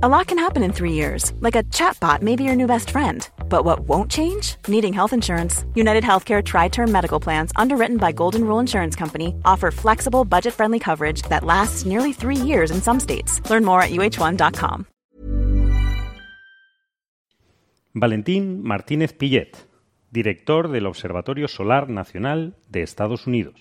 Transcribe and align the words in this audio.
A 0.00 0.08
lot 0.08 0.28
can 0.28 0.38
happen 0.38 0.62
in 0.62 0.72
three 0.72 0.92
years, 0.92 1.32
like 1.40 1.56
a 1.56 1.64
chatbot 1.74 2.22
may 2.22 2.36
be 2.36 2.44
your 2.44 2.54
new 2.54 2.68
best 2.68 2.90
friend. 2.90 3.28
But 3.48 3.64
what 3.64 3.80
won't 3.80 4.08
change? 4.08 4.54
Needing 4.68 4.92
health 4.92 5.12
insurance. 5.12 5.64
United 5.74 6.04
Healthcare 6.04 6.40
Tri 6.40 6.68
Term 6.68 6.92
Medical 6.92 7.18
Plans, 7.18 7.50
underwritten 7.56 7.96
by 7.96 8.12
Golden 8.12 8.44
Rule 8.44 8.60
Insurance 8.60 8.94
Company, 8.94 9.34
offer 9.44 9.72
flexible, 9.72 10.24
budget 10.24 10.54
friendly 10.54 10.78
coverage 10.78 11.22
that 11.22 11.42
lasts 11.42 11.84
nearly 11.84 12.12
three 12.12 12.36
years 12.36 12.70
in 12.70 12.80
some 12.80 13.00
states. 13.00 13.40
Learn 13.50 13.64
more 13.64 13.82
at 13.82 13.90
uh1.com. 13.90 14.86
Valentín 17.92 18.62
Martínez 18.62 19.18
Pillet, 19.18 19.66
director 20.12 20.68
del 20.68 20.86
Observatorio 20.86 21.48
Solar 21.48 21.88
Nacional 21.88 22.54
de 22.68 22.82
Estados 22.82 23.26
Unidos. 23.26 23.56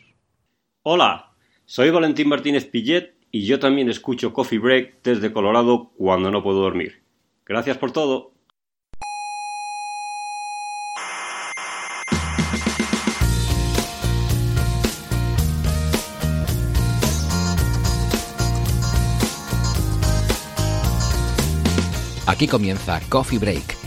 Hola, 0.84 1.34
soy 1.66 1.90
Valentín 1.90 2.28
Martínez 2.28 2.66
Pillet 2.66 3.17
y 3.32 3.46
yo 3.46 3.60
también 3.60 3.90
escucho 3.90 4.34
Coffee 4.34 4.60
Break 4.60 5.04
desde 5.04 5.32
Colorado 5.32 5.92
cuando 5.98 6.32
no 6.32 6.44
puedo 6.44 6.62
dormir. 6.62 7.02
Gracias 7.46 7.78
por 7.78 7.92
todo. 7.92 8.34
Aquí 22.28 22.46
comienza 22.48 23.00
Coffee 23.10 23.40
Break 23.40 23.87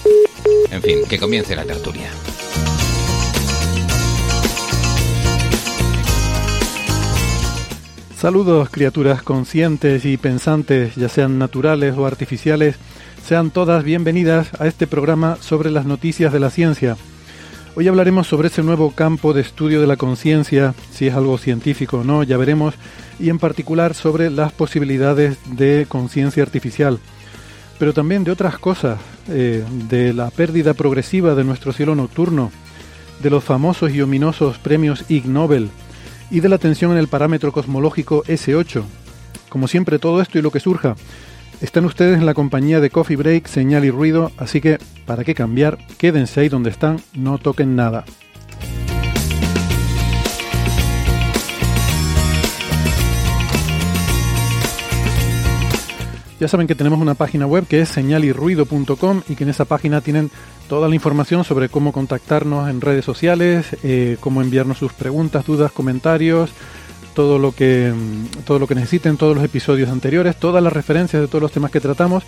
En 0.71 0.81
fin, 0.81 0.99
que 1.07 1.19
comience 1.19 1.53
la 1.53 1.65
tertulia. 1.65 2.09
Saludos 8.17 8.69
criaturas 8.69 9.21
conscientes 9.21 10.05
y 10.05 10.15
pensantes, 10.15 10.95
ya 10.95 11.09
sean 11.09 11.37
naturales 11.39 11.97
o 11.97 12.05
artificiales, 12.05 12.75
sean 13.25 13.51
todas 13.51 13.83
bienvenidas 13.83 14.49
a 14.61 14.67
este 14.67 14.87
programa 14.87 15.37
sobre 15.41 15.71
las 15.71 15.85
noticias 15.85 16.31
de 16.31 16.39
la 16.39 16.51
ciencia. 16.51 16.95
Hoy 17.75 17.87
hablaremos 17.87 18.27
sobre 18.27 18.47
ese 18.47 18.63
nuevo 18.63 18.91
campo 18.91 19.33
de 19.33 19.41
estudio 19.41 19.81
de 19.81 19.87
la 19.87 19.97
conciencia, 19.97 20.73
si 20.93 21.07
es 21.07 21.15
algo 21.15 21.37
científico 21.37 21.99
o 21.99 22.03
no, 22.03 22.23
ya 22.23 22.37
veremos, 22.37 22.75
y 23.19 23.29
en 23.29 23.39
particular 23.39 23.93
sobre 23.93 24.29
las 24.29 24.51
posibilidades 24.51 25.37
de 25.45 25.85
conciencia 25.89 26.43
artificial, 26.43 26.99
pero 27.81 27.95
también 27.95 28.23
de 28.23 28.29
otras 28.29 28.59
cosas, 28.59 28.99
eh, 29.27 29.65
de 29.89 30.13
la 30.13 30.29
pérdida 30.29 30.75
progresiva 30.75 31.33
de 31.33 31.43
nuestro 31.43 31.73
cielo 31.73 31.95
nocturno, 31.95 32.51
de 33.23 33.31
los 33.31 33.43
famosos 33.43 33.91
y 33.91 34.03
ominosos 34.03 34.59
premios 34.59 35.03
Ig 35.09 35.25
Nobel, 35.25 35.71
y 36.29 36.41
de 36.41 36.49
la 36.49 36.59
tensión 36.59 36.91
en 36.91 36.99
el 36.99 37.07
parámetro 37.07 37.51
cosmológico 37.51 38.23
S8. 38.25 38.83
Como 39.49 39.67
siempre, 39.67 39.97
todo 39.97 40.21
esto 40.21 40.37
y 40.37 40.43
lo 40.43 40.51
que 40.51 40.59
surja. 40.59 40.95
Están 41.59 41.85
ustedes 41.85 42.19
en 42.19 42.27
la 42.27 42.35
compañía 42.35 42.81
de 42.81 42.91
Coffee 42.91 43.17
Break, 43.17 43.47
Señal 43.47 43.83
y 43.83 43.89
Ruido, 43.89 44.31
así 44.37 44.61
que, 44.61 44.77
¿para 45.07 45.23
qué 45.23 45.33
cambiar? 45.33 45.79
Quédense 45.97 46.41
ahí 46.41 46.49
donde 46.49 46.69
están, 46.69 47.01
no 47.15 47.39
toquen 47.39 47.75
nada. 47.75 48.05
Ya 56.41 56.47
saben 56.47 56.65
que 56.65 56.73
tenemos 56.73 56.99
una 56.99 57.13
página 57.13 57.45
web 57.45 57.67
que 57.67 57.81
es 57.81 57.89
señalirruido.com 57.89 59.21
y 59.29 59.35
que 59.35 59.43
en 59.43 59.51
esa 59.51 59.65
página 59.65 60.01
tienen 60.01 60.31
toda 60.67 60.89
la 60.89 60.95
información 60.95 61.43
sobre 61.43 61.69
cómo 61.69 61.91
contactarnos 61.91 62.67
en 62.67 62.81
redes 62.81 63.05
sociales, 63.05 63.67
eh, 63.83 64.17
cómo 64.19 64.41
enviarnos 64.41 64.79
sus 64.79 64.91
preguntas, 64.91 65.45
dudas, 65.45 65.71
comentarios, 65.71 66.49
todo 67.13 67.37
lo 67.37 67.51
que 67.51 67.93
mm, 67.95 68.43
todo 68.43 68.57
lo 68.57 68.65
que 68.65 68.73
necesiten, 68.73 69.17
todos 69.17 69.35
los 69.35 69.45
episodios 69.45 69.91
anteriores, 69.91 70.35
todas 70.35 70.63
las 70.63 70.73
referencias 70.73 71.21
de 71.21 71.27
todos 71.27 71.43
los 71.43 71.51
temas 71.51 71.69
que 71.69 71.79
tratamos 71.79 72.23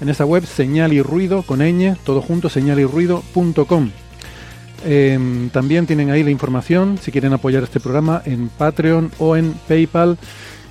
en 0.00 0.08
esa 0.08 0.24
web 0.24 0.46
señal 0.46 0.94
y 0.94 1.02
ruido 1.02 1.42
con 1.42 1.58
ñ, 1.58 1.94
todo 2.04 2.22
junto 2.22 2.48
señalirruido.com. 2.48 3.90
Eh, 4.86 5.48
también 5.52 5.86
tienen 5.86 6.10
ahí 6.10 6.22
la 6.22 6.30
información 6.30 6.96
si 7.02 7.12
quieren 7.12 7.34
apoyar 7.34 7.64
este 7.64 7.80
programa 7.80 8.22
en 8.24 8.48
Patreon 8.48 9.10
o 9.18 9.36
en 9.36 9.52
PayPal. 9.68 10.16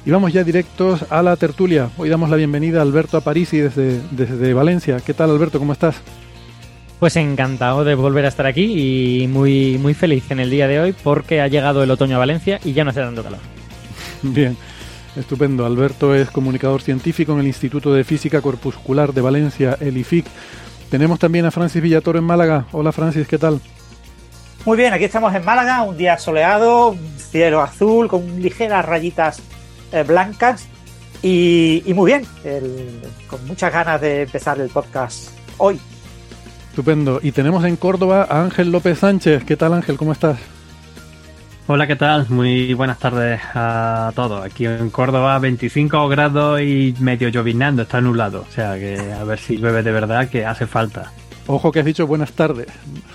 Y 0.08 0.10
vamos 0.10 0.32
ya 0.32 0.46
directos 0.46 1.04
a 1.10 1.22
la 1.22 1.36
tertulia. 1.36 1.90
Hoy 1.98 2.08
damos 2.08 2.30
la 2.30 2.38
bienvenida 2.38 2.80
a 2.80 2.82
Alberto 2.84 3.18
Aparici 3.18 3.58
desde, 3.58 4.00
desde 4.12 4.54
Valencia. 4.54 5.02
¿Qué 5.06 5.14
tal 5.14 5.30
Alberto? 5.32 5.60
¿Cómo 5.60 5.74
estás? 5.74 5.98
Pues 6.98 7.18
encantado 7.18 7.84
de 7.84 7.94
volver 7.94 8.24
a 8.24 8.30
estar 8.30 8.46
aquí 8.46 9.24
y 9.24 9.28
muy, 9.28 9.78
muy 9.78 9.94
feliz 9.94 10.32
en 10.32 10.40
el 10.40 10.50
día 10.50 10.70
de 10.70 10.80
hoy 10.80 10.96
porque 11.04 11.42
ha 11.42 11.50
llegado 11.50 11.84
el 11.84 11.92
otoño 11.92 12.16
a 12.16 12.20
Valencia 12.20 12.58
y 12.64 12.72
ya 12.72 12.86
no 12.86 12.92
hace 12.92 13.02
tanto 13.02 13.22
calor. 13.22 13.40
Bien, 14.22 14.56
estupendo. 15.18 15.66
Alberto 15.66 16.16
es 16.16 16.30
comunicador 16.30 16.82
científico 16.82 17.34
en 17.34 17.40
el 17.40 17.48
Instituto 17.48 17.94
de 17.94 18.06
Física 18.06 18.40
Corpuscular 18.40 19.12
de 19.12 19.20
Valencia, 19.20 19.78
el 19.82 19.98
IFIC. 19.98 20.26
Tenemos 20.90 21.20
también 21.20 21.44
a 21.48 21.52
Francis 21.52 21.82
Villatoro 21.82 22.18
en 22.18 22.24
Málaga. 22.24 22.66
Hola 22.72 22.94
Francis, 22.94 23.28
¿qué 23.28 23.38
tal? 23.38 23.60
Muy 24.64 24.78
bien, 24.78 24.94
aquí 24.94 25.04
estamos 25.04 25.36
en 25.36 25.44
Málaga, 25.44 25.82
un 25.82 25.98
día 25.98 26.18
soleado, 26.18 26.92
un 26.92 27.18
cielo 27.18 27.62
azul 27.62 28.08
con 28.08 28.42
ligeras 28.42 28.86
rayitas 28.86 29.42
blancas 30.04 30.68
y, 31.22 31.84
y 31.86 31.94
muy 31.94 32.12
bien, 32.12 32.26
el- 32.44 33.02
con 33.30 33.46
muchas 33.48 33.72
ganas 33.74 34.00
de 34.02 34.24
empezar 34.24 34.60
el 34.60 34.70
podcast 34.70 35.30
hoy. 35.58 35.80
Estupendo. 36.70 37.20
Y 37.24 37.32
tenemos 37.32 37.66
en 37.66 37.76
Córdoba 37.76 38.28
a 38.30 38.42
Ángel 38.44 38.72
López 38.72 39.00
Sánchez. 39.00 39.44
¿Qué 39.46 39.58
tal 39.58 39.74
Ángel? 39.74 39.98
¿Cómo 39.98 40.12
estás? 40.12 40.38
Hola, 41.70 41.86
¿qué 41.88 41.96
tal? 41.98 42.28
Muy 42.30 42.74
buenas 42.76 42.98
tardes 43.00 43.42
a 43.54 44.12
todos. 44.16 44.46
Aquí 44.46 44.66
en 44.68 44.90
Córdoba, 44.90 45.38
25 45.40 46.08
grados 46.08 46.62
y 46.62 46.96
medio 47.00 47.28
llovinando, 47.30 47.82
está 47.82 48.00
nublado. 48.00 48.46
O 48.48 48.52
sea 48.52 48.76
que 48.76 48.98
a 49.12 49.24
ver 49.26 49.38
si 49.40 49.58
llueve 49.58 49.84
de 49.84 49.92
verdad, 49.92 50.30
que 50.30 50.46
hace 50.46 50.66
falta. 50.66 51.12
Ojo 51.48 51.72
que 51.72 51.80
has 51.80 51.86
dicho 51.86 52.06
buenas 52.06 52.32
tardes. 52.34 52.68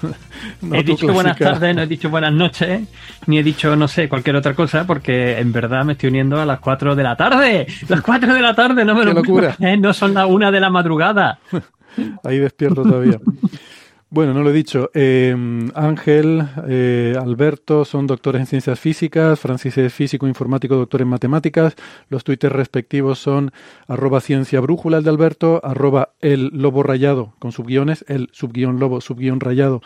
No 0.60 0.76
he 0.76 0.82
dicho 0.82 1.12
buenas 1.12 1.38
tardes, 1.38 1.74
no 1.74 1.82
he 1.82 1.86
dicho 1.86 2.08
buenas 2.08 2.32
noches, 2.32 2.82
ni 3.26 3.38
he 3.38 3.42
dicho, 3.42 3.74
no 3.76 3.86
sé, 3.88 4.08
cualquier 4.08 4.36
otra 4.36 4.54
cosa, 4.54 4.86
porque 4.86 5.38
en 5.38 5.52
verdad 5.52 5.84
me 5.84 5.92
estoy 5.92 6.08
uniendo 6.08 6.40
a 6.40 6.46
las 6.46 6.60
4 6.60 6.94
de 6.94 7.02
la 7.02 7.16
tarde. 7.16 7.66
¡Las 7.88 8.00
4 8.00 8.34
de 8.34 8.40
la 8.40 8.54
tarde! 8.54 8.84
No 8.84 8.94
me 8.94 9.00
¡Qué 9.00 9.06
lo 9.06 9.14
locura! 9.14 9.56
No 9.78 9.92
son 9.92 10.14
las 10.14 10.26
1 10.28 10.52
de 10.52 10.60
la 10.60 10.70
madrugada. 10.70 11.38
Ahí 12.24 12.38
despierto 12.38 12.82
todavía. 12.82 13.18
Bueno, 14.14 14.34
no 14.34 14.42
lo 14.42 14.50
he 14.50 14.52
dicho. 14.52 14.90
Eh, 14.92 15.34
Ángel, 15.74 16.46
eh, 16.68 17.16
Alberto 17.18 17.86
son 17.86 18.06
doctores 18.06 18.40
en 18.40 18.46
ciencias 18.46 18.78
físicas, 18.78 19.40
Francis 19.40 19.78
es 19.78 19.94
físico 19.94 20.28
informático, 20.28 20.76
doctor 20.76 21.00
en 21.00 21.08
matemáticas. 21.08 21.76
Los 22.10 22.22
twitters 22.22 22.54
respectivos 22.54 23.18
son 23.18 23.52
arroba 23.88 24.20
ciencia 24.20 24.60
brújula 24.60 24.98
el 24.98 25.04
de 25.04 25.08
Alberto, 25.08 25.62
arroba 25.64 26.10
el 26.20 26.48
lobo 26.48 26.82
rayado 26.82 27.32
con 27.38 27.52
subguiones, 27.52 28.04
el 28.06 28.28
subguión 28.32 28.78
lobo, 28.78 29.00
subguión 29.00 29.40
rayado 29.40 29.80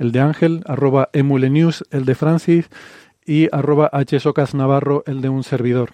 el 0.00 0.10
de 0.10 0.22
Ángel, 0.22 0.64
arroba 0.66 1.10
emulenews 1.12 1.84
el 1.92 2.04
de 2.04 2.16
Francis 2.16 2.70
y 3.24 3.46
arroba 3.52 3.92
hsocas 3.92 4.56
navarro 4.56 5.04
el 5.06 5.20
de 5.20 5.28
un 5.28 5.44
servidor. 5.44 5.92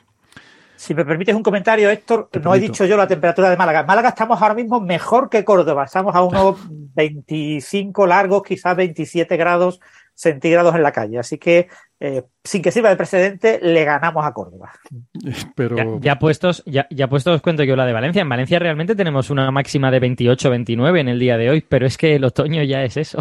Si 0.85 0.95
me 0.95 1.07
permites 1.07 1.35
un 1.35 1.43
comentario, 1.43 1.89
Héctor, 1.89 2.29
Te 2.31 2.41
no 2.41 2.55
he 2.55 2.61
dicho 2.61 2.85
yo 2.85 2.99
la 2.99 3.07
temperatura 3.07 3.49
de 3.49 3.57
Málaga. 3.57 3.81
En 3.81 3.87
Málaga 3.87 4.11
estamos 4.11 4.43
ahora 4.43 4.53
mismo 4.53 4.81
mejor 4.81 5.31
que 5.31 5.43
Córdoba, 5.43 5.85
estamos 5.85 6.15
a 6.15 6.23
unos 6.25 6.59
25 6.69 8.07
largos, 8.07 8.43
quizás 8.43 8.77
27 8.77 9.35
grados 9.39 9.81
centígrados 10.13 10.75
en 10.75 10.83
la 10.83 10.93
calle. 10.93 11.19
Así 11.19 11.39
que, 11.39 11.69
eh, 12.01 12.25
sin 12.45 12.61
que 12.61 12.71
sirva 12.71 12.91
de 12.91 12.97
precedente, 12.97 13.61
le 13.63 13.83
ganamos 13.87 14.27
a 14.27 14.35
Córdoba. 14.35 14.73
Pero 15.57 15.75
Ya, 15.75 15.87
ya 16.01 16.19
puestos, 16.19 16.63
ya, 16.67 16.87
ya 16.91 17.09
puestos 17.09 17.37
os 17.37 17.41
cuento 17.41 17.65
yo 17.65 17.77
la 17.77 17.87
de 17.87 17.95
Valencia. 17.95 18.21
En 18.21 18.29
Valencia 18.29 18.59
realmente 18.59 18.95
tenemos 18.95 19.31
una 19.31 19.51
máxima 19.51 19.91
de 19.91 20.03
28-29 20.03 21.01
en 21.01 21.09
el 21.09 21.19
día 21.19 21.39
de 21.39 21.49
hoy, 21.49 21.65
pero 21.67 21.87
es 21.87 21.97
que 21.97 22.15
el 22.15 22.25
otoño 22.25 22.63
ya 22.63 22.83
es 22.83 22.99
eso. 22.99 23.21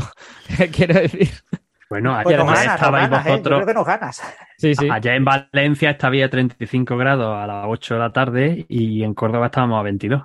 Quiero 0.74 0.96
decir. 0.96 1.30
Bueno, 1.94 2.20
Pues 2.24 2.36
allá 2.36 2.44
nos 2.44 2.54
ganas, 2.54 2.76
estabais 2.76 3.10
ganas, 3.10 3.26
¿eh? 3.26 3.30
Yo 3.30 3.34
vosotros. 3.36 3.58
creo 3.58 3.68
que 3.68 3.74
nos 3.74 3.86
ganas. 3.86 4.36
Sí, 4.58 4.76
sí. 4.76 4.88
Allá 4.90 5.16
en 5.16 5.26
Valencia 5.26 5.90
estaba 5.92 6.16
a 6.26 6.30
35 6.30 6.98
grados 6.98 7.36
a 7.38 7.46
las 7.48 7.66
8 7.68 7.94
de 7.94 8.00
la 8.00 8.12
tarde 8.12 8.66
y 8.68 9.04
en 9.04 9.14
Córdoba 9.14 9.46
estábamos 9.48 9.80
a 9.80 9.84
22. 9.84 10.24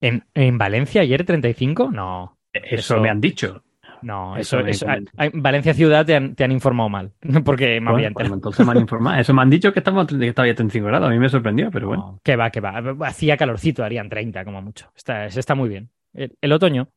¿En, 0.00 0.24
en 0.34 0.58
Valencia 0.58 1.02
ayer 1.02 1.24
35? 1.24 1.90
No. 1.92 2.38
Eso, 2.52 2.94
Eso- 2.94 3.00
me 3.00 3.10
han 3.10 3.20
dicho. 3.20 3.62
No, 4.02 4.34
eso, 4.38 4.60
eso, 4.60 4.86
Valencia 5.34 5.74
Ciudad 5.74 6.06
te 6.06 6.16
han, 6.16 6.34
te 6.34 6.42
han, 6.42 6.52
informado 6.52 6.88
mal, 6.88 7.12
porque 7.44 7.82
me 7.82 7.90
habían 7.90 8.14
bueno, 8.14 8.32
entonces 8.32 8.64
me 8.64 8.72
han 8.72 8.78
informado. 8.78 9.20
Eso 9.20 9.34
me 9.34 9.42
han 9.42 9.50
dicho 9.50 9.74
que 9.74 9.80
estamos 9.80 10.06
que 10.06 10.26
estaba 10.26 10.48
ya 10.48 10.54
35 10.54 10.86
grados, 10.86 11.08
a 11.08 11.12
mí 11.12 11.18
me 11.18 11.28
sorprendió, 11.28 11.70
pero 11.70 11.88
bueno. 11.88 12.18
que 12.24 12.34
va, 12.34 12.48
que 12.48 12.60
va. 12.60 12.82
Hacía 13.06 13.36
calorcito, 13.36 13.84
harían 13.84 14.08
30 14.08 14.42
como 14.46 14.62
mucho. 14.62 14.90
Está, 14.96 15.26
está 15.26 15.54
muy 15.54 15.68
bien. 15.68 15.90
el 16.14 16.52
otoño 16.52 16.88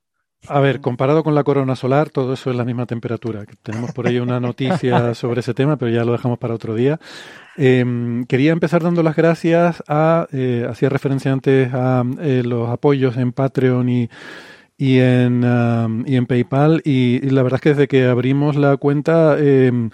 a 0.47 0.59
ver, 0.59 0.81
comparado 0.81 1.23
con 1.23 1.35
la 1.35 1.43
corona 1.43 1.75
solar, 1.75 2.09
todo 2.09 2.33
eso 2.33 2.49
es 2.49 2.55
la 2.55 2.65
misma 2.65 2.85
temperatura. 2.85 3.45
Tenemos 3.61 3.91
por 3.93 4.07
ahí 4.07 4.19
una 4.19 4.39
noticia 4.39 5.13
sobre 5.15 5.39
ese 5.39 5.53
tema, 5.53 5.77
pero 5.77 5.91
ya 5.91 6.03
lo 6.03 6.11
dejamos 6.11 6.37
para 6.39 6.53
otro 6.53 6.75
día. 6.75 6.99
Em, 7.55 8.25
quería 8.25 8.51
empezar 8.51 8.83
dando 8.83 9.03
las 9.03 9.15
gracias 9.15 9.83
a, 9.87 10.27
eh, 10.31 10.65
hacía 10.69 10.89
referencia 10.89 11.31
antes 11.31 11.73
a 11.73 12.03
eh, 12.19 12.41
los 12.43 12.69
apoyos 12.69 13.15
en 13.17 13.31
Patreon 13.31 13.89
y, 13.89 14.09
y, 14.77 14.99
en, 14.99 15.43
y 16.05 16.15
en 16.15 16.25
PayPal, 16.25 16.81
y, 16.83 17.21
la 17.29 17.43
verdad 17.43 17.57
es 17.57 17.61
que 17.61 17.69
desde 17.69 17.87
que 17.87 18.05
abrimos 18.05 18.55
la 18.55 18.75
cuenta, 18.77 19.37
em, 19.39 19.91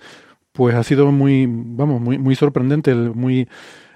pues 0.52 0.76
ha 0.76 0.84
sido 0.84 1.12
muy, 1.12 1.48
vamos, 1.50 2.02
muy, 2.02 2.18
muy 2.18 2.36
sorprendente, 2.36 2.96
muy 2.96 3.48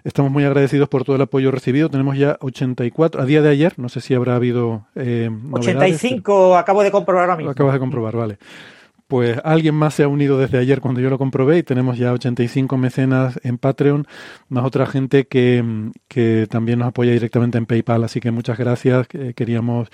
Estamos 0.04 0.32
muy 0.32 0.44
agradecidos 0.44 0.90
por 0.90 1.06
todo 1.06 1.16
el 1.16 1.22
apoyo 1.22 1.50
recibido. 1.50 1.90
Tenemos 1.90 2.18
ya 2.18 2.38
84, 2.42 3.22
a 3.22 3.26
día 3.26 3.42
de 3.42 3.50
ayer, 3.50 3.74
no 3.78 3.88
sé 3.88 4.02
si 4.02 4.14
habrá 4.14 4.36
habido... 4.36 4.86
Eh, 4.96 5.30
85, 5.52 6.58
acabo 6.58 6.84
de 6.84 6.92
comprobar 6.92 7.24
ahora 7.24 7.38
mismo. 7.38 7.48
Lo 7.48 7.52
acabas 7.52 7.74
de 7.74 7.80
comprobar, 7.80 8.16
vale. 8.16 8.38
Pues 9.08 9.40
alguien 9.44 9.76
más 9.76 9.94
se 9.94 10.04
ha 10.04 10.08
unido 10.08 10.38
desde 10.38 10.58
ayer 10.58 10.82
cuando 10.82 11.00
yo 11.00 11.10
lo 11.10 11.18
comprobé 11.18 11.60
y 11.60 11.64
tenemos 11.64 11.98
ya 11.98 12.12
85 12.14 12.78
mecenas 12.78 13.40
en 13.44 13.58
Patreon, 13.58 14.08
más 14.50 14.66
otra 14.66 14.88
gente 14.88 15.28
que, 15.28 15.92
que 16.08 16.48
también 16.50 16.80
nos 16.80 16.88
apoya 16.90 17.12
directamente 17.12 17.58
en 17.58 17.66
PayPal. 17.66 18.04
Así 18.04 18.20
que 18.20 18.32
muchas 18.32 18.58
gracias. 18.58 19.08
Queríamos 19.36 19.90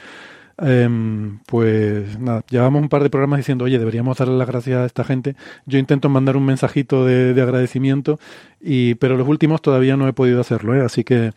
Em, 0.61 1.39
pues 1.45 2.19
nada, 2.19 2.43
llevamos 2.49 2.81
un 2.81 2.89
par 2.89 3.03
de 3.03 3.09
programas 3.09 3.37
diciendo, 3.37 3.65
oye, 3.65 3.79
deberíamos 3.79 4.17
darle 4.17 4.37
las 4.37 4.47
gracias 4.47 4.77
a 4.77 4.85
esta 4.85 5.03
gente. 5.03 5.35
Yo 5.65 5.79
intento 5.79 6.09
mandar 6.09 6.37
un 6.37 6.45
mensajito 6.45 7.05
de, 7.05 7.39
agradecimiento, 7.41 8.19
y, 8.59 8.95
pero 8.95 9.17
los 9.17 9.27
últimos 9.27 9.61
todavía 9.61 9.97
no 9.97 10.07
he 10.07 10.13
podido 10.13 10.41
hacerlo, 10.41 10.75
¿eh? 10.75 10.81
así 10.81 11.03
que 11.03 11.31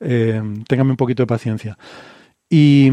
eh, 0.00 0.42
ténganme 0.68 0.92
un 0.92 0.96
poquito 0.96 1.22
de 1.22 1.26
paciencia. 1.26 1.78
Y 2.48 2.90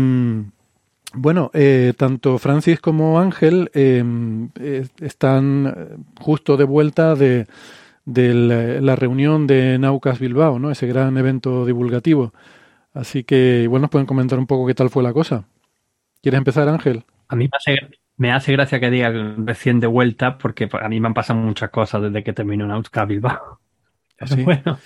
bueno, 1.13 1.51
eh, 1.53 1.93
tanto 1.97 2.37
Francis 2.39 2.79
como 2.81 3.19
Ángel 3.19 3.69
em, 3.73 4.49
están 4.99 6.05
justo 6.19 6.57
de 6.57 6.63
vuelta 6.65 7.15
de, 7.15 7.47
de 8.05 8.33
la, 8.81 8.95
reunión 8.95 9.47
de 9.47 9.77
Naucas 9.79 10.19
Bilbao, 10.19 10.59
¿no? 10.59 10.71
ese 10.71 10.87
gran 10.87 11.17
evento 11.17 11.65
divulgativo. 11.65 12.33
Así 12.93 13.23
que 13.23 13.61
igual 13.63 13.81
nos 13.81 13.91
pueden 13.91 14.07
comentar 14.07 14.39
un 14.39 14.47
poco 14.47 14.67
qué 14.67 14.73
tal 14.73 14.89
fue 14.89 15.03
la 15.03 15.13
cosa. 15.13 15.45
¿Quieres 16.25 16.39
empezar, 16.39 16.67
Ángel? 16.67 17.03
A 17.27 17.35
mí 17.35 17.47
me 18.17 18.31
hace, 18.31 18.51
gracia 18.51 18.79
que 18.79 18.89
diga 18.89 19.13
recién 19.37 19.79
de 19.79 19.85
vuelta, 19.85 20.39
porque 20.39 20.67
a 20.71 20.89
mí 20.89 20.99
me 20.99 21.05
han 21.05 21.13
pasado 21.13 21.39
muchas 21.39 21.69
cosas 21.69 22.01
desde 22.01 22.23
que 22.23 22.33
terminó 22.33 22.65
Nautica 22.65 23.05
Bilbao. 23.05 23.59
¿Ah, 24.19 24.25
bueno, 24.43 24.79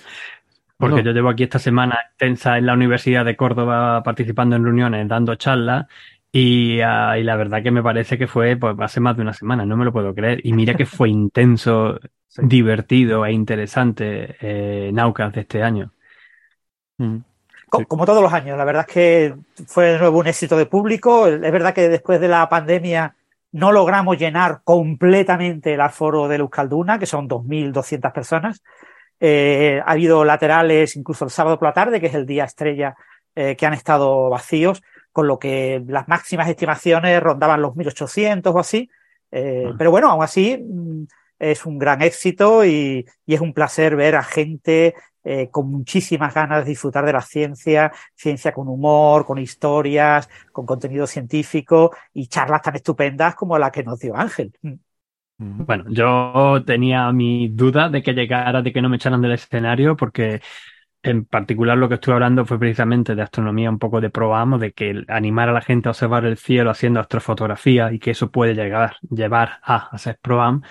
porque 0.76 1.02
yo 1.02 1.12
llevo 1.12 1.30
aquí 1.30 1.44
esta 1.44 1.58
semana 1.58 1.98
extensa 2.08 2.58
en 2.58 2.66
la 2.66 2.74
Universidad 2.74 3.24
de 3.24 3.36
Córdoba 3.36 4.02
participando 4.02 4.54
en 4.54 4.64
reuniones, 4.64 5.08
dando 5.08 5.34
charlas, 5.36 5.86
y, 6.30 6.82
ah, 6.82 7.16
la 7.16 7.36
verdad 7.36 7.62
que 7.62 7.70
me 7.70 7.82
parece 7.82 8.18
que 8.18 8.26
fue 8.26 8.58
pues, 8.58 8.76
hace 8.78 9.00
más 9.00 9.16
de 9.16 9.22
una 9.22 9.32
semana, 9.32 9.64
no 9.64 9.78
me 9.78 9.86
lo 9.86 9.94
puedo 9.94 10.14
creer. 10.14 10.42
Y 10.44 10.52
mira 10.52 10.74
que 10.74 10.84
fue 10.84 11.08
intenso, 11.08 11.98
divertido 12.36 13.24
e 13.24 13.32
interesante 13.32 14.36
eh, 14.42 14.90
Naucas 14.92 15.32
de 15.32 15.40
este 15.40 15.62
año. 15.62 15.90
Mm. 16.98 17.29
Como 17.70 18.04
todos 18.04 18.22
los 18.22 18.32
años, 18.32 18.58
la 18.58 18.64
verdad 18.64 18.84
es 18.88 18.92
que 18.92 19.34
fue 19.66 19.92
de 19.92 19.98
nuevo 19.98 20.18
un 20.18 20.26
éxito 20.26 20.56
de 20.56 20.66
público. 20.66 21.26
Es 21.28 21.40
verdad 21.40 21.72
que 21.72 21.88
después 21.88 22.20
de 22.20 22.28
la 22.28 22.48
pandemia 22.48 23.14
no 23.52 23.72
logramos 23.72 24.18
llenar 24.18 24.60
completamente 24.64 25.74
el 25.74 25.80
aforo 25.80 26.28
de 26.28 26.36
Euskalduna, 26.36 26.98
que 26.98 27.06
son 27.06 27.28
2.200 27.28 28.12
personas. 28.12 28.62
Eh, 29.18 29.80
ha 29.84 29.90
habido 29.90 30.24
laterales 30.24 30.96
incluso 30.96 31.24
el 31.24 31.30
sábado 31.30 31.58
por 31.58 31.68
la 31.68 31.74
tarde, 31.74 32.00
que 32.00 32.06
es 32.06 32.14
el 32.14 32.26
día 32.26 32.44
estrella, 32.44 32.96
eh, 33.34 33.56
que 33.56 33.66
han 33.66 33.74
estado 33.74 34.30
vacíos, 34.30 34.82
con 35.12 35.26
lo 35.26 35.38
que 35.38 35.82
las 35.86 36.08
máximas 36.08 36.48
estimaciones 36.48 37.22
rondaban 37.22 37.62
los 37.62 37.74
1.800 37.74 38.54
o 38.54 38.58
así. 38.58 38.90
Eh, 39.30 39.66
ah. 39.68 39.74
Pero 39.76 39.90
bueno, 39.90 40.10
aún 40.10 40.22
así 40.22 40.56
mm, 40.56 41.04
es 41.38 41.66
un 41.66 41.78
gran 41.78 42.02
éxito 42.02 42.64
y, 42.64 43.06
y, 43.26 43.34
es 43.34 43.40
un 43.40 43.52
placer 43.52 43.96
ver 43.96 44.16
a 44.16 44.22
gente 44.22 44.94
eh, 45.24 45.48
con 45.50 45.70
muchísimas 45.70 46.34
ganas 46.34 46.64
de 46.64 46.70
disfrutar 46.70 47.04
de 47.04 47.12
la 47.12 47.20
ciencia, 47.20 47.92
ciencia 48.14 48.52
con 48.52 48.68
humor, 48.68 49.26
con 49.26 49.38
historias, 49.38 50.28
con 50.52 50.66
contenido 50.66 51.06
científico 51.06 51.94
y 52.12 52.26
charlas 52.26 52.62
tan 52.62 52.76
estupendas 52.76 53.34
como 53.34 53.58
la 53.58 53.70
que 53.70 53.82
nos 53.82 53.98
dio 53.98 54.16
Ángel. 54.16 54.52
Mm. 54.62 54.74
Bueno, 55.64 55.84
yo 55.88 56.62
tenía 56.66 57.10
mi 57.12 57.48
duda 57.48 57.88
de 57.88 58.02
que 58.02 58.12
llegara, 58.12 58.60
de 58.60 58.72
que 58.72 58.82
no 58.82 58.90
me 58.90 58.96
echaran 58.96 59.22
del 59.22 59.32
escenario, 59.32 59.96
porque 59.96 60.42
en 61.02 61.24
particular 61.24 61.78
lo 61.78 61.88
que 61.88 61.94
estuve 61.94 62.14
hablando 62.14 62.44
fue 62.44 62.58
precisamente 62.58 63.14
de 63.14 63.22
astronomía 63.22 63.70
un 63.70 63.78
poco 63.78 64.00
de 64.00 64.10
probamos, 64.10 64.60
de 64.60 64.72
que 64.72 65.04
animar 65.08 65.48
a 65.48 65.52
la 65.52 65.62
gente 65.62 65.88
a 65.88 65.92
observar 65.92 66.26
el 66.26 66.36
cielo 66.36 66.70
haciendo 66.70 67.00
astrofotografía 67.00 67.92
y 67.92 67.98
que 67.98 68.10
eso 68.10 68.30
puede 68.30 68.54
llegar, 68.54 68.96
llevar 69.08 69.60
a 69.62 69.88
hacer 69.92 70.18
ProAm. 70.20 70.62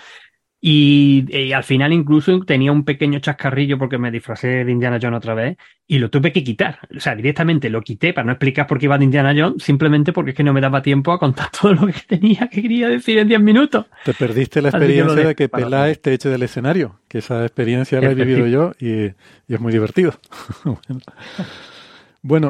Y, 0.62 1.52
al 1.54 1.64
final 1.64 1.92
incluso 1.92 2.38
tenía 2.40 2.70
un 2.70 2.84
pequeño 2.84 3.18
chascarrillo 3.18 3.78
porque 3.78 3.96
me 3.96 4.10
disfracé 4.10 4.64
de 4.64 4.70
Indiana 4.70 4.98
Jones 5.00 5.16
otra 5.16 5.32
vez 5.32 5.56
y 5.86 5.98
lo 5.98 6.10
tuve 6.10 6.32
que 6.32 6.44
quitar. 6.44 6.78
O 6.94 7.00
sea, 7.00 7.14
directamente 7.14 7.70
lo 7.70 7.80
quité 7.80 8.12
para 8.12 8.26
no 8.26 8.32
explicar 8.32 8.66
por 8.66 8.78
qué 8.78 8.84
iba 8.84 8.98
de 8.98 9.04
Indiana 9.04 9.34
Jones, 9.34 9.62
simplemente 9.62 10.12
porque 10.12 10.30
es 10.32 10.36
que 10.36 10.44
no 10.44 10.52
me 10.52 10.60
daba 10.60 10.82
tiempo 10.82 11.12
a 11.12 11.18
contar 11.18 11.48
todo 11.60 11.74
lo 11.74 11.86
que 11.86 12.00
tenía 12.06 12.48
que 12.48 12.60
quería 12.60 12.88
decir 12.88 13.18
en 13.18 13.28
10 13.28 13.40
minutos. 13.40 13.86
Te 14.04 14.12
perdiste 14.12 14.60
la 14.60 14.68
experiencia 14.68 15.28
de 15.28 15.34
que 15.34 15.48
Peláez 15.48 16.00
te 16.02 16.12
eche 16.12 16.28
del 16.28 16.42
escenario, 16.42 17.00
que 17.08 17.18
esa 17.18 17.42
experiencia 17.42 18.00
la 18.00 18.10
he 18.10 18.14
vivido 18.14 18.46
yo 18.46 18.72
y, 18.78 19.14
es 19.52 19.60
muy 19.60 19.72
divertido. 19.72 20.12
bueno. 20.64 21.00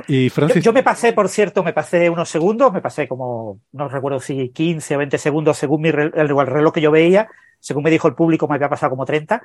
Y 0.09 0.31
Francis. 0.31 0.65
Yo, 0.65 0.73
me 0.73 0.83
pasé, 0.83 1.13
por 1.13 1.29
cierto, 1.29 1.63
me 1.63 1.73
pasé 1.73 2.11
unos 2.11 2.29
segundos, 2.29 2.73
me 2.73 2.81
pasé 2.81 3.07
como, 3.07 3.61
no 3.73 3.89
recuerdo 3.89 4.21
si 4.21 4.49
15 4.51 4.97
o 4.97 4.99
20 4.99 5.19
segundos 5.19 5.57
según 5.57 5.83
mi, 5.83 5.89
el 5.91 6.13
reloj 6.13 6.73
que 6.73 6.81
yo 6.81 6.91
veía 6.91 7.29
según 7.61 7.85
me 7.85 7.91
dijo 7.91 8.09
el 8.09 8.15
público, 8.15 8.49
me 8.49 8.57
había 8.57 8.69
pasado 8.69 8.91
como 8.91 9.05
30, 9.05 9.43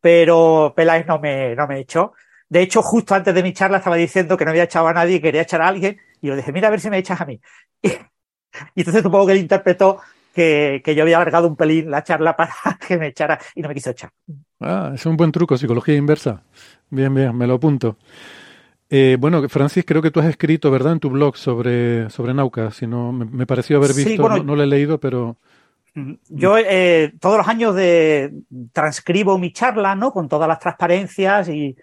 pero 0.00 0.72
Peláez 0.74 1.06
no 1.06 1.20
me, 1.20 1.54
no 1.54 1.66
me 1.66 1.80
echó. 1.80 2.14
De 2.48 2.62
hecho, 2.62 2.82
justo 2.82 3.14
antes 3.14 3.34
de 3.34 3.42
mi 3.42 3.52
charla 3.52 3.78
estaba 3.78 3.96
diciendo 3.96 4.36
que 4.36 4.44
no 4.44 4.50
había 4.50 4.64
echado 4.64 4.88
a 4.88 4.94
nadie 4.94 5.16
y 5.16 5.20
quería 5.20 5.42
echar 5.42 5.60
a 5.60 5.68
alguien, 5.68 5.98
y 6.20 6.28
yo 6.28 6.36
dije, 6.36 6.50
mira 6.50 6.68
a 6.68 6.70
ver 6.70 6.80
si 6.80 6.90
me 6.90 6.98
echas 6.98 7.20
a 7.20 7.26
mí. 7.26 7.40
Y, 8.74 8.80
entonces 8.80 9.02
supongo 9.02 9.26
que 9.26 9.32
él 9.32 9.38
interpretó 9.38 10.00
que, 10.34 10.80
que, 10.82 10.94
yo 10.94 11.02
había 11.02 11.16
alargado 11.16 11.46
un 11.46 11.54
pelín 11.54 11.90
la 11.90 12.02
charla 12.02 12.34
para 12.34 12.50
que 12.88 12.96
me 12.96 13.08
echara 13.08 13.38
y 13.54 13.60
no 13.60 13.68
me 13.68 13.74
quiso 13.74 13.90
echar. 13.90 14.10
Ah, 14.58 14.90
es 14.94 15.04
un 15.04 15.18
buen 15.18 15.30
truco, 15.30 15.58
psicología 15.58 15.94
inversa. 15.94 16.42
Bien, 16.88 17.14
bien, 17.14 17.36
me 17.36 17.46
lo 17.46 17.54
apunto. 17.54 17.98
Eh, 18.90 19.16
bueno, 19.20 19.46
Francis, 19.48 19.84
creo 19.86 20.00
que 20.00 20.10
tú 20.10 20.20
has 20.20 20.26
escrito, 20.26 20.70
¿verdad?, 20.70 20.92
en 20.92 21.00
tu 21.00 21.10
blog 21.10 21.36
sobre, 21.36 22.08
sobre 22.10 22.32
Nauca. 22.32 22.70
Si 22.70 22.86
no, 22.86 23.12
me, 23.12 23.46
pareció 23.46 23.76
haber 23.76 23.92
visto, 23.92 24.28
no, 24.28 24.56
lo 24.56 24.62
he 24.62 24.66
leído, 24.66 24.98
pero 24.98 25.36
yo 26.28 26.56
eh, 26.58 27.12
todos 27.20 27.38
los 27.38 27.48
años 27.48 27.74
de, 27.74 28.32
transcribo 28.72 29.38
mi 29.38 29.52
charla, 29.52 29.94
¿no? 29.94 30.12
Con 30.12 30.28
todas 30.28 30.48
las 30.48 30.58
transparencias 30.58 31.48
y, 31.48 31.76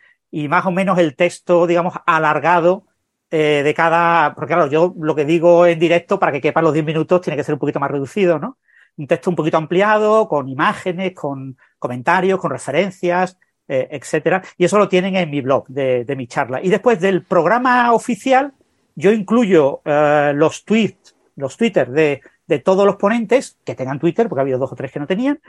más 0.49 0.65
o 0.65 0.71
menos 0.71 0.97
el 0.97 1.15
texto, 1.15 1.65
digamos, 1.65 1.93
alargado 2.05 2.85
eh, 3.31 3.61
de 3.63 3.73
cada. 3.73 4.33
Porque 4.35 4.53
claro, 4.53 4.69
yo 4.69 4.93
lo 4.99 5.15
que 5.15 5.25
digo 5.25 5.65
en 5.65 5.79
directo 5.79 6.19
para 6.19 6.31
que 6.31 6.41
quepan 6.41 6.63
los 6.63 6.73
10 6.73 6.85
minutos 6.85 7.21
tiene 7.21 7.37
que 7.37 7.43
ser 7.43 7.53
un 7.53 7.59
poquito 7.59 7.79
más 7.79 7.91
reducido, 7.91 8.39
¿no? 8.39 8.57
Un 8.97 9.07
texto 9.07 9.29
un 9.29 9.35
poquito 9.35 9.57
ampliado, 9.57 10.27
con 10.27 10.49
imágenes, 10.49 11.13
con 11.13 11.57
comentarios, 11.79 12.39
con 12.39 12.51
referencias, 12.51 13.37
eh, 13.67 13.87
etcétera. 13.91 14.43
Y 14.57 14.65
eso 14.65 14.77
lo 14.77 14.87
tienen 14.87 15.15
en 15.15 15.29
mi 15.29 15.41
blog 15.41 15.67
de, 15.67 16.05
de 16.05 16.15
mi 16.15 16.27
charla. 16.27 16.61
Y 16.63 16.69
después 16.69 16.99
del 16.99 17.23
programa 17.23 17.93
oficial, 17.93 18.53
yo 18.95 19.11
incluyo 19.11 19.81
los 19.83 20.63
tweets, 20.63 21.15
los 21.35 21.57
Twitter 21.57 21.89
de 21.89 22.21
de 22.47 22.59
todos 22.59 22.85
los 22.85 22.95
ponentes 22.97 23.57
que 23.63 23.75
tengan 23.75 23.99
Twitter, 23.99 24.27
porque 24.27 24.41
ha 24.41 24.43
habido 24.43 24.59
dos 24.59 24.71
o 24.71 24.75
tres 24.75 24.91
que 24.91 24.99
no 24.99 25.07
tenían, 25.07 25.39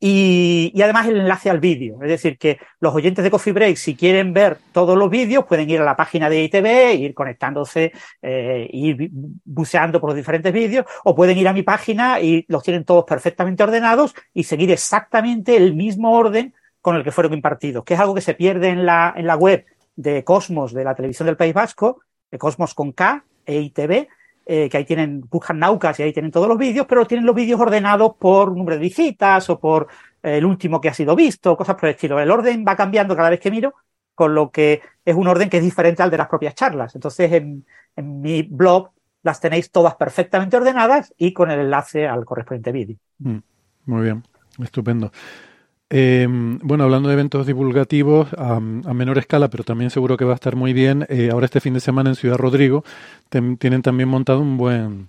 y, 0.00 0.72
además 0.82 1.06
el 1.06 1.18
enlace 1.18 1.50
al 1.50 1.60
vídeo. 1.60 1.98
Es 2.02 2.08
decir, 2.08 2.38
que 2.38 2.58
los 2.80 2.94
oyentes 2.94 3.22
de 3.22 3.30
Coffee 3.30 3.52
Break, 3.52 3.76
si 3.76 3.94
quieren 3.94 4.32
ver 4.32 4.58
todos 4.72 4.96
los 4.96 5.10
vídeos, 5.10 5.44
pueden 5.44 5.68
ir 5.68 5.80
a 5.80 5.84
la 5.84 5.96
página 5.96 6.30
de 6.30 6.42
ITV, 6.44 6.94
ir 6.94 7.14
conectándose, 7.14 7.92
eh, 8.22 8.68
ir 8.72 9.10
buceando 9.44 10.00
por 10.00 10.10
los 10.10 10.16
diferentes 10.16 10.52
vídeos, 10.52 10.86
o 11.04 11.14
pueden 11.14 11.36
ir 11.36 11.48
a 11.48 11.52
mi 11.52 11.62
página 11.62 12.20
y 12.20 12.44
los 12.48 12.62
tienen 12.62 12.84
todos 12.84 13.04
perfectamente 13.04 13.62
ordenados 13.62 14.14
y 14.32 14.44
seguir 14.44 14.70
exactamente 14.70 15.56
el 15.56 15.74
mismo 15.74 16.12
orden 16.12 16.54
con 16.86 16.94
el 16.94 17.02
que 17.02 17.10
fueron 17.10 17.34
impartidos, 17.34 17.82
que 17.82 17.94
es 17.94 18.00
algo 18.00 18.14
que 18.14 18.20
se 18.20 18.34
pierde 18.34 18.68
en 18.68 18.86
la, 18.86 19.12
en 19.16 19.26
la 19.26 19.34
web 19.34 19.66
de 19.96 20.22
Cosmos, 20.22 20.72
de 20.72 20.84
la 20.84 20.94
televisión 20.94 21.26
del 21.26 21.36
País 21.36 21.52
Vasco, 21.52 22.00
de 22.30 22.38
Cosmos 22.38 22.74
con 22.74 22.92
K, 22.92 23.24
e 23.44 23.58
ITV, 23.58 24.06
eh, 24.46 24.68
que 24.70 24.76
ahí 24.76 24.84
tienen, 24.84 25.20
buscan 25.28 25.58
Naucas 25.58 25.98
y 25.98 26.04
ahí 26.04 26.12
tienen 26.12 26.30
todos 26.30 26.46
los 26.46 26.56
vídeos, 26.56 26.86
pero 26.88 27.04
tienen 27.04 27.26
los 27.26 27.34
vídeos 27.34 27.60
ordenados 27.60 28.12
por 28.20 28.56
número 28.56 28.76
de 28.76 28.82
visitas 28.82 29.50
o 29.50 29.58
por 29.58 29.88
eh, 30.22 30.36
el 30.36 30.44
último 30.44 30.80
que 30.80 30.88
ha 30.88 30.94
sido 30.94 31.16
visto, 31.16 31.56
cosas 31.56 31.74
por 31.74 31.88
el 31.88 31.96
estilo. 31.96 32.20
El 32.20 32.30
orden 32.30 32.64
va 32.64 32.76
cambiando 32.76 33.16
cada 33.16 33.30
vez 33.30 33.40
que 33.40 33.50
miro, 33.50 33.74
con 34.14 34.32
lo 34.36 34.52
que 34.52 34.80
es 35.04 35.16
un 35.16 35.26
orden 35.26 35.50
que 35.50 35.56
es 35.56 35.64
diferente 35.64 36.04
al 36.04 36.10
de 36.12 36.18
las 36.18 36.28
propias 36.28 36.54
charlas. 36.54 36.94
Entonces, 36.94 37.32
en, 37.32 37.66
mi 37.96 38.42
blog 38.42 38.90
las 39.24 39.40
tenéis 39.40 39.72
todas 39.72 39.96
perfectamente 39.96 40.56
ordenadas 40.56 41.12
y 41.18 41.32
con 41.32 41.50
el 41.50 41.58
enlace 41.58 42.06
al 42.06 42.24
correspondiente 42.24 42.70
vídeo. 42.70 42.96
Mm, 43.18 43.38
muy 43.86 44.02
bien, 44.04 44.22
estupendo. 44.62 45.10
Eh, 45.88 46.26
bueno, 46.28 46.84
hablando 46.84 47.08
de 47.08 47.14
eventos 47.14 47.46
divulgativos 47.46 48.32
a, 48.36 48.58
menor 48.58 49.18
escala, 49.18 49.48
pero 49.48 49.62
también 49.62 49.90
seguro 49.90 50.16
que 50.16 50.24
va 50.24 50.32
a 50.32 50.34
estar 50.34 50.56
muy 50.56 50.72
bien. 50.72 51.06
Eh, 51.08 51.30
ahora 51.30 51.46
este 51.46 51.60
fin 51.60 51.74
de 51.74 51.80
semana 51.80 52.10
en 52.10 52.16
Ciudad 52.16 52.36
Rodrigo 52.36 52.84
tienen 53.30 53.82
también 53.82 54.08
montado 54.08 54.40
un 54.40 54.56
buen 54.56 55.08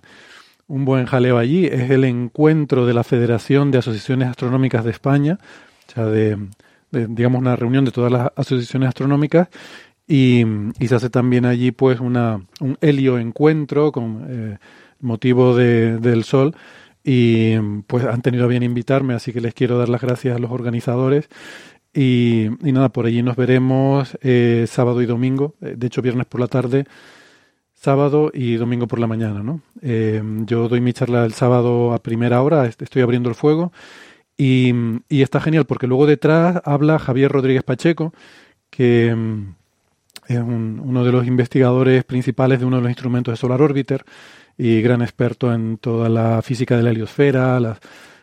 un 0.68 0.84
buen 0.84 1.06
jaleo 1.06 1.38
allí. 1.38 1.66
Es 1.66 1.90
el 1.90 2.04
encuentro 2.04 2.86
de 2.86 2.94
la 2.94 3.02
Federación 3.04 3.70
de 3.70 3.78
Asociaciones 3.78 4.28
Astronómicas 4.28 4.84
de 4.84 4.90
España, 4.90 5.38
o 5.88 5.92
sea, 5.92 6.06
de, 6.06 6.38
digamos 6.90 7.40
una 7.40 7.56
reunión 7.56 7.84
de 7.84 7.90
todas 7.90 8.12
las 8.12 8.30
asociaciones 8.36 8.88
astronómicas 8.88 9.48
y, 10.06 10.44
se 10.86 10.94
hace 10.94 11.10
también 11.10 11.44
allí 11.44 11.70
pues 11.72 12.00
una 12.00 12.40
un 12.60 12.78
helio 12.80 13.18
encuentro 13.18 13.92
con 13.92 14.26
eh, 14.28 14.58
motivo 15.00 15.56
de, 15.56 15.98
del 15.98 16.24
Sol 16.24 16.54
y 17.04 17.58
pues 17.86 18.04
han 18.04 18.22
tenido 18.22 18.48
bien 18.48 18.62
invitarme, 18.62 19.14
así 19.14 19.32
que 19.32 19.40
les 19.40 19.54
quiero 19.54 19.78
dar 19.78 19.88
las 19.88 20.00
gracias 20.00 20.36
a 20.36 20.38
los 20.38 20.50
organizadores. 20.50 21.28
Y, 21.94 22.48
nada, 22.60 22.90
por 22.90 23.06
allí 23.06 23.22
nos 23.22 23.36
veremos 23.36 24.16
eh, 24.20 24.66
sábado 24.68 25.02
y 25.02 25.06
domingo, 25.06 25.54
eh, 25.60 25.74
de 25.76 25.86
hecho 25.86 26.02
viernes 26.02 26.26
por 26.26 26.40
la 26.40 26.46
tarde, 26.46 26.84
sábado 27.74 28.30
y 28.32 28.56
domingo 28.56 28.86
por 28.86 28.98
la 28.98 29.06
mañana. 29.06 29.42
¿no? 29.42 29.62
Eh, 29.82 30.22
yo 30.46 30.68
doy 30.68 30.80
mi 30.80 30.92
charla 30.92 31.24
el 31.24 31.32
sábado 31.32 31.92
a 31.94 32.02
primera 32.02 32.42
hora, 32.42 32.66
estoy 32.66 33.02
abriendo 33.02 33.28
el 33.28 33.34
fuego 33.34 33.72
y, 34.36 34.72
y 35.08 35.22
está 35.22 35.40
genial 35.40 35.64
porque 35.64 35.86
luego 35.86 36.06
detrás 36.06 36.60
habla 36.64 36.98
Javier 36.98 37.32
Rodríguez 37.32 37.64
Pacheco, 37.64 38.12
que 38.70 39.14
mm, 39.14 39.54
es 40.28 40.38
uno 40.38 41.04
de 41.04 41.12
los 41.12 41.26
investigadores 41.26 42.04
principales 42.04 42.60
de 42.60 42.66
uno 42.66 42.76
de 42.76 42.82
los 42.82 42.90
instrumentos 42.90 43.32
de 43.32 43.36
Solar 43.36 43.62
Orbiter 43.62 44.04
y 44.58 44.82
gran 44.82 45.00
experto 45.02 45.54
en 45.54 45.78
toda 45.78 46.08
la 46.08 46.42
física 46.42 46.76
de 46.76 46.82
la 46.82 46.90
heliosfera, 46.90 47.60
las, 47.60 47.78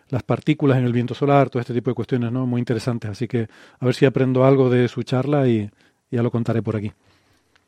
las 0.10 0.22
partículas 0.22 0.78
en 0.78 0.84
el 0.84 0.92
viento 0.94 1.16
solar, 1.16 1.50
todo 1.50 1.62
este 1.62 1.74
tipo 1.74 1.90
de 1.90 1.96
cuestiones, 1.96 2.32
¿no? 2.32 2.46
Muy 2.46 2.60
interesantes. 2.60 3.10
Así 3.10 3.28
que 3.28 3.48
a 3.80 3.86
ver 3.86 3.96
si 3.96 4.06
aprendo 4.06 4.44
algo 4.46 4.70
de 4.70 4.90
su 4.90 5.02
charla 5.04 5.48
y 5.48 5.72
ya 6.12 6.22
lo 6.22 6.30
contaré 6.30 6.62
por 6.62 6.76
aquí. 6.76 6.92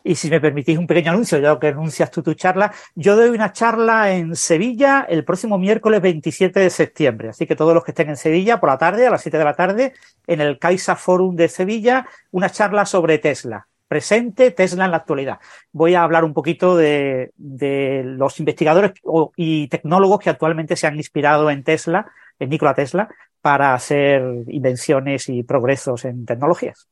Y 0.03 0.15
si 0.15 0.29
me 0.29 0.39
permitís 0.39 0.77
un 0.77 0.87
pequeño 0.87 1.11
anuncio, 1.11 1.39
ya 1.39 1.59
que 1.59 1.67
anuncias 1.67 2.11
tú 2.11 2.21
tu 2.21 2.33
charla, 2.33 2.73
yo 2.95 3.15
doy 3.15 3.29
una 3.29 3.51
charla 3.51 4.13
en 4.13 4.35
Sevilla 4.35 5.05
el 5.09 5.25
próximo 5.25 5.57
miércoles 5.57 6.01
27 6.01 6.59
de 6.59 6.69
septiembre. 6.69 7.29
Así 7.29 7.45
que 7.45 7.55
todos 7.55 7.73
los 7.73 7.83
que 7.83 7.91
estén 7.91 8.09
en 8.09 8.15
Sevilla 8.15 8.59
por 8.59 8.69
la 8.69 8.77
tarde, 8.77 9.07
a 9.07 9.09
las 9.09 9.21
7 9.21 9.37
de 9.37 9.43
la 9.43 9.55
tarde, 9.55 9.93
en 10.25 10.39
el 10.39 10.59
Caixa 10.59 10.95
Forum 10.95 11.35
de 11.35 11.49
Sevilla, 11.49 12.07
una 12.31 12.49
charla 12.49 12.85
sobre 12.85 13.17
Tesla 13.17 13.66
presente, 13.87 14.51
Tesla 14.51 14.85
en 14.85 14.91
la 14.91 14.97
actualidad. 14.97 15.39
Voy 15.71 15.95
a 15.95 16.03
hablar 16.03 16.23
un 16.23 16.33
poquito 16.33 16.75
de, 16.75 17.31
los 17.37 18.39
investigadores 18.39 18.93
y 19.35 19.67
tecnólogos 19.67 20.19
que 20.19 20.29
actualmente 20.29 20.75
se 20.75 20.87
han 20.87 20.95
inspirado 20.95 21.49
en 21.49 21.63
Tesla, 21.63 22.11
en 22.39 22.49
Nikola 22.49 22.73
Tesla, 22.73 23.09
para 23.41 23.73
hacer 23.73 24.23
invenciones 24.47 25.29
y 25.29 25.43
progresos 25.43 26.05
en 26.05 26.25
tecnologías. 26.25 26.87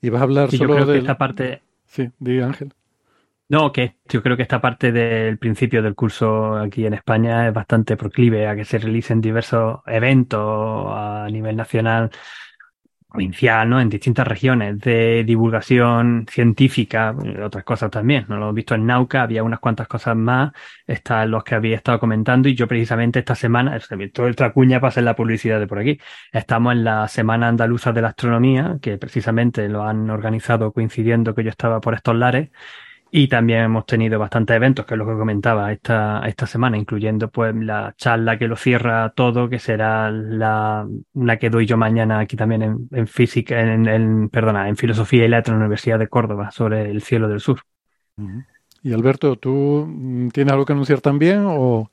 Y 0.00 0.08
vas 0.10 0.20
a 0.20 0.24
hablar 0.24 0.50
solo 0.50 0.84
de 0.84 0.98
esta 0.98 1.16
parte. 1.16 1.62
Sí, 1.86 2.10
diga 2.18 2.46
Ángel. 2.46 2.72
No, 3.48 3.72
que 3.72 3.96
yo 4.08 4.22
creo 4.22 4.36
que 4.36 4.42
esta 4.42 4.60
parte 4.60 4.90
del 4.90 5.38
principio 5.38 5.82
del 5.82 5.94
curso 5.94 6.56
aquí 6.56 6.86
en 6.86 6.94
España 6.94 7.46
es 7.46 7.54
bastante 7.54 7.96
proclive 7.96 8.48
a 8.48 8.56
que 8.56 8.64
se 8.64 8.78
realicen 8.78 9.20
diversos 9.20 9.80
eventos 9.86 10.86
a 10.88 11.28
nivel 11.30 11.54
nacional 11.54 12.10
provincial. 13.14 13.72
En 13.80 13.88
distintas 13.88 14.26
regiones 14.26 14.78
de 14.80 15.22
divulgación 15.24 16.26
científica, 16.28 17.14
otras 17.44 17.64
cosas 17.64 17.90
también. 17.90 18.26
No 18.28 18.36
lo 18.36 18.42
hemos 18.42 18.54
visto 18.56 18.74
en 18.74 18.86
Nauca, 18.86 19.22
había 19.22 19.42
unas 19.44 19.60
cuantas 19.60 19.86
cosas 19.86 20.16
más, 20.16 20.52
están 20.86 21.30
los 21.30 21.44
que 21.44 21.54
había 21.54 21.76
estado 21.76 22.00
comentando 22.00 22.48
y 22.48 22.54
yo 22.56 22.66
precisamente 22.66 23.20
esta 23.20 23.34
semana, 23.36 23.78
todo 24.12 24.26
el 24.26 24.36
tracuña 24.36 24.80
para 24.80 24.88
hacer 24.88 25.04
la 25.04 25.14
publicidad 25.14 25.60
de 25.60 25.66
por 25.66 25.78
aquí. 25.78 25.98
Estamos 26.32 26.72
en 26.72 26.84
la 26.84 27.06
Semana 27.08 27.48
Andaluza 27.48 27.92
de 27.92 28.02
la 28.02 28.08
Astronomía, 28.08 28.78
que 28.82 28.98
precisamente 28.98 29.68
lo 29.68 29.84
han 29.84 30.10
organizado 30.10 30.72
coincidiendo 30.72 31.34
que 31.34 31.44
yo 31.44 31.50
estaba 31.50 31.80
por 31.80 31.94
estos 31.94 32.16
lares 32.16 32.50
y 33.16 33.28
también 33.28 33.60
hemos 33.60 33.86
tenido 33.86 34.18
bastantes 34.18 34.56
eventos, 34.56 34.84
que 34.84 34.94
es 34.94 34.98
lo 34.98 35.06
que 35.06 35.12
comentaba 35.12 35.70
esta, 35.70 36.26
esta 36.26 36.48
semana, 36.48 36.76
incluyendo 36.76 37.30
pues 37.30 37.54
la 37.54 37.94
charla 37.96 38.36
que 38.36 38.48
lo 38.48 38.56
cierra 38.56 39.10
todo, 39.10 39.48
que 39.48 39.60
será 39.60 40.10
la, 40.10 40.84
la 41.12 41.36
que 41.38 41.48
doy 41.48 41.64
yo 41.64 41.76
mañana 41.76 42.18
aquí 42.18 42.34
también 42.34 42.88
en, 42.90 43.06
física, 43.06 43.60
en, 43.60 44.28
perdona, 44.30 44.68
en 44.68 44.76
filosofía 44.76 45.26
y 45.26 45.28
letras 45.28 45.50
en 45.50 45.60
la 45.60 45.66
Universidad 45.66 46.00
de 46.00 46.08
Córdoba 46.08 46.50
sobre 46.50 46.90
el 46.90 47.02
cielo 47.02 47.28
del 47.28 47.38
sur. 47.38 47.60
Y 48.82 48.92
Alberto, 48.92 49.36
¿tú 49.36 49.86
mm, 49.88 50.30
tienes 50.30 50.52
algo 50.52 50.64
que 50.64 50.72
anunciar 50.72 51.00
también 51.00 51.44
o 51.46 51.92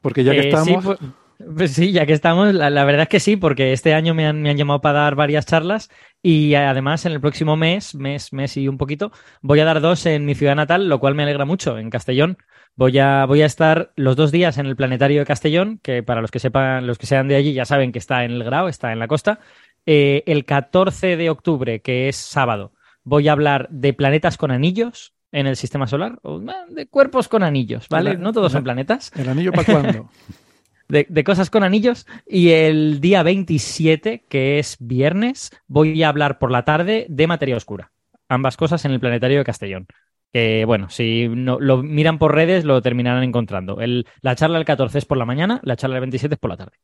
porque 0.00 0.22
ya 0.22 0.30
que 0.30 0.42
eh, 0.42 0.48
estamos? 0.48 0.84
Pues, 0.84 0.98
pues 1.38 1.72
sí, 1.72 1.92
ya 1.92 2.06
que 2.06 2.12
estamos, 2.12 2.54
la, 2.54 2.84
verdad 2.84 3.02
es 3.02 3.08
que 3.08 3.20
sí, 3.20 3.36
porque 3.36 3.72
este 3.72 3.94
año 3.94 4.14
me 4.14 4.26
han, 4.26 4.44
llamado 4.56 4.80
para 4.80 5.00
dar 5.00 5.14
varias 5.14 5.46
charlas 5.46 5.90
y 6.22 6.54
además 6.54 7.04
en 7.04 7.12
el 7.12 7.20
próximo 7.20 7.56
mes, 7.56 7.94
mes, 7.94 8.32
mes 8.32 8.56
y 8.56 8.68
un 8.68 8.78
poquito, 8.78 9.12
voy 9.42 9.60
a 9.60 9.64
dar 9.64 9.80
dos 9.80 10.06
en 10.06 10.24
mi 10.24 10.34
ciudad 10.34 10.56
natal, 10.56 10.88
lo 10.88 10.98
cual 10.98 11.14
me 11.14 11.22
alegra 11.22 11.44
mucho, 11.44 11.78
en 11.78 11.90
Castellón. 11.90 12.38
Voy 12.74 12.98
a, 12.98 13.24
voy 13.26 13.42
a 13.42 13.46
estar 13.46 13.92
los 13.96 14.16
dos 14.16 14.32
días 14.32 14.58
en 14.58 14.66
el 14.66 14.76
Planetario 14.76 15.20
de 15.20 15.26
Castellón, 15.26 15.78
que 15.82 16.02
para 16.02 16.20
los 16.20 16.30
que 16.30 16.38
sepan, 16.38 16.86
los 16.86 16.98
que 16.98 17.06
sean 17.06 17.28
de 17.28 17.36
allí 17.36 17.52
ya 17.52 17.64
saben 17.64 17.92
que 17.92 17.98
está 17.98 18.24
en 18.24 18.32
el 18.32 18.44
Grau, 18.44 18.68
está 18.68 18.92
en 18.92 18.98
la 18.98 19.08
costa. 19.08 19.40
Eh, 19.86 20.24
el 20.26 20.44
14 20.44 21.16
de 21.16 21.30
octubre, 21.30 21.80
que 21.80 22.08
es 22.08 22.16
sábado, 22.16 22.72
voy 23.02 23.28
a 23.28 23.32
hablar 23.32 23.68
de 23.70 23.92
planetas 23.94 24.36
con 24.36 24.50
anillos 24.50 25.14
en 25.32 25.46
el 25.46 25.56
sistema 25.56 25.86
solar, 25.86 26.18
o 26.22 26.40
de 26.68 26.86
cuerpos 26.86 27.28
con 27.28 27.42
anillos, 27.42 27.88
¿vale? 27.88 28.16
no 28.16 28.32
todos 28.32 28.52
son 28.52 28.64
planetas. 28.64 29.12
¿El 29.16 29.28
anillo 29.28 29.52
para 29.52 29.64
cuándo? 29.64 30.10
de, 30.88 31.24
cosas 31.24 31.50
con 31.50 31.62
anillos. 31.62 32.06
Y 32.26 32.50
el 32.50 33.00
día 33.00 33.22
27, 33.22 34.24
que 34.28 34.58
es 34.58 34.76
viernes, 34.80 35.50
voy 35.66 36.02
a 36.02 36.08
hablar 36.08 36.38
por 36.38 36.50
la 36.50 36.64
tarde 36.64 37.06
de 37.08 37.26
materia 37.26 37.56
oscura. 37.56 37.92
Ambas 38.28 38.56
cosas 38.56 38.84
en 38.84 38.92
el 38.92 39.00
planetario 39.00 39.38
de 39.38 39.44
Castellón. 39.44 39.86
Que 40.32 40.64
bueno, 40.64 40.90
si 40.90 41.28
no, 41.28 41.58
lo 41.60 41.82
miran 41.82 42.18
por 42.18 42.34
redes, 42.34 42.64
lo 42.64 42.82
terminarán 42.82 43.22
encontrando. 43.22 43.80
El, 43.80 44.06
la 44.20 44.34
charla 44.34 44.58
del 44.58 44.66
14 44.66 44.98
es 44.98 45.04
por 45.04 45.16
la 45.16 45.24
mañana, 45.24 45.60
la 45.62 45.76
charla 45.76 45.94
del 45.94 46.02
27 46.02 46.34
es 46.34 46.38
por 46.38 46.50
la 46.50 46.56
tarde. 46.56 46.76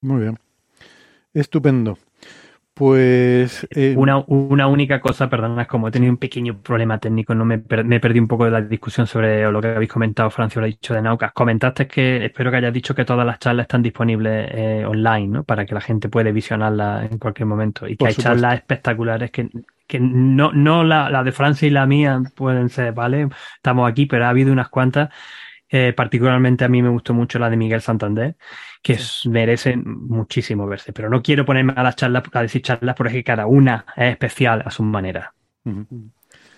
Muy 0.00 0.22
bien. 0.22 0.38
Estupendo. 1.32 1.98
Pues. 2.74 3.66
Eh, 3.70 3.94
una, 3.98 4.24
una, 4.26 4.66
única 4.66 4.98
cosa, 5.00 5.28
perdona, 5.28 5.62
es 5.62 5.68
como 5.68 5.88
he 5.88 5.90
tenido 5.90 6.10
un 6.10 6.16
pequeño 6.16 6.58
problema 6.62 6.98
técnico, 6.98 7.34
no 7.34 7.44
me, 7.44 7.62
me 7.84 8.00
perdí 8.00 8.18
un 8.18 8.28
poco 8.28 8.46
de 8.46 8.50
la 8.50 8.62
discusión 8.62 9.06
sobre 9.06 9.50
lo 9.50 9.60
que 9.60 9.68
habéis 9.68 9.90
comentado, 9.90 10.30
Francio, 10.30 10.60
lo 10.60 10.64
ha 10.64 10.68
dicho 10.68 10.94
de 10.94 11.02
Naucas. 11.02 11.32
Comentaste 11.32 11.86
que 11.86 12.24
espero 12.24 12.50
que 12.50 12.56
hayas 12.56 12.72
dicho 12.72 12.94
que 12.94 13.04
todas 13.04 13.26
las 13.26 13.38
charlas 13.38 13.64
están 13.64 13.82
disponibles 13.82 14.48
eh, 14.52 14.84
online, 14.86 15.28
¿no? 15.28 15.44
Para 15.44 15.66
que 15.66 15.74
la 15.74 15.82
gente 15.82 16.08
pueda 16.08 16.30
visionarlas 16.30 17.12
en 17.12 17.18
cualquier 17.18 17.46
momento. 17.46 17.86
Y 17.86 17.96
que 17.96 18.06
hay 18.06 18.14
charlas 18.14 18.54
espectaculares 18.54 19.30
que, 19.30 19.50
que 19.86 20.00
no, 20.00 20.52
no 20.52 20.82
la, 20.82 21.10
la 21.10 21.22
de 21.22 21.32
Francia 21.32 21.68
y 21.68 21.70
la 21.70 21.84
mía 21.84 22.22
pueden 22.34 22.70
ser, 22.70 22.94
¿vale? 22.94 23.28
Estamos 23.56 23.90
aquí, 23.90 24.06
pero 24.06 24.24
ha 24.24 24.30
habido 24.30 24.50
unas 24.50 24.70
cuantas. 24.70 25.10
Eh, 25.74 25.94
particularmente 25.94 26.66
a 26.66 26.68
mí 26.68 26.82
me 26.82 26.90
gustó 26.90 27.14
mucho 27.14 27.38
la 27.38 27.48
de 27.48 27.56
Miguel 27.56 27.80
Santander 27.80 28.36
que 28.82 28.98
merecen 29.24 29.82
muchísimo 29.86 30.66
verse. 30.66 30.92
Pero 30.92 31.08
no 31.08 31.22
quiero 31.22 31.46
ponerme 31.46 31.72
a 31.74 31.82
las 31.82 31.96
charlas, 31.96 32.24
a 32.30 32.42
decir 32.42 32.60
charlas, 32.60 32.94
porque 32.94 33.24
cada 33.24 33.46
una 33.46 33.86
es 33.96 34.12
especial 34.12 34.62
a 34.66 34.70
su 34.70 34.82
manera. 34.82 35.32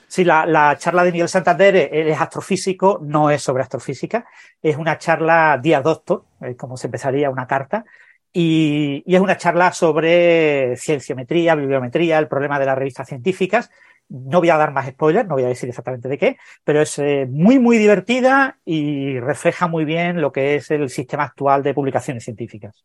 Sí, 0.08 0.24
la, 0.24 0.76
charla 0.78 1.04
de 1.04 1.12
Miguel 1.12 1.28
Santander 1.28 1.76
es 1.92 2.20
astrofísico, 2.20 2.98
no 3.04 3.30
es 3.30 3.40
sobre 3.40 3.62
astrofísica, 3.62 4.26
es 4.60 4.76
una 4.76 4.98
charla 4.98 5.60
día 5.62 5.80
doctor, 5.80 6.24
como 6.56 6.76
se 6.76 6.88
empezaría 6.88 7.30
una 7.30 7.46
carta, 7.46 7.84
y, 8.32 9.04
y, 9.06 9.14
es 9.14 9.20
una 9.20 9.36
charla 9.36 9.70
sobre 9.70 10.76
cienciometría, 10.76 11.54
bibliometría, 11.54 12.18
el 12.18 12.26
problema 12.26 12.58
de 12.58 12.66
las 12.66 12.76
revistas 12.76 13.06
científicas, 13.06 13.70
no 14.08 14.40
voy 14.40 14.50
a 14.50 14.56
dar 14.56 14.72
más 14.72 14.88
spoilers, 14.88 15.28
no 15.28 15.34
voy 15.34 15.44
a 15.44 15.48
decir 15.48 15.68
exactamente 15.68 16.08
de 16.08 16.18
qué, 16.18 16.36
pero 16.64 16.82
es 16.82 16.98
eh, 16.98 17.26
muy, 17.28 17.58
muy 17.58 17.78
divertida 17.78 18.58
y 18.64 19.18
refleja 19.18 19.66
muy 19.66 19.84
bien 19.84 20.20
lo 20.20 20.32
que 20.32 20.56
es 20.56 20.70
el 20.70 20.88
sistema 20.90 21.24
actual 21.24 21.62
de 21.62 21.74
publicaciones 21.74 22.24
científicas. 22.24 22.84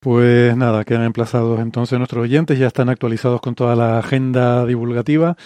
Pues 0.00 0.56
nada, 0.56 0.84
quedan 0.84 1.04
emplazados 1.04 1.60
entonces 1.60 1.98
nuestros 1.98 2.24
oyentes, 2.24 2.58
ya 2.58 2.66
están 2.68 2.88
actualizados 2.88 3.40
con 3.40 3.54
toda 3.54 3.74
la 3.74 3.98
agenda 3.98 4.66
divulgativa. 4.66 5.36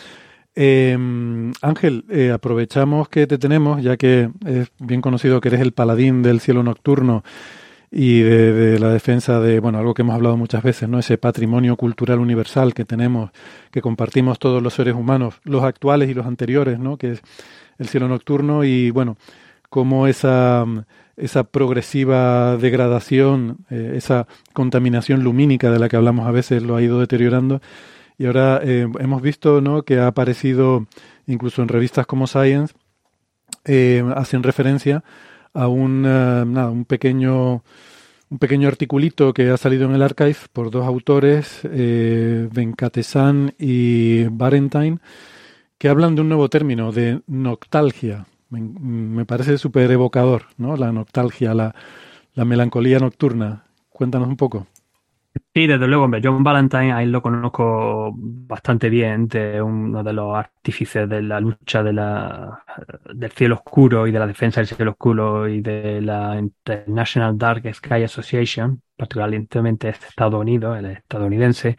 Em, 0.54 1.52
Ángel, 1.62 2.04
eh, 2.10 2.32
aprovechamos 2.32 3.08
que 3.08 3.26
te 3.26 3.38
tenemos, 3.38 3.82
ya 3.82 3.96
que 3.96 4.30
es 4.44 4.70
bien 4.78 5.00
conocido 5.00 5.40
que 5.40 5.48
eres 5.48 5.60
el 5.60 5.72
paladín 5.72 6.22
del 6.22 6.40
cielo 6.40 6.62
nocturno 6.62 7.22
y 7.90 8.20
de, 8.20 8.78
la 8.78 8.90
defensa 8.90 9.40
de, 9.40 9.58
bueno, 9.58 9.78
algo 9.78 9.94
que 9.94 10.02
hemos 10.02 10.14
hablado 10.14 10.36
muchas 10.36 10.62
veces, 10.62 10.88
¿no? 10.88 10.98
Ese 10.98 11.18
patrimonio 11.18 11.76
cultural 11.76 12.20
universal 12.20 12.72
que 12.72 12.84
tenemos, 12.84 13.30
que 13.72 13.82
compartimos 13.82 14.38
todos 14.38 14.62
los 14.62 14.74
seres 14.74 14.94
humanos, 14.94 15.40
los 15.42 15.64
actuales 15.64 16.08
y 16.08 16.14
los 16.14 16.26
anteriores, 16.26 16.78
¿no? 16.78 16.96
Que 16.96 17.12
es 17.12 17.22
el 17.78 17.88
cielo 17.88 18.06
nocturno 18.06 18.62
y, 18.62 18.90
bueno, 18.90 19.16
cómo 19.68 20.06
esa, 20.06 20.64
esa 21.16 21.44
progresiva 21.44 22.56
degradación, 22.56 23.58
eh, 23.70 23.94
esa 23.96 24.28
contaminación 24.52 25.24
lumínica 25.24 25.70
de 25.70 25.78
la 25.80 25.88
que 25.88 25.96
hablamos 25.96 26.28
a 26.28 26.30
veces 26.30 26.62
lo 26.62 26.76
ha 26.76 26.82
ido 26.82 27.00
deteriorando. 27.00 27.60
Y 28.18 28.26
ahora 28.26 28.60
eh, 28.62 28.86
hemos 29.00 29.20
visto, 29.20 29.60
¿no? 29.60 29.82
Que 29.82 29.98
ha 29.98 30.06
aparecido 30.06 30.86
incluso 31.26 31.62
en 31.62 31.68
revistas 31.68 32.06
como 32.06 32.26
Science 32.26 32.74
eh, 33.64 34.04
hacen 34.14 34.42
referencia 34.42 35.02
a 35.54 35.68
un, 35.68 36.04
eh, 36.06 36.44
nada, 36.46 36.70
un 36.70 36.84
pequeño 36.84 37.62
un 38.30 38.38
pequeño 38.38 38.68
articulito 38.68 39.34
que 39.34 39.50
ha 39.50 39.56
salido 39.56 39.86
en 39.86 39.94
el 39.94 40.02
archive 40.02 40.36
por 40.52 40.70
dos 40.70 40.86
autores, 40.86 41.60
eh, 41.64 42.48
Venkatesan 42.52 43.54
y 43.58 44.24
Barentine, 44.26 44.98
que 45.78 45.88
hablan 45.88 46.14
de 46.14 46.20
un 46.20 46.28
nuevo 46.28 46.48
término, 46.48 46.92
de 46.92 47.22
noctalgia. 47.26 48.26
Me, 48.50 49.24
parece 49.24 49.58
súper 49.58 49.90
evocador, 49.90 50.44
¿no? 50.58 50.76
La 50.76 50.92
noctalgia, 50.92 51.54
la, 51.54 51.74
la 52.34 52.44
melancolía 52.44 52.98
nocturna. 52.98 53.64
Cuéntanos 53.90 54.28
un 54.28 54.36
poco. 54.36 54.66
Sí, 55.54 55.66
desde 55.66 55.86
luego, 55.86 56.04
hombre, 56.04 56.20
John 56.22 56.42
Valentine, 56.42 56.92
ahí 56.92 57.06
lo 57.06 57.22
conozco 57.22 58.12
bastante 58.16 58.88
bien, 58.88 59.28
de 59.28 59.62
uno 59.62 60.02
de 60.02 60.12
los 60.12 60.36
artífices 60.36 61.08
de 61.08 61.22
la 61.22 61.40
lucha 61.40 61.82
de 61.84 61.92
la, 61.92 62.64
del 63.14 63.30
cielo 63.30 63.56
oscuro 63.56 64.06
y 64.06 64.12
de 64.12 64.18
la 64.18 64.26
defensa 64.26 64.60
del 64.60 64.66
cielo 64.68 64.92
oscuro 64.92 65.48
y 65.48 65.60
de 65.60 66.00
la 66.02 66.36
International 66.38 67.36
Dark 67.38 67.62
Sky 67.74 68.02
Association, 68.04 68.82
particularmente 68.96 69.60
de 69.60 69.90
Estados 69.90 70.40
Unidos, 70.40 70.78
el 70.78 70.86
estadounidense. 70.86 71.76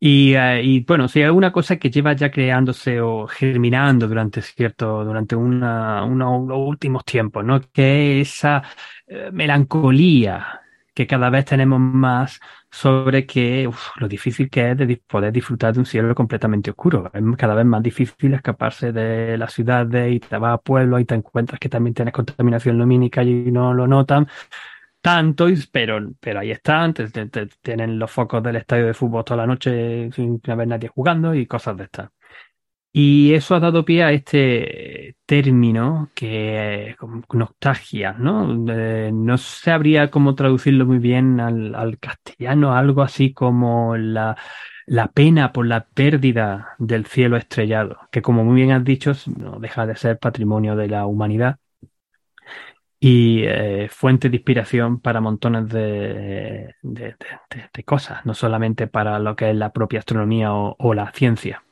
Y, 0.00 0.34
eh, 0.34 0.62
y 0.64 0.80
bueno, 0.84 1.06
si 1.08 1.22
hay 1.22 1.30
una 1.30 1.52
cosa 1.52 1.76
que 1.76 1.90
lleva 1.90 2.12
ya 2.14 2.30
creándose 2.30 3.00
o 3.00 3.26
germinando 3.28 4.08
durante 4.08 4.42
cierto, 4.42 5.04
durante 5.04 5.36
una, 5.36 6.04
unos 6.04 6.50
últimos 6.50 7.04
tiempos, 7.04 7.44
¿no? 7.44 7.60
Que 7.72 8.20
esa 8.20 8.62
eh, 9.06 9.30
melancolía 9.32 10.61
que 10.94 11.06
cada 11.06 11.30
vez 11.30 11.44
tenemos 11.44 11.80
más 11.80 12.40
sobre 12.70 13.26
que 13.26 13.70
lo 13.96 14.08
difícil 14.08 14.50
que 14.50 14.72
es 14.72 14.76
de 14.76 15.02
poder 15.06 15.32
disfrutar 15.32 15.72
de 15.74 15.80
un 15.80 15.86
cielo 15.86 16.14
completamente 16.14 16.70
oscuro. 16.70 17.10
Es 17.12 17.22
cada 17.36 17.54
vez 17.54 17.64
más 17.64 17.82
difícil 17.82 18.34
escaparse 18.34 18.92
de 18.92 19.38
las 19.38 19.52
ciudades 19.52 20.12
y 20.12 20.20
te 20.20 20.36
vas 20.38 20.54
a 20.54 20.58
pueblos 20.58 21.00
y 21.00 21.04
te 21.04 21.14
encuentras 21.14 21.58
que 21.60 21.68
también 21.68 21.94
tienes 21.94 22.14
contaminación 22.14 22.78
lumínica 22.78 23.22
y 23.22 23.50
no 23.50 23.74
lo 23.74 23.86
notan 23.86 24.28
tanto, 25.02 25.46
pero, 25.72 25.98
pero 26.20 26.40
ahí 26.40 26.52
están, 26.52 26.94
te, 26.94 27.08
te, 27.10 27.26
te, 27.26 27.46
tienen 27.60 27.98
los 27.98 28.10
focos 28.10 28.42
del 28.42 28.56
estadio 28.56 28.86
de 28.86 28.94
fútbol 28.94 29.24
toda 29.24 29.38
la 29.38 29.46
noche 29.46 30.10
sin 30.12 30.40
haber 30.48 30.68
nadie 30.68 30.88
jugando 30.88 31.34
y 31.34 31.46
cosas 31.46 31.76
de 31.76 31.84
estas. 31.84 32.10
Y 32.94 33.32
eso 33.32 33.54
ha 33.54 33.60
dado 33.60 33.84
pie 33.86 34.02
a 34.04 34.12
este 34.12 35.16
término 35.24 36.10
que 36.14 36.90
es 36.90 36.96
nostalgia, 37.32 38.12
¿no? 38.12 38.66
Eh, 38.70 39.10
no 39.12 39.38
sabría 39.38 40.10
cómo 40.10 40.34
traducirlo 40.34 40.84
muy 40.84 40.98
bien 40.98 41.40
al, 41.40 41.98
castellano, 41.98 42.74
algo 42.76 43.00
así 43.02 43.32
como 43.32 43.96
la, 43.96 44.36
pena 45.14 45.52
por 45.52 45.66
la 45.66 45.86
pérdida 45.86 46.74
del 46.78 47.06
cielo 47.06 47.38
estrellado, 47.38 47.98
que 48.10 48.20
como 48.20 48.44
muy 48.44 48.56
bien 48.56 48.72
has 48.72 48.84
dicho, 48.84 49.12
no 49.38 49.58
deja 49.58 49.86
de 49.86 49.96
ser 49.96 50.18
patrimonio 50.18 50.76
de 50.76 50.88
la 50.88 51.06
humanidad 51.06 51.58
y 53.00 53.42
eh, 53.44 53.88
fuente 53.90 54.28
de 54.28 54.36
inspiración 54.36 55.00
para 55.00 55.20
montones 55.20 55.68
de, 55.68 56.74
cosas, 57.84 58.24
no 58.26 58.34
solamente 58.34 58.86
para 58.86 59.18
lo 59.18 59.34
que 59.36 59.50
es 59.50 59.56
la 59.56 59.72
propia 59.72 60.00
astronomía 60.00 60.52
o 60.52 60.94
la 60.94 61.10
ciencia. 61.12 61.62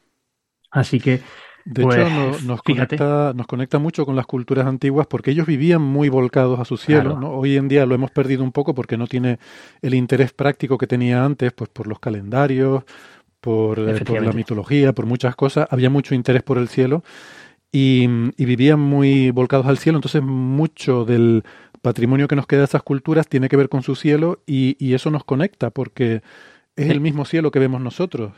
Así 0.71 1.01
que. 1.01 1.21
De 1.65 1.83
pues, 1.83 1.99
hecho, 1.99 2.09
no, 2.09 2.39
nos, 2.47 2.63
conecta, 2.63 3.33
nos 3.35 3.47
conecta 3.47 3.79
mucho 3.79 4.07
con 4.07 4.17
las 4.17 4.27
culturas 4.27 4.67
antiguas 4.67 5.07
porque 5.07 5.31
ellos 5.31 5.47
vivían 5.47 5.83
muy 5.83 6.09
volcados 6.09 6.59
a 6.59 6.65
su 6.65 6.79
cielo. 6.79 7.11
Claro. 7.11 7.21
¿no? 7.21 7.31
Hoy 7.33 7.57
en 7.57 7.69
día 7.69 7.85
lo 7.85 7.95
hemos 7.95 8.11
perdido 8.11 8.43
un 8.43 8.51
poco 8.51 8.75
porque 8.75 8.97
no 8.97 9.07
tiene 9.07 9.39
el 9.83 9.95
interés 9.95 10.33
práctico 10.33 10.79
que 10.79 10.87
tenía 10.87 11.23
antes, 11.23 11.53
pues 11.53 11.69
por 11.69 11.87
los 11.87 12.01
calendarios, 12.01 12.85
por, 13.41 13.79
eh, 13.79 14.03
por 14.05 14.23
la 14.23 14.33
mitología, 14.33 14.95
por 14.95 15.05
muchas 15.05 15.37
cosas. 15.37 15.67
Había 15.71 15.91
mucho 15.91 16.15
interés 16.15 16.43
por 16.43 16.57
el 16.57 16.69
cielo 16.69 17.05
y, 17.71 18.09
y, 18.37 18.45
vivían 18.47 18.81
muy 18.81 19.31
volcados 19.31 19.67
al 19.67 19.77
cielo. 19.77 19.99
Entonces, 19.99 20.23
mucho 20.23 21.05
del 21.05 21.45
patrimonio 21.83 22.27
que 22.27 22.37
nos 22.37 22.47
queda 22.47 22.61
de 22.61 22.67
esas 22.67 22.83
culturas 22.83 23.29
tiene 23.29 23.51
que 23.51 23.57
ver 23.57 23.69
con 23.69 23.83
su 23.83 23.97
cielo 23.97 24.43
y, 24.47 24.77
y 24.85 24.95
eso 24.95 25.11
nos 25.11 25.25
conecta 25.25 25.71
porque 25.71 26.23
es 26.75 26.89
el 26.89 27.01
mismo 27.01 27.27
cielo 27.27 27.51
que 27.51 27.59
vemos 27.59 27.81
nosotros 27.83 28.33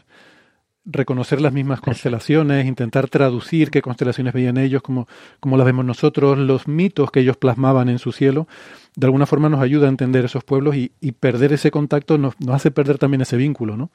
reconocer 0.85 1.41
las 1.41 1.53
mismas 1.53 1.81
constelaciones, 1.81 2.67
intentar 2.67 3.09
traducir 3.09 3.71
qué 3.71 3.83
constelaciones 3.83 4.33
veían 4.33 4.57
ellos, 4.57 4.83
como, 4.83 5.07
las 5.43 5.67
vemos 5.67 5.85
nosotros, 5.85 6.39
los 6.39 6.67
mitos 6.69 7.11
que 7.11 7.21
ellos 7.21 7.37
plasmaban 7.37 7.89
en 7.89 7.99
su 7.99 8.13
cielo, 8.13 8.49
de 8.97 9.07
alguna 9.07 9.27
forma 9.27 9.49
nos 9.49 9.61
ayuda 9.61 9.87
a 9.87 9.91
entender 9.91 10.25
esos 10.25 10.45
pueblos 10.45 10.77
y, 10.77 10.91
perder 11.13 11.53
ese 11.53 11.71
contacto 11.71 12.19
nos, 12.19 12.35
hace 12.51 12.71
perder 12.71 12.99
también 12.99 13.21
ese 13.21 13.37
vínculo, 13.37 13.77
¿no? 13.77 13.91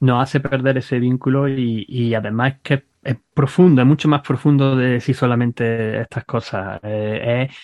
Nos 0.00 0.22
hace 0.22 0.40
perder 0.40 0.78
ese 0.78 0.98
vínculo 0.98 1.48
y, 1.48 1.84
y 1.88 2.14
además 2.14 2.54
que 2.62 2.84
es 3.02 3.16
profundo, 3.34 3.82
es 3.82 3.86
mucho 3.86 4.08
más 4.08 4.22
profundo 4.22 4.76
de 4.76 4.90
decir 4.90 5.14
solamente 5.14 6.00
estas 6.00 6.24
cosas. 6.24 6.80
Eh, 6.82 7.48
es, 7.48 7.56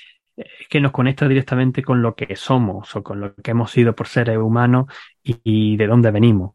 que 0.69 0.81
nos 0.81 0.93
conecta 0.93 1.27
directamente 1.27 1.83
con 1.83 2.01
lo 2.01 2.15
que 2.15 2.37
somos 2.37 2.95
o 2.95 3.03
con 3.03 3.21
lo 3.21 3.35
que 3.35 3.51
hemos 3.51 3.73
sido 3.73 3.95
por 3.97 4.07
seres 4.07 4.39
humanos 4.39 4.87
y 5.21 5.77
de 5.77 5.87
dónde 5.89 6.13
venimos 6.13 6.55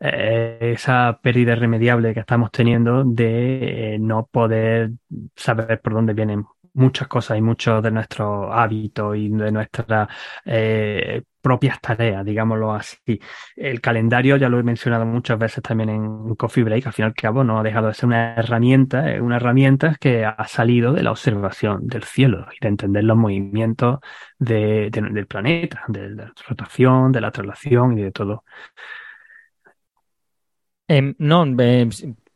eh, 0.00 0.72
esa 0.74 1.18
pérdida 1.22 1.52
irremediable 1.52 2.14
que 2.14 2.20
estamos 2.20 2.50
teniendo 2.50 3.04
de 3.04 3.94
eh, 3.94 3.98
no 3.98 4.26
poder 4.26 4.92
saber 5.34 5.80
por 5.80 5.94
dónde 5.94 6.14
vienen 6.14 6.44
muchas 6.76 7.08
cosas 7.08 7.38
y 7.38 7.42
muchos 7.42 7.82
de 7.82 7.90
nuestros 7.90 8.48
hábitos 8.52 9.16
y 9.16 9.30
de 9.30 9.50
nuestras 9.50 10.08
eh, 10.44 11.22
propias 11.40 11.80
tareas, 11.80 12.24
digámoslo 12.24 12.72
así. 12.74 13.18
El 13.56 13.80
calendario, 13.80 14.36
ya 14.36 14.48
lo 14.50 14.58
he 14.58 14.62
mencionado 14.62 15.06
muchas 15.06 15.38
veces 15.38 15.62
también 15.62 15.88
en 15.88 16.34
Coffee 16.34 16.64
Break, 16.64 16.86
al 16.86 16.92
fin 16.92 17.04
y 17.04 17.06
al 17.06 17.14
cabo 17.14 17.44
no 17.44 17.58
ha 17.58 17.62
dejado 17.62 17.88
de 17.88 17.94
ser 17.94 18.06
una 18.06 18.34
herramienta, 18.34 19.04
una 19.22 19.36
herramienta 19.36 19.96
que 19.98 20.24
ha 20.26 20.46
salido 20.48 20.92
de 20.92 21.02
la 21.02 21.12
observación 21.12 21.86
del 21.86 22.04
cielo 22.04 22.46
y 22.54 22.58
de 22.60 22.68
entender 22.68 23.04
los 23.04 23.16
movimientos 23.16 24.00
de, 24.38 24.90
de, 24.90 25.00
del 25.00 25.26
planeta, 25.26 25.84
de 25.88 26.10
la 26.10 26.32
rotación, 26.46 27.10
de 27.12 27.20
la 27.22 27.30
traslación 27.30 27.98
y 27.98 28.02
de 28.02 28.12
todo. 28.12 28.44
Eh, 30.88 31.14
no, 31.18 31.44
eh, 31.58 31.88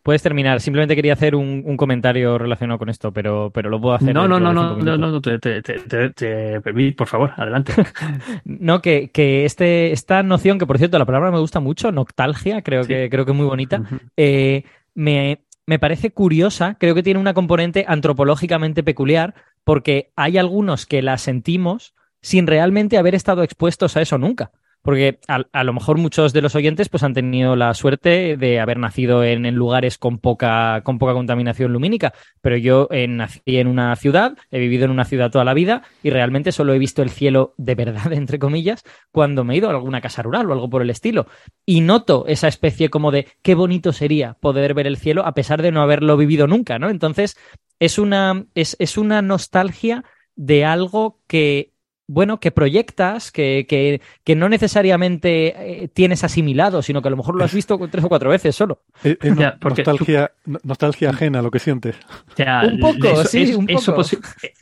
puedes 0.02 0.22
terminar. 0.22 0.60
Simplemente 0.60 0.96
quería 0.96 1.12
hacer 1.12 1.34
un, 1.34 1.62
un, 1.64 1.76
comentario 1.76 2.38
relacionado 2.38 2.78
con 2.78 2.88
esto, 2.88 3.12
pero, 3.12 3.50
pero 3.52 3.70
lo 3.70 3.80
puedo 3.80 3.94
hacer. 3.94 4.14
No, 4.14 4.26
no, 4.26 4.40
no, 4.40 4.52
no, 4.52 4.76
no, 4.76 4.96
no, 4.96 5.20
te, 5.20 5.38
te, 5.38 5.62
te, 5.62 6.10
te, 6.10 6.92
por 6.92 7.06
favor, 7.06 7.32
adelante. 7.36 7.72
no, 8.44 8.80
que, 8.80 9.10
que 9.10 9.44
este, 9.44 9.92
esta 9.92 10.22
noción, 10.22 10.58
que 10.58 10.66
por 10.66 10.78
cierto 10.78 10.98
la 10.98 11.06
palabra 11.06 11.30
me 11.30 11.38
gusta 11.38 11.60
mucho, 11.60 11.92
noctalgia, 11.92 12.62
creo, 12.62 12.84
sí. 12.84 12.88
que, 12.88 13.10
creo 13.10 13.24
que 13.24 13.32
es 13.32 13.36
muy 13.36 13.46
bonita, 13.46 13.80
uh 13.80 13.84
-huh. 13.84 14.00
eh, 14.16 14.64
me, 14.94 15.44
me 15.66 15.78
parece 15.78 16.10
curiosa, 16.10 16.76
creo 16.80 16.94
que 16.94 17.02
tiene 17.02 17.20
una 17.20 17.34
componente 17.34 17.84
antropológicamente 17.86 18.82
peculiar, 18.82 19.34
porque 19.64 20.10
hay 20.16 20.38
algunos 20.38 20.86
que 20.86 21.02
la 21.02 21.18
sentimos 21.18 21.94
sin 22.22 22.46
realmente 22.46 22.98
haber 22.98 23.14
estado 23.14 23.42
expuestos 23.42 23.96
a 23.96 24.02
eso 24.02 24.18
nunca. 24.18 24.50
Porque 24.82 25.18
a, 25.28 25.42
a, 25.52 25.64
lo 25.64 25.72
mejor 25.72 25.98
muchos 25.98 26.32
de 26.32 26.40
los 26.40 26.54
oyentes 26.54 26.88
pues 26.88 27.02
han 27.02 27.14
tenido 27.14 27.56
la 27.56 27.74
suerte 27.74 28.36
de 28.36 28.60
haber 28.60 28.78
nacido 28.78 29.22
en, 29.24 29.44
en 29.46 29.54
lugares 29.54 29.98
con 29.98 30.18
poca, 30.18 30.80
con 30.84 30.98
poca 30.98 31.12
contaminación 31.12 31.72
lumínica, 31.72 32.14
pero 32.40 32.56
yo 32.56 32.88
eh, 32.90 33.06
nací 33.06 33.40
en 33.44 33.66
una 33.66 33.94
ciudad, 33.96 34.36
he 34.50 34.58
vivido 34.58 34.86
en 34.86 34.90
una 34.90 35.04
ciudad 35.04 35.30
toda 35.30 35.44
la 35.44 35.54
vida 35.54 35.82
y 36.02 36.10
realmente 36.10 36.52
solo 36.52 36.72
he 36.72 36.78
visto 36.78 37.02
el 37.02 37.10
cielo 37.10 37.54
de 37.58 37.74
verdad, 37.74 38.12
entre 38.12 38.38
comillas, 38.38 38.84
cuando 39.12 39.44
me 39.44 39.54
he 39.54 39.58
ido 39.58 39.68
a 39.68 39.72
alguna 39.72 40.00
casa 40.00 40.22
rural 40.22 40.48
o 40.48 40.52
algo 40.52 40.70
por 40.70 40.82
el 40.82 40.90
estilo. 40.90 41.26
Y 41.66 41.82
noto 41.82 42.24
esa 42.26 42.48
especie 42.48 42.88
como 42.88 43.10
de 43.10 43.28
qué 43.42 43.54
bonito 43.54 43.92
sería 43.92 44.34
poder 44.34 44.74
ver 44.74 44.86
el 44.86 44.96
cielo 44.96 45.26
a 45.26 45.34
pesar 45.34 45.62
de 45.62 45.72
no 45.72 45.82
haberlo 45.82 46.16
vivido 46.16 46.46
nunca, 46.46 46.78
¿no? 46.78 46.88
Entonces, 46.88 47.36
es 47.78 47.98
una, 47.98 48.46
es, 48.54 48.76
es 48.78 48.98
una 48.98 49.22
nostalgia 49.22 50.04
de 50.36 50.64
algo 50.64 51.18
que 51.26 51.72
bueno, 52.12 52.40
que 52.40 52.50
proyectas, 52.50 53.30
que, 53.30 53.66
que, 53.68 54.00
que 54.24 54.34
no 54.34 54.48
necesariamente 54.48 55.84
eh, 55.84 55.88
tienes 55.88 56.24
asimilado, 56.24 56.82
sino 56.82 57.02
que 57.02 57.08
a 57.08 57.10
lo 57.12 57.16
mejor 57.16 57.36
lo 57.36 57.44
has 57.44 57.54
visto 57.54 57.78
tres 57.88 58.04
o 58.04 58.08
cuatro 58.08 58.30
veces 58.30 58.56
solo. 58.56 58.80
Es, 59.04 59.16
es 59.22 59.36
no, 59.36 59.52
nostalgia, 59.62 60.32
tú... 60.44 60.58
nostalgia 60.64 61.10
ajena 61.10 61.40
lo 61.40 61.52
que 61.52 61.60
sientes. 61.60 61.94
Un 62.36 62.80
poco, 62.80 63.06
eso, 63.06 63.24
sí, 63.26 63.42
eso, 63.42 63.58
un 63.60 63.66
poco. 63.66 64.00
Eso, 64.00 64.18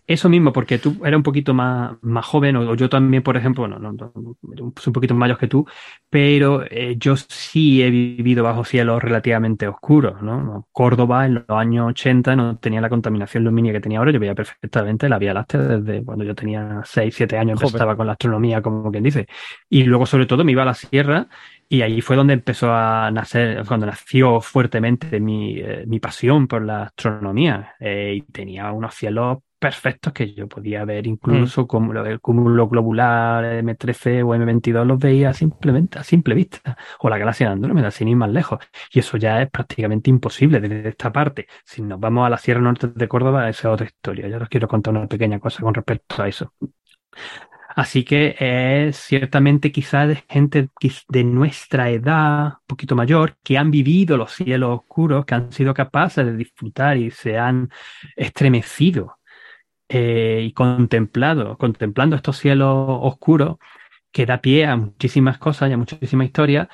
eso, 0.06 0.28
mismo, 0.28 0.52
porque 0.52 0.76
tú 0.76 1.00
eras 1.02 1.16
un 1.16 1.22
poquito 1.22 1.54
más, 1.54 1.96
más 2.02 2.26
joven, 2.26 2.56
o, 2.56 2.74
yo 2.74 2.90
también, 2.90 3.22
por 3.22 3.38
ejemplo, 3.38 3.66
no, 3.66 3.78
no, 3.78 3.92
no, 3.92 4.37
soy 4.42 4.88
un 4.88 4.92
poquito 4.92 5.14
más 5.14 5.20
mayor 5.20 5.38
que 5.38 5.48
tú, 5.48 5.66
pero 6.11 6.64
eh, 6.70 6.96
yo 6.98 7.16
sí 7.16 7.82
he 7.82 7.88
vivido 7.88 8.44
bajo 8.44 8.62
cielos 8.62 9.02
relativamente 9.02 9.66
oscuros, 9.66 10.20
¿no? 10.20 10.68
Córdoba 10.70 11.24
en 11.24 11.34
los 11.34 11.44
años 11.48 11.88
80 11.88 12.37
no 12.37 12.58
tenía 12.58 12.82
la 12.82 12.90
contaminación 12.90 13.44
lumínica 13.44 13.74
que 13.74 13.80
tenía 13.80 14.00
ahora, 14.00 14.11
yo 14.11 14.20
veía 14.20 14.34
perfectamente 14.34 15.08
la 15.08 15.18
Vía 15.18 15.32
Láctea 15.32 15.61
desde 15.61 16.04
cuando 16.04 16.24
yo 16.24 16.34
tenía 16.34 16.82
6, 16.84 17.14
7 17.16 17.37
años 17.37 17.38
Joder. 17.44 17.66
estaba 17.66 17.96
con 17.96 18.07
la 18.07 18.12
astronomía, 18.12 18.62
como 18.62 18.90
quien 18.90 19.05
dice. 19.05 19.27
Y 19.68 19.85
luego, 19.85 20.07
sobre 20.07 20.27
todo, 20.27 20.44
me 20.44 20.53
iba 20.53 20.62
a 20.62 20.66
la 20.66 20.74
sierra 20.74 21.29
y 21.68 21.83
ahí 21.83 22.01
fue 22.01 22.16
donde 22.16 22.35
empezó 22.35 22.72
a 22.72 23.11
nacer, 23.11 23.64
cuando 23.66 23.87
nació 23.87 24.40
fuertemente 24.40 25.20
mi, 25.20 25.59
eh, 25.59 25.85
mi 25.87 26.01
pasión 26.01 26.48
por 26.48 26.62
la 26.62 26.85
astronomía. 26.85 27.74
Eh, 27.81 28.14
y 28.16 28.22
tenía 28.22 28.72
unos 28.72 28.94
cielos 28.94 29.38
perfectos 29.59 30.12
que 30.12 30.33
yo 30.35 30.48
podía 30.48 30.85
ver 30.85 31.07
incluso 31.07 31.66
como 31.66 31.92
lo 31.92 32.05
del 32.05 32.20
cúmulo 32.20 32.68
globular 32.68 33.44
M13 33.44 34.22
o 34.24 34.35
M22 34.35 34.85
los 34.87 34.98
veía 34.98 35.33
simplemente 35.33 35.98
a 35.98 36.05
simple 36.05 36.35
vista 36.35 36.77
o 37.01 37.09
la 37.09 37.18
galaxia 37.18 37.46
de 37.48 37.55
Andrómeda 37.55 37.90
sin 37.90 38.09
ir 38.09 38.16
más 38.16 38.31
lejos 38.31 38.61
y 38.92 39.01
eso 39.01 39.16
ya 39.16 39.42
es 39.42 39.51
prácticamente 39.51 40.11
imposible 40.11 40.61
desde 40.61 40.88
esta 40.88 41.12
parte 41.12 41.48
si 41.64 41.83
nos 41.83 41.98
vamos 41.98 42.27
a 42.27 42.31
la 42.31 42.38
Sierra 42.38 42.61
Norte 42.61 42.88
de 42.88 43.09
Córdoba 43.09 43.48
esa 43.48 43.68
es 43.68 43.74
otra 43.74 43.87
historia 43.87 44.29
yo 44.29 44.38
os 44.38 44.48
quiero 44.48 44.68
contar 44.68 44.94
una 44.94 45.09
pequeña 45.09 45.40
cosa 45.40 45.62
con 45.62 45.74
respecto 45.74 46.22
a 46.22 46.29
eso 46.29 46.53
Así 47.78 48.02
que 48.02 48.35
es 48.40 48.96
ciertamente 48.96 49.70
quizás 49.70 50.24
gente 50.28 50.68
de 51.09 51.24
nuestra 51.24 51.90
edad, 51.90 52.46
un 52.46 52.66
poquito 52.66 52.96
mayor, 52.96 53.37
que 53.44 53.57
han 53.57 53.70
vivido 53.70 54.16
los 54.16 54.33
cielos 54.33 54.81
oscuros, 54.81 55.24
que 55.24 55.37
han 55.37 55.52
sido 55.52 55.72
capaces 55.74 56.26
de 56.26 56.37
disfrutar 56.37 56.96
y 56.96 57.12
se 57.12 57.38
han 57.38 57.70
estremecido 58.16 59.18
eh, 59.88 60.42
y 60.44 60.52
contemplado, 60.52 61.57
contemplando 61.57 62.16
estos 62.16 62.38
cielos 62.38 62.85
oscuros, 62.88 63.59
que 64.11 64.26
da 64.26 64.40
pie 64.40 64.66
a 64.66 64.76
muchísimas 64.76 65.38
cosas 65.38 65.70
y 65.70 65.72
a 65.74 65.76
muchísimas 65.76 66.26
historias, 66.26 66.66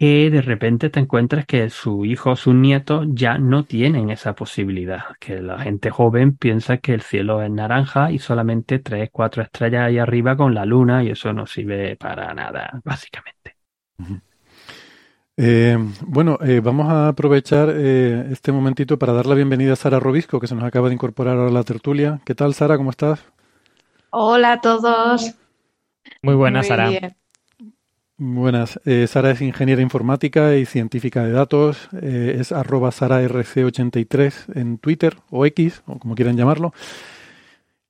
que 0.00 0.30
de 0.30 0.40
repente 0.40 0.88
te 0.88 0.98
encuentras 0.98 1.44
que 1.44 1.68
su 1.68 2.06
hijo 2.06 2.30
o 2.30 2.36
sus 2.36 2.54
nietos 2.54 3.06
ya 3.10 3.36
no 3.36 3.64
tienen 3.66 4.08
esa 4.08 4.34
posibilidad, 4.34 5.02
que 5.20 5.42
la 5.42 5.58
gente 5.58 5.90
joven 5.90 6.38
piensa 6.38 6.78
que 6.78 6.94
el 6.94 7.02
cielo 7.02 7.42
es 7.42 7.50
naranja 7.50 8.10
y 8.10 8.18
solamente 8.18 8.78
tres, 8.78 9.10
cuatro 9.12 9.42
estrellas 9.42 9.88
ahí 9.88 9.98
arriba 9.98 10.38
con 10.38 10.54
la 10.54 10.64
luna 10.64 11.04
y 11.04 11.10
eso 11.10 11.34
no 11.34 11.46
sirve 11.46 11.96
para 11.96 12.32
nada, 12.32 12.80
básicamente. 12.82 13.56
Eh, 15.36 15.76
bueno, 16.06 16.38
eh, 16.40 16.60
vamos 16.60 16.88
a 16.88 17.08
aprovechar 17.08 17.68
eh, 17.70 18.26
este 18.30 18.52
momentito 18.52 18.98
para 18.98 19.12
dar 19.12 19.26
la 19.26 19.34
bienvenida 19.34 19.74
a 19.74 19.76
Sara 19.76 20.00
Robisco, 20.00 20.40
que 20.40 20.46
se 20.46 20.54
nos 20.54 20.64
acaba 20.64 20.88
de 20.88 20.94
incorporar 20.94 21.36
ahora 21.36 21.50
a 21.50 21.52
la 21.52 21.64
tertulia. 21.64 22.22
¿Qué 22.24 22.34
tal, 22.34 22.54
Sara? 22.54 22.78
¿Cómo 22.78 22.88
estás? 22.88 23.22
Hola 24.08 24.52
a 24.52 24.60
todos. 24.62 25.34
Muy 26.22 26.36
buenas, 26.36 26.68
Sara. 26.68 26.90
Buenas. 28.22 28.78
Sara 29.06 29.30
es 29.30 29.40
ingeniera 29.40 29.80
informática 29.80 30.54
y 30.54 30.66
científica 30.66 31.24
de 31.24 31.32
datos. 31.32 31.88
es 32.02 32.52
arroba 32.52 32.90
SaraRC83 32.90 34.56
en 34.56 34.76
Twitter 34.76 35.16
o 35.30 35.46
X, 35.46 35.82
o 35.86 35.98
como 35.98 36.14
quieran 36.14 36.36
llamarlo. 36.36 36.74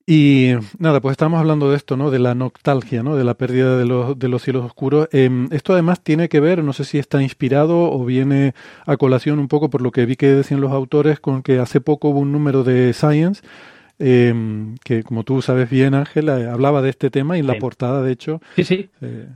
Y 0.06 0.52
nada, 0.78 1.00
pues 1.00 1.14
estamos 1.14 1.40
hablando 1.40 1.68
de 1.68 1.76
esto, 1.76 1.96
¿no? 1.96 2.12
De 2.12 2.20
la 2.20 2.36
noctalgia, 2.36 3.02
¿no? 3.02 3.16
De 3.16 3.24
la 3.24 3.34
pérdida 3.34 3.76
de 3.76 3.86
los, 3.86 4.16
de 4.20 4.28
los 4.28 4.42
cielos 4.42 4.64
oscuros. 4.64 5.08
Em, 5.10 5.48
esto 5.50 5.72
además 5.72 6.00
tiene 6.00 6.28
que 6.28 6.38
ver, 6.38 6.62
no 6.62 6.72
sé 6.74 6.84
si 6.84 7.00
está 7.00 7.20
inspirado 7.20 7.90
o 7.90 8.04
viene 8.04 8.54
a 8.86 8.96
colación 8.96 9.40
un 9.40 9.48
poco 9.48 9.68
por 9.68 9.82
lo 9.82 9.90
que 9.90 10.06
vi 10.06 10.14
que 10.14 10.28
decían 10.28 10.60
los 10.60 10.70
autores, 10.70 11.18
con 11.18 11.42
que 11.42 11.58
hace 11.58 11.80
poco 11.80 12.10
hubo 12.10 12.20
un 12.20 12.30
número 12.30 12.62
de 12.62 12.92
Science 12.92 13.42
eh, 14.00 14.34
que 14.82 15.02
como 15.02 15.24
tú 15.24 15.42
sabes 15.42 15.68
bien, 15.68 15.94
Ángela, 15.94 16.40
eh, 16.40 16.48
hablaba 16.48 16.80
de 16.80 16.88
este 16.90 17.10
tema 17.10 17.36
y 17.36 17.40
en 17.40 17.46
la 17.46 17.56
portada, 17.56 18.02
de 18.02 18.12
hecho. 18.12 18.40
Sí, 18.56 18.64
sí. 18.64 18.90
Eh, 19.02 19.28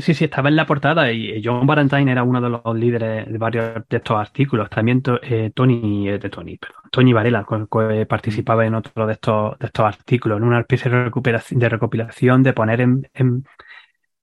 sí, 0.00 0.14
sí, 0.14 0.24
estaba 0.24 0.48
en 0.48 0.56
la 0.56 0.64
portada 0.64 1.10
y 1.12 1.42
John 1.44 1.66
Valentine 1.66 2.12
era 2.12 2.22
uno 2.22 2.40
de 2.40 2.48
los 2.48 2.76
líderes 2.76 3.30
de 3.30 3.38
varios 3.38 3.74
de 3.88 3.96
estos 3.96 4.16
artículos. 4.16 4.70
También 4.70 5.02
eh, 5.22 5.50
Tony, 5.52 6.06
de 6.06 6.30
Tony, 6.30 6.56
perdón, 6.56 6.82
Tony 6.90 7.12
Varela 7.12 7.44
participaba 8.08 8.64
en 8.64 8.76
otro 8.76 9.06
de 9.06 9.14
estos, 9.14 9.58
de 9.58 9.66
estos 9.66 9.84
artículos, 9.84 10.38
en 10.38 10.44
una 10.44 10.60
especie 10.60 10.90
de 10.90 11.04
recopilación 11.04 11.60
de, 11.60 11.68
recopilación, 11.68 12.42
de 12.44 12.52
poner 12.52 12.80
en, 12.80 13.10
en, 13.12 13.44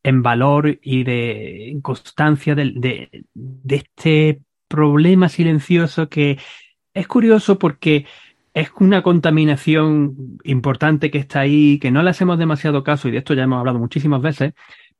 en 0.01 0.21
valor 0.23 0.79
y 0.81 1.03
de 1.03 1.77
constancia 1.81 2.55
de, 2.55 2.71
de, 2.75 3.25
de 3.33 3.75
este 3.75 4.41
problema 4.67 5.29
silencioso 5.29 6.09
que 6.09 6.39
es 6.93 7.07
curioso 7.07 7.59
porque 7.59 8.05
es 8.53 8.69
una 8.79 9.01
contaminación 9.01 10.37
importante 10.43 11.09
que 11.09 11.17
está 11.17 11.41
ahí, 11.41 11.79
que 11.79 11.91
no 11.91 12.03
le 12.03 12.09
hacemos 12.11 12.37
demasiado 12.37 12.83
caso, 12.83 13.07
y 13.07 13.11
de 13.11 13.19
esto 13.19 13.33
ya 13.33 13.43
hemos 13.43 13.59
hablado 13.59 13.79
muchísimas 13.79 14.21
veces, 14.21 14.53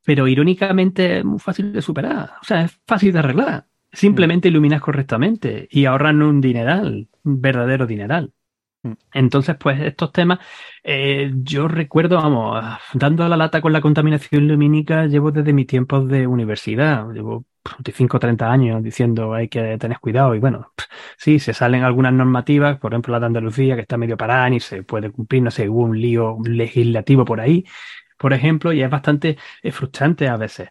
pero 0.04 0.28
irónicamente 0.28 1.20
es 1.20 1.26
muy 1.26 1.40
fácil 1.40 1.72
de 1.72 1.82
superar, 1.82 2.32
o 2.42 2.46
sea, 2.46 2.64
es 2.66 2.80
fácil 2.88 3.14
de 3.14 3.20
arreglar. 3.20 3.68
Simplemente 3.92 4.48
iluminas 4.48 4.82
correctamente 4.82 5.68
y 5.70 5.86
ahorran 5.86 6.22
un 6.24 6.42
dineral, 6.42 7.10
un 7.24 7.42
verdadero 7.42 7.86
dineral. 7.86 8.34
Entonces, 9.14 9.56
pues 9.58 9.80
estos 9.82 10.12
temas, 10.12 10.40
eh, 10.84 11.32
yo 11.36 11.68
recuerdo, 11.70 12.18
vamos, 12.18 12.62
dando 12.94 13.28
la 13.30 13.38
lata 13.38 13.62
con 13.62 13.72
la 13.72 13.80
contaminación 13.82 14.48
lumínica, 14.48 15.06
llevo 15.06 15.32
desde 15.32 15.54
mis 15.54 15.68
tiempos 15.68 16.08
de 16.10 16.28
universidad, 16.28 17.10
llevo 17.14 17.46
25 17.64 18.18
o 18.18 18.20
30 18.20 18.52
años 18.52 18.84
diciendo 18.84 19.34
hay 19.34 19.48
que 19.48 19.78
tener 19.78 20.00
cuidado 20.00 20.36
y 20.36 20.40
bueno, 20.40 20.74
sí, 21.18 21.40
se 21.40 21.54
salen 21.54 21.84
algunas 21.84 22.12
normativas, 22.14 22.78
por 22.80 22.94
ejemplo 22.94 23.14
la 23.14 23.22
de 23.22 23.28
Andalucía 23.28 23.76
que 23.76 23.82
está 23.82 23.98
medio 23.98 24.18
parada 24.18 24.50
y 24.50 24.60
se 24.60 24.84
puede 24.84 25.12
cumplir, 25.12 25.44
no 25.44 25.52
sé, 25.52 25.70
hubo 25.70 25.84
un 25.84 26.00
lío 26.00 26.38
legislativo 26.44 27.24
por 27.24 27.40
ahí, 27.40 27.66
por 28.18 28.34
ejemplo, 28.34 28.74
y 28.74 28.82
es 28.84 28.90
bastante 28.90 29.38
frustrante 29.72 30.28
a 30.28 30.38
veces. 30.38 30.70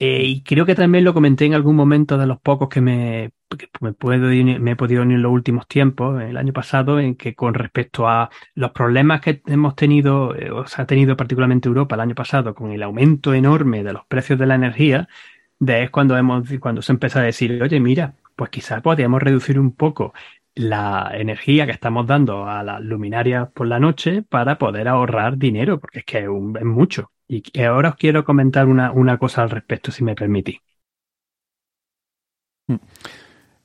Eh, 0.00 0.22
y 0.24 0.42
creo 0.42 0.64
que 0.64 0.76
también 0.76 1.04
lo 1.04 1.12
comenté 1.12 1.44
en 1.44 1.54
algún 1.54 1.74
momento 1.74 2.18
de 2.18 2.26
los 2.26 2.40
pocos 2.40 2.68
que 2.68 2.80
me, 2.80 3.32
me, 3.80 3.92
puedo, 3.92 4.28
me 4.28 4.70
he 4.70 4.76
podido 4.76 5.02
unir 5.02 5.16
en 5.16 5.22
los 5.22 5.32
últimos 5.32 5.66
tiempos, 5.66 6.22
el 6.22 6.36
año 6.36 6.52
pasado, 6.52 7.00
en 7.00 7.16
que 7.16 7.34
con 7.34 7.54
respecto 7.54 8.08
a 8.08 8.30
los 8.54 8.70
problemas 8.72 9.20
que 9.20 9.42
hemos 9.46 9.74
tenido, 9.74 10.36
eh, 10.36 10.50
o 10.50 10.66
se 10.66 10.82
ha 10.82 10.86
tenido 10.86 11.16
particularmente 11.16 11.68
Europa 11.68 11.96
el 11.96 12.02
año 12.02 12.14
pasado, 12.14 12.54
con 12.54 12.70
el 12.70 12.82
aumento 12.82 13.34
enorme 13.34 13.82
de 13.82 13.92
los 13.92 14.04
precios 14.06 14.38
de 14.38 14.46
la 14.46 14.54
energía, 14.54 15.08
de 15.58 15.82
es 15.84 15.90
cuando 15.90 16.16
hemos, 16.16 16.48
cuando 16.60 16.82
se 16.82 16.92
empieza 16.92 17.20
a 17.20 17.24
decir, 17.24 17.60
oye, 17.62 17.80
mira, 17.80 18.14
pues 18.36 18.50
quizás 18.50 18.82
podríamos 18.82 19.22
reducir 19.22 19.58
un 19.58 19.74
poco 19.74 20.14
la 20.54 21.10
energía 21.14 21.66
que 21.66 21.72
estamos 21.72 22.06
dando 22.06 22.46
a 22.48 22.62
las 22.62 22.80
luminarias 22.80 23.48
por 23.52 23.66
la 23.68 23.78
noche 23.80 24.22
para 24.22 24.58
poder 24.58 24.88
ahorrar 24.88 25.38
dinero, 25.38 25.80
porque 25.80 26.00
es 26.00 26.04
que 26.04 26.18
es, 26.20 26.28
mucho. 26.28 27.12
Y 27.28 27.42
ahora 27.62 27.90
os 27.90 27.96
quiero 27.96 28.24
comentar 28.24 28.66
una, 28.66 28.90
una 28.90 29.18
cosa 29.18 29.42
al 29.42 29.50
respecto, 29.50 29.92
si 29.92 30.02
me 30.02 30.14
permitís. 30.14 30.60
Mm. 32.66 32.76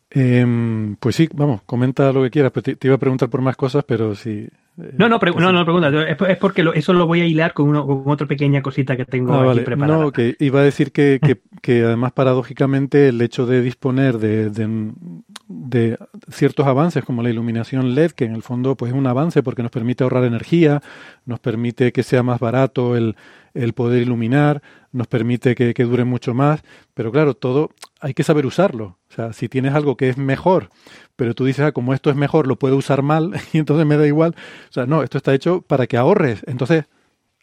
Em, 0.10 0.96
pues 0.98 1.16
sí, 1.16 1.30
vamos, 1.34 1.62
comenta 1.64 2.12
lo 2.12 2.22
que 2.24 2.30
quieras. 2.30 2.52
Te, 2.52 2.76
te, 2.76 2.88
iba 2.88 2.96
a 2.96 3.00
preguntar 3.00 3.30
por 3.30 3.42
más 3.42 3.56
cosas, 3.56 3.84
pero 3.84 4.14
sí, 4.14 4.48
no, 4.76 5.08
no, 5.08 5.20
no, 5.20 5.52
no, 5.52 5.66
pregunta. 5.66 5.90
Es, 6.08 6.38
porque 6.38 6.64
eso 6.74 6.94
lo 6.94 7.06
voy 7.06 7.22
a 7.22 7.26
hilar 7.26 7.54
con, 7.54 7.70
uno, 7.70 7.86
con 7.86 8.04
otra 8.08 8.26
pequeña 8.26 8.64
cosita 8.64 8.98
que 8.98 9.06
tengo 9.06 9.34
ah, 9.34 9.52
aquí 9.52 9.60
preparada. 9.60 10.02
No, 10.02 10.12
que 10.12 10.36
iba 10.40 10.62
a 10.62 10.64
decir 10.64 10.92
que, 10.92 11.20
que, 11.22 11.42
que, 11.62 11.84
además, 11.84 12.12
paradójicamente, 12.14 13.10
el 13.10 13.22
hecho 13.22 13.46
de 13.46 13.62
disponer 13.62 14.18
de, 14.18 14.50
de, 14.50 14.92
ciertos 16.30 16.68
avances 16.68 17.04
como 17.04 17.24
la 17.24 17.30
iluminación 17.30 17.96
LED, 17.96 18.12
que 18.12 18.26
en 18.26 18.36
el 18.36 18.44
fondo 18.44 18.76
pues 18.76 18.92
es 18.92 18.98
un 18.98 19.08
avance 19.08 19.44
porque 19.44 19.64
nos 19.64 19.72
permite 19.72 20.04
ahorrar 20.04 20.24
energía, 20.24 20.82
nos 21.26 21.40
permite 21.40 21.92
que 21.92 22.04
sea 22.04 22.24
más 22.24 22.40
barato 22.40 22.96
el, 22.96 23.16
el 23.54 23.74
poder 23.74 24.02
iluminar, 24.02 24.62
nos 24.92 25.08
permite 25.08 25.56
que, 25.56 25.74
que 25.74 25.84
dure 25.84 26.06
mucho 26.06 26.34
más, 26.34 26.64
pero 26.94 27.12
claro, 27.12 27.34
todo 27.34 27.72
hay 28.00 28.14
que 28.14 28.24
saber 28.24 28.46
usarlo. 28.46 28.98
O 29.10 29.14
sea, 29.14 29.34
si 29.34 29.50
tienes 29.50 29.74
algo 29.74 29.98
que 29.98 30.10
es 30.10 30.18
mejor, 30.18 30.70
pero 31.16 31.34
tú 31.34 31.46
dices, 31.46 31.66
ah, 31.66 31.72
como 31.72 31.94
esto 31.94 32.10
es 32.10 32.16
mejor, 32.16 32.48
lo 32.48 32.58
puedo 32.58 32.76
usar 32.76 33.02
mal, 33.02 33.32
y 33.54 33.58
entonces 33.60 33.86
me 33.86 33.98
da 33.98 34.08
igual. 34.08 34.36
O 34.70 34.74
sea, 34.74 34.86
no, 34.86 35.04
esto 35.04 35.18
está 35.18 35.34
hecho 35.34 35.62
para 35.62 35.88
que 35.88 35.98
ahorres. 35.98 36.44
Entonces, 36.48 36.86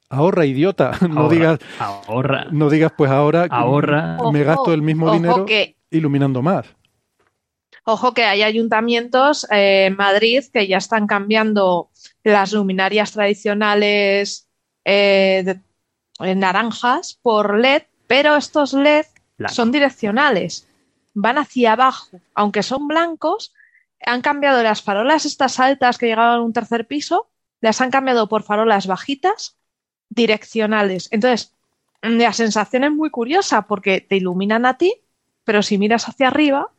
ahorra, 0.09 0.46
idiota. 0.46 0.92
no 1.09 1.29
digas, 1.29 1.59
ahorra. 1.79 2.46
No 2.51 2.70
digas, 2.70 2.92
pues 2.96 3.11
ahora 3.11 3.46
ahorra. 3.51 4.18
me 4.33 4.44
gasto 4.44 4.75
el 4.75 4.83
mismo 4.83 5.12
dinero 5.12 5.46
iluminando 5.90 6.42
más. 6.42 6.66
Ojo 7.92 8.14
que 8.14 8.22
hay 8.22 8.44
ayuntamientos 8.44 9.50
eh, 9.50 9.87
en 9.87 9.96
Madrid 9.96 10.44
que 10.53 10.68
ya 10.68 10.76
están 10.76 11.09
cambiando 11.09 11.90
las 12.22 12.53
luminarias 12.53 13.11
tradicionales 13.11 14.48
eh, 14.85 15.57
naranjas 16.20 17.18
por 17.20 17.59
LED, 17.59 17.83
pero 18.07 18.37
estos 18.37 18.74
LED 18.74 19.07
son 19.48 19.72
direccionales, 19.72 20.68
van 21.14 21.38
hacia 21.38 21.72
abajo, 21.72 22.20
aunque 22.37 22.62
son 22.62 22.87
blancos, 22.87 23.53
han 24.07 24.22
cambiado 24.22 24.62
las 24.62 24.83
farolas 24.83 25.26
estas 25.26 25.59
altas 25.59 25.98
que 25.98 26.07
llegaban 26.07 26.38
a 26.38 26.42
un 26.42 26.53
tercer 26.53 26.87
piso, 26.87 27.29
las 27.61 27.81
han 27.81 27.90
cambiado 27.90 28.29
por 28.29 28.44
farolas 28.44 28.87
bajitas, 28.87 29.57
direccionales. 30.11 31.09
Entonces, 31.11 31.55
la 32.03 32.33
sensación 32.35 32.85
es 32.85 32.92
muy 32.92 33.11
curiosa 33.11 33.62
porque 33.62 34.00
te 34.00 34.14
iluminan 34.14 34.64
a 34.64 34.79
ti, 34.79 34.94
pero 35.42 35.64
si 35.64 35.76
miras 35.76 36.09
hacia 36.09 36.29
arriba, 36.29 36.70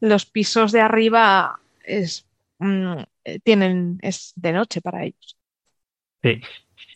los 0.00 0.26
pisos 0.26 0.72
de 0.72 0.80
arriba 0.80 1.60
es, 1.84 2.26
mm, 2.58 3.02
tienen, 3.42 3.98
es 4.02 4.32
de 4.36 4.52
noche 4.52 4.80
para 4.80 5.04
ellos. 5.04 5.36
Sí. 6.22 6.40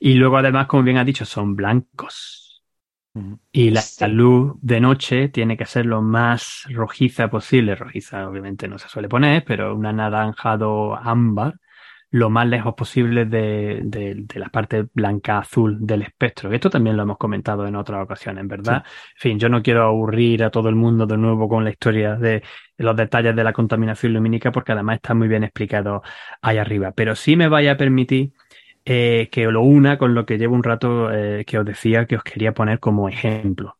Y 0.00 0.14
luego 0.14 0.38
además, 0.38 0.66
como 0.66 0.82
bien 0.82 0.98
ha 0.98 1.04
dicho, 1.04 1.24
son 1.24 1.54
blancos. 1.56 2.62
Y 3.50 3.70
la, 3.70 3.82
luz 4.08 4.56
de 4.62 4.80
noche 4.80 5.28
tiene 5.30 5.56
que 5.56 5.66
ser 5.66 5.84
lo 5.84 6.00
más 6.00 6.64
rojiza 6.70 7.28
posible. 7.28 7.74
Rojiza 7.74 8.28
obviamente 8.28 8.68
no 8.68 8.78
se 8.78 8.88
suele 8.88 9.08
poner, 9.08 9.44
pero 9.44 9.74
un 9.74 9.84
anaranjado 9.84 10.94
ámbar 10.94 11.58
lo 12.12 12.28
más 12.28 12.46
lejos 12.48 12.74
posible 12.74 13.24
de, 13.24 13.80
de, 13.84 14.26
la 14.34 14.48
parte 14.48 14.86
blanca-azul 14.92 15.78
del 15.80 16.02
espectro. 16.02 16.52
Esto 16.52 16.68
también 16.68 16.96
lo 16.96 17.04
hemos 17.04 17.18
comentado 17.18 17.66
en 17.66 17.76
otras 17.76 18.02
ocasiones, 18.02 18.46
¿verdad? 18.48 18.84
En 19.14 19.20
fin, 19.20 19.38
yo 19.38 19.48
no 19.48 19.62
quiero 19.62 19.84
aburrir 19.84 20.42
a 20.42 20.50
todo 20.50 20.68
el 20.68 20.74
mundo 20.74 21.06
de 21.06 21.16
nuevo 21.16 21.48
con 21.48 21.62
la 21.62 21.70
historia 21.70 22.16
de, 22.16 22.42
los 22.78 22.96
detalles 22.96 23.36
de 23.36 23.44
la 23.44 23.52
contaminación 23.52 24.12
lumínica 24.14 24.50
porque 24.50 24.72
además 24.72 24.96
está 24.96 25.14
muy 25.14 25.28
bien 25.28 25.44
explicado 25.44 26.02
ahí 26.42 26.58
arriba. 26.58 26.92
Pero 26.92 27.14
sí 27.14 27.36
me 27.36 27.48
vaya 27.48 27.72
a 27.72 27.76
permitir 27.76 28.32
eh, 28.84 29.28
que 29.30 29.44
lo 29.46 29.62
una 29.62 29.96
con 29.98 30.14
lo 30.14 30.26
que 30.26 30.38
llevo 30.38 30.56
un 30.56 30.64
rato 30.64 31.12
eh, 31.12 31.44
que 31.46 31.58
os 31.58 31.64
decía 31.64 32.06
que 32.06 32.16
os 32.16 32.24
quería 32.24 32.52
poner 32.52 32.80
como 32.80 33.08
ejemplo. 33.08 33.76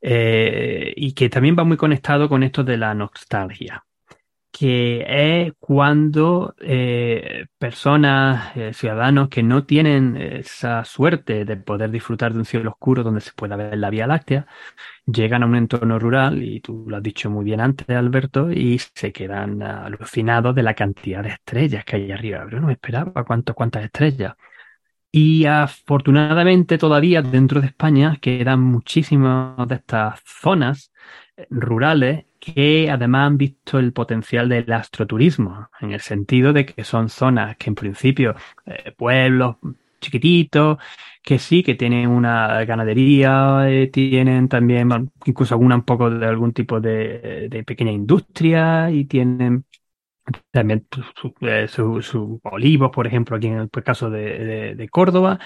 Eh, 0.00 0.92
y 0.96 1.12
que 1.14 1.28
también 1.28 1.56
va 1.58 1.64
muy 1.64 1.76
conectado 1.76 2.28
con 2.28 2.42
esto 2.42 2.62
de 2.62 2.76
la 2.76 2.94
nostalgia 2.94 3.85
que 4.58 5.04
es 5.46 5.52
cuando 5.58 6.54
eh, 6.60 7.44
personas, 7.58 8.56
eh, 8.56 8.72
ciudadanos 8.72 9.28
que 9.28 9.42
no 9.42 9.64
tienen 9.66 10.16
esa 10.16 10.82
suerte 10.86 11.44
de 11.44 11.56
poder 11.58 11.90
disfrutar 11.90 12.32
de 12.32 12.38
un 12.38 12.46
cielo 12.46 12.70
oscuro 12.70 13.02
donde 13.02 13.20
se 13.20 13.32
pueda 13.32 13.56
ver 13.56 13.76
la 13.76 13.90
Vía 13.90 14.06
Láctea, 14.06 14.46
llegan 15.06 15.42
a 15.42 15.46
un 15.46 15.56
entorno 15.56 15.98
rural, 15.98 16.42
y 16.42 16.60
tú 16.60 16.86
lo 16.88 16.96
has 16.96 17.02
dicho 17.02 17.28
muy 17.30 17.44
bien 17.44 17.60
antes, 17.60 17.86
Alberto, 17.90 18.50
y 18.50 18.78
se 18.78 19.12
quedan 19.12 19.62
alucinados 19.62 20.54
de 20.54 20.62
la 20.62 20.74
cantidad 20.74 21.22
de 21.22 21.30
estrellas 21.30 21.84
que 21.84 21.96
hay 21.96 22.12
arriba. 22.12 22.44
Pero 22.46 22.60
no 22.60 22.68
me 22.68 22.74
esperaba 22.74 23.24
cuánto, 23.24 23.54
cuántas 23.54 23.84
estrellas. 23.84 24.34
Y 25.12 25.44
afortunadamente 25.46 26.78
todavía 26.78 27.22
dentro 27.22 27.60
de 27.60 27.68
España 27.68 28.16
quedan 28.20 28.60
muchísimas 28.60 29.68
de 29.68 29.76
estas 29.76 30.20
zonas 30.24 30.92
rurales 31.50 32.24
que 32.40 32.90
además 32.90 33.26
han 33.26 33.38
visto 33.38 33.78
el 33.78 33.92
potencial 33.92 34.48
del 34.48 34.72
astroturismo, 34.72 35.68
en 35.80 35.92
el 35.92 36.00
sentido 36.00 36.52
de 36.52 36.66
que 36.66 36.84
son 36.84 37.08
zonas 37.08 37.56
que 37.56 37.70
en 37.70 37.74
principio, 37.74 38.34
eh, 38.66 38.92
pueblos 38.96 39.56
chiquititos, 40.00 40.78
que 41.22 41.38
sí, 41.38 41.62
que 41.62 41.74
tienen 41.74 42.08
una 42.08 42.64
ganadería, 42.64 43.68
eh, 43.68 43.88
tienen 43.88 44.48
también 44.48 45.10
incluso 45.24 45.54
alguna 45.54 45.74
un 45.76 45.82
poco 45.82 46.10
de 46.10 46.26
algún 46.26 46.52
tipo 46.52 46.80
de, 46.80 47.64
pequeña 47.66 47.90
industria 47.90 48.90
y 48.90 49.06
tienen 49.06 49.64
también 50.50 50.86
sus 51.14 51.32
eh, 51.40 51.68
su, 51.68 52.40
olivos, 52.44 52.90
por 52.92 53.06
ejemplo, 53.06 53.36
aquí 53.36 53.48
en 53.48 53.58
el 53.58 53.70
caso 53.70 54.10
de, 54.10 54.74
de 54.76 54.88
Córdoba, 54.88 55.38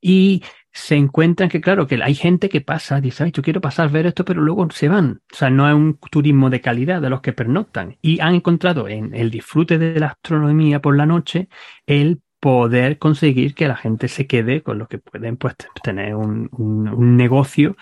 y 0.00 0.42
se 0.74 0.96
encuentran 0.96 1.48
que, 1.48 1.60
claro, 1.60 1.86
que 1.86 2.02
hay 2.02 2.16
gente 2.16 2.48
que 2.48 2.60
pasa, 2.60 3.00
dice, 3.00 3.22
ay, 3.22 3.30
yo 3.32 3.42
quiero 3.44 3.60
pasar 3.60 3.88
a 3.88 3.92
ver 3.92 4.06
esto, 4.06 4.24
pero 4.24 4.42
luego 4.42 4.68
se 4.72 4.88
van. 4.88 5.22
O 5.32 5.36
sea, 5.36 5.48
no 5.48 5.68
es 5.68 5.74
un 5.74 5.98
turismo 6.10 6.50
de 6.50 6.60
calidad 6.60 7.00
de 7.00 7.10
los 7.10 7.20
que 7.20 7.32
pernoctan. 7.32 7.96
Y 8.02 8.20
han 8.20 8.34
encontrado 8.34 8.88
en 8.88 9.14
el 9.14 9.30
disfrute 9.30 9.78
de 9.78 10.00
la 10.00 10.08
astronomía 10.08 10.82
por 10.82 10.96
la 10.96 11.06
noche 11.06 11.48
el 11.86 12.20
poder 12.40 12.98
conseguir 12.98 13.54
que 13.54 13.68
la 13.68 13.76
gente 13.76 14.08
se 14.08 14.26
quede 14.26 14.62
con 14.62 14.78
lo 14.78 14.88
que 14.88 14.98
pueden 14.98 15.36
pues 15.36 15.54
tener 15.82 16.16
un, 16.16 16.50
un 16.52 17.16
negocio 17.16 17.76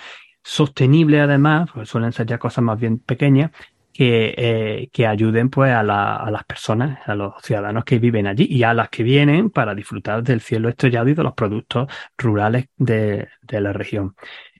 sostenible 0.45 1.21
además, 1.21 1.71
porque 1.73 1.87
suelen 1.87 2.13
ser 2.13 2.27
ya 2.27 2.39
cosas 2.39 2.63
más 2.63 2.79
bien 2.79 2.99
pequeñas, 2.99 3.53
que, 3.93 4.35
eh, 4.37 4.89
que 4.93 5.07
ayuden 5.07 5.51
pues 5.51 5.73
a, 5.73 5.83
la, 5.83 6.17
a, 6.17 6.31
las 6.31 6.45
personas, 6.45 6.99
a 7.07 7.15
los 7.15 7.35
ciudadanos 7.43 7.85
que 7.85 7.99
viven 7.99 8.27
allí 8.27 8.47
y 8.49 8.63
a 8.63 8.75
las 8.75 8.89
que 8.89 9.03
vienen 9.03 9.51
para 9.51 9.75
disfrutar 9.75 10.23
del 10.23 10.41
cielo 10.41 10.69
estrellado 10.69 11.09
y 11.09 11.15
de 11.15 11.23
los 11.23 11.35
productos 11.35 11.89
rurales 12.17 12.67
de, 12.77 13.29
de 13.43 13.61
la 13.61 13.73
región. 13.73 14.15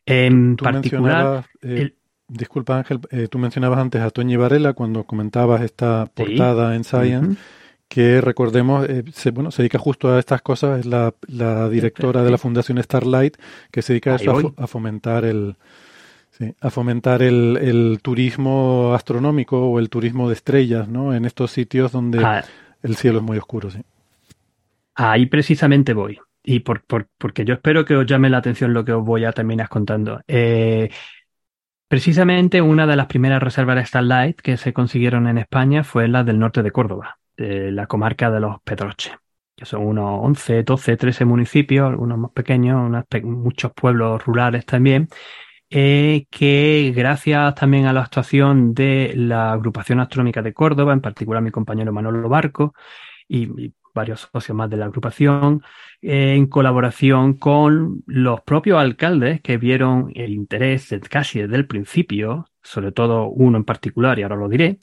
En 0.05 0.57
particular, 0.57 1.45
eh, 1.63 1.95
disculpa 2.29 2.79
Ángel, 2.79 3.01
eh, 3.11 3.29
tú 3.29 3.39
mencionabas 3.39 3.79
antes 3.79 4.03
a 4.03 4.11
Toñi 4.11 4.37
Varela 4.37 4.75
cuando 4.75 5.05
comentabas 5.05 5.63
esta 5.63 6.07
portada 6.15 6.75
en 6.75 6.85
Science. 6.85 7.41
que 7.89 8.23
recordemos, 8.23 8.87
se, 9.13 9.31
bueno, 9.33 9.51
se 9.51 9.63
dedica 9.63 9.79
justo 9.79 10.11
a 10.11 10.19
estas 10.19 10.41
cosas, 10.41 10.81
es 10.81 10.87
la, 10.87 11.15
la 11.29 11.69
directora 11.69 12.23
de 12.25 12.31
la 12.31 12.39
Fundación 12.39 12.83
Starlight, 12.83 13.37
que 13.71 13.83
se 13.83 13.93
dedica 13.93 14.15
a, 14.15 14.63
a, 14.65 14.67
fomentar 14.67 15.27
el, 15.27 15.57
a 16.61 16.71
fomentar 16.71 17.23
el, 17.23 17.99
turismo 18.03 18.95
astronómico 18.95 19.69
o 19.69 19.79
el 19.79 19.89
turismo 19.89 20.29
de 20.29 20.35
estrellas, 20.35 20.89
¿no? 20.89 21.15
En 21.15 21.25
estos 21.25 21.51
sitios 21.51 21.93
donde 21.93 22.25
ah. 22.25 22.45
el 22.83 22.97
cielo 22.97 23.19
es 23.19 23.25
muy 23.25 23.39
oscuro, 23.39 23.71
sí. 23.71 23.81
Ahí 24.95 25.27
precisamente 25.27 25.95
voy. 25.95 26.19
Y 26.45 26.61
por, 26.61 26.83
porque 27.19 27.45
yo 27.45 27.55
espero 27.55 27.85
que 27.85 27.97
os 27.97 28.07
llame 28.07 28.29
la 28.29 28.39
atención 28.39 28.75
lo 28.75 28.85
que 28.85 28.93
os 28.93 29.05
voy 29.05 29.25
a 29.25 29.33
terminar 29.33 29.69
contando. 29.69 30.21
Eh, 30.27 30.91
precisamente 31.89 32.61
una 32.61 32.87
de 32.87 32.97
las 32.97 33.07
primeras 33.07 33.43
reservas 33.43 33.77
de 33.77 33.87
Starlight 33.87 34.41
que 34.41 34.57
se 34.57 34.73
consiguieron 34.73 35.29
en 35.29 35.39
España 35.39 35.85
fue 35.85 36.09
la 36.09 36.25
del 36.25 36.39
norte 36.39 36.63
de 36.63 36.73
Córdoba, 36.73 37.19
de 37.37 37.71
la 37.71 37.87
comarca 37.87 38.31
de 38.31 38.41
los 38.41 38.61
Pedroches, 38.63 39.13
que 39.57 39.65
son 39.65 39.87
unos 39.87 40.19
11, 40.23 40.65
12, 40.65 40.97
13 40.97 41.25
municipios, 41.25 41.89
algunos 41.89 42.19
más 42.19 42.31
pequeños, 42.33 42.91
muchos 43.23 43.73
pueblos 43.73 44.25
rurales 44.25 44.67
también, 44.67 45.09
eh, 45.75 46.27
que 46.31 46.93
gracias 46.95 47.55
también 47.55 47.87
a 47.87 47.95
la 47.95 48.03
actuación 48.03 48.75
de 48.75 49.15
la 49.17 49.53
agrupación 49.53 50.01
astronómica 50.01 50.43
de 50.43 50.53
Córdoba, 50.53 50.93
en 50.93 51.01
particular 51.01 51.43
mi 51.43 51.51
compañero 51.51 51.93
Manolo 51.95 52.29
Barco 52.29 52.75
y, 53.27 53.73
varios 53.95 54.29
socios 54.33 54.57
más 54.57 54.71
de 54.71 54.77
la 54.79 54.87
agrupación, 54.87 55.63
eh, 56.03 56.35
en 56.35 56.47
colaboración 56.47 57.35
con 57.35 58.03
los 58.07 58.41
propios 58.43 58.79
alcaldes 58.79 59.41
que 59.43 59.59
vieron 59.59 60.11
el 60.15 60.33
interés 60.33 60.95
casi 61.11 61.41
desde 61.41 61.57
el 61.57 61.67
principio, 61.67 62.47
sobre 62.63 62.93
todo 62.93 63.29
uno 63.29 63.59
en 63.59 63.65
particular, 63.65 64.19
y 64.19 64.23
ahora 64.23 64.37
lo 64.37 64.49
diré, 64.49 64.79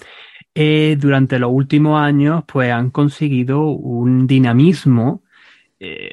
eh, 0.55 0.95
durante 0.99 1.39
los 1.39 1.51
últimos 1.51 1.99
años 1.99 2.43
pues 2.47 2.71
han 2.71 2.91
conseguido 2.91 3.61
un 3.61 4.27
dinamismo 4.27 5.23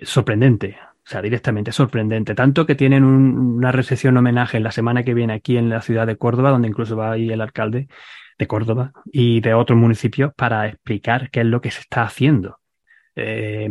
sorprendente. 0.03 0.77
O 1.07 1.09
sea, 1.09 1.23
directamente 1.23 1.71
sorprendente. 1.71 2.35
Tanto 2.35 2.67
que 2.67 2.75
tienen 2.75 3.05
una 3.05 3.71
recepción 3.71 4.17
homenaje 4.17 4.59
la 4.59 4.73
semana 4.73 5.05
que 5.05 5.15
viene 5.15 5.35
aquí 5.35 5.57
en 5.57 5.69
la 5.69 5.81
ciudad 5.81 6.05
de 6.05 6.17
Córdoba, 6.17 6.51
donde 6.51 6.67
incluso 6.67 6.97
va 6.97 7.13
ahí 7.13 7.31
el 7.31 7.41
alcalde 7.41 7.87
de 8.37 8.47
Córdoba 8.49 8.93
y 9.13 9.41
de 9.41 9.55
otros 9.55 9.79
municipios 9.79 10.33
para 10.35 10.67
explicar 10.67 11.31
qué 11.31 11.41
es 11.41 11.47
lo 11.47 11.61
que 11.61 11.71
se 11.71 11.81
está 11.81 12.03
haciendo. 12.03 12.59
Eh, 13.15 13.69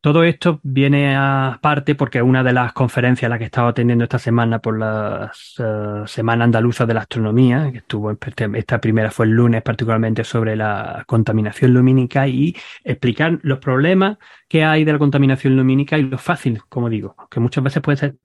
todo 0.00 0.24
esto 0.24 0.60
viene 0.62 1.14
a 1.16 1.58
parte 1.60 1.94
porque 1.94 2.22
una 2.22 2.42
de 2.42 2.52
las 2.52 2.72
conferencias 2.72 3.30
a 3.30 3.38
que 3.38 3.44
estaba 3.44 3.68
atendiendo 3.68 4.04
esta 4.04 4.18
semana 4.18 4.58
por 4.58 4.78
la 4.78 5.30
uh, 5.58 6.06
Semana 6.06 6.44
Andaluza 6.44 6.86
de 6.86 6.94
la 6.94 7.00
Astronomía, 7.00 7.70
que 7.70 7.78
estuvo 7.78 8.10
esta 8.54 8.80
primera 8.80 9.10
fue 9.10 9.26
el 9.26 9.32
lunes 9.32 9.62
particularmente 9.62 10.24
sobre 10.24 10.56
la 10.56 11.04
contaminación 11.06 11.74
lumínica 11.74 12.26
y 12.26 12.56
explicar 12.82 13.38
los 13.42 13.58
problemas 13.58 14.16
que 14.48 14.64
hay 14.64 14.84
de 14.84 14.92
la 14.92 14.98
contaminación 14.98 15.56
lumínica 15.56 15.98
y 15.98 16.02
lo 16.02 16.18
fácil, 16.18 16.62
como 16.68 16.88
digo, 16.88 17.14
que 17.30 17.40
muchas 17.40 17.62
veces 17.62 17.82
puede 17.82 17.98
ser 17.98 18.16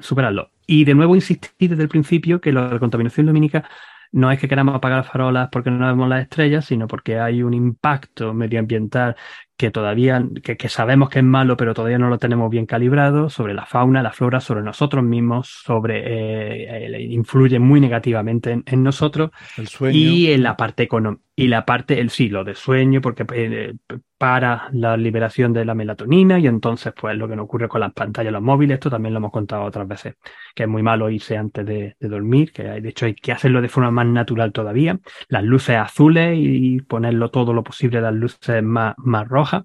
superarlo. 0.00 0.50
Y 0.66 0.84
de 0.84 0.94
nuevo 0.94 1.14
insistir 1.14 1.70
desde 1.70 1.82
el 1.82 1.88
principio 1.88 2.40
que 2.40 2.52
la 2.52 2.78
contaminación 2.78 3.26
lumínica 3.26 3.68
no 4.12 4.30
es 4.30 4.38
que 4.38 4.48
queramos 4.48 4.74
apagar 4.74 5.04
farolas 5.04 5.48
porque 5.50 5.70
no 5.70 5.86
vemos 5.86 6.08
las 6.08 6.22
estrellas, 6.22 6.64
sino 6.64 6.86
porque 6.86 7.18
hay 7.18 7.42
un 7.42 7.54
impacto 7.54 8.32
medioambiental 8.34 9.16
que 9.56 9.72
todavía, 9.72 10.24
que, 10.42 10.68
sabemos 10.68 11.10
que 11.10 11.18
es 11.18 11.24
malo, 11.24 11.56
pero 11.56 11.74
todavía 11.74 11.98
no 11.98 12.08
lo 12.08 12.18
tenemos 12.18 12.48
bien 12.48 12.64
calibrado, 12.64 13.28
sobre 13.28 13.54
la 13.54 13.66
fauna, 13.66 14.02
la 14.02 14.12
flora, 14.12 14.40
sobre 14.40 14.62
nosotros 14.62 15.02
mismos, 15.02 15.48
sobre 15.48 16.02
eh, 16.06 17.02
influye 17.02 17.58
muy 17.58 17.80
negativamente 17.80 18.62
en, 18.64 18.82
nosotros. 18.84 19.32
El 19.56 19.66
sueño. 19.66 19.98
Y 19.98 20.30
en 20.30 20.44
la 20.44 20.56
parte 20.56 20.84
económica. 20.84 21.22
Y 21.34 21.48
la 21.48 21.64
parte, 21.64 22.00
el 22.00 22.10
sí, 22.10 22.28
lo 22.28 22.44
de 22.44 22.54
sueño, 22.54 23.00
porque 23.00 23.26
eh, 23.32 23.74
para 24.18 24.68
la 24.72 24.96
liberación 24.96 25.52
de 25.52 25.64
la 25.64 25.74
melatonina, 25.74 26.38
y 26.38 26.46
entonces, 26.46 26.92
pues, 27.00 27.16
lo 27.16 27.28
que 27.28 27.36
nos 27.36 27.44
ocurre 27.44 27.68
con 27.68 27.80
las 27.80 27.92
pantallas, 27.92 28.32
los 28.32 28.42
móviles, 28.42 28.74
esto 28.74 28.90
también 28.90 29.14
lo 29.14 29.18
hemos 29.18 29.32
contado 29.32 29.62
otras 29.64 29.86
veces, 29.86 30.16
que 30.54 30.64
es 30.64 30.68
muy 30.68 30.82
malo 30.82 31.08
irse 31.08 31.36
antes 31.36 31.64
de, 31.64 31.96
dormir, 32.00 32.52
que 32.52 32.68
hay, 32.68 32.80
de 32.80 32.88
hecho 32.88 33.06
hay 33.06 33.14
que 33.14 33.32
hacerlo 33.32 33.62
de 33.62 33.68
forma 33.68 33.90
más 33.90 34.06
natural 34.06 34.52
todavía. 34.52 34.98
Las 35.28 35.44
luces 35.44 35.76
azules 35.76 36.36
y 36.36 36.80
ponerlo 36.82 37.30
todo 37.30 37.52
lo 37.52 37.62
posible, 37.62 38.00
las 38.00 38.14
luces 38.14 38.62
más, 38.62 38.94
más 38.98 39.26
rojas 39.28 39.64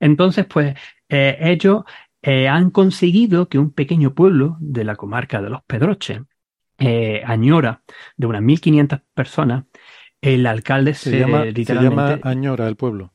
entonces, 0.00 0.46
pues 0.46 0.76
eh, 1.08 1.36
ellos 1.40 1.84
eh, 2.22 2.48
han 2.48 2.70
conseguido 2.70 3.48
que 3.48 3.58
un 3.58 3.70
pequeño 3.70 4.14
pueblo 4.14 4.56
de 4.58 4.84
la 4.84 4.96
comarca 4.96 5.40
de 5.42 5.50
los 5.50 5.62
Pedroches, 5.62 6.22
eh, 6.78 7.22
Añora, 7.24 7.82
de 8.16 8.26
unas 8.26 8.42
1.500 8.42 9.02
personas, 9.14 9.64
el 10.22 10.46
alcalde 10.46 10.94
se, 10.94 11.18
llama, 11.18 11.44
Añora 12.22 12.66
el 12.66 12.76
pueblo. 12.76 13.12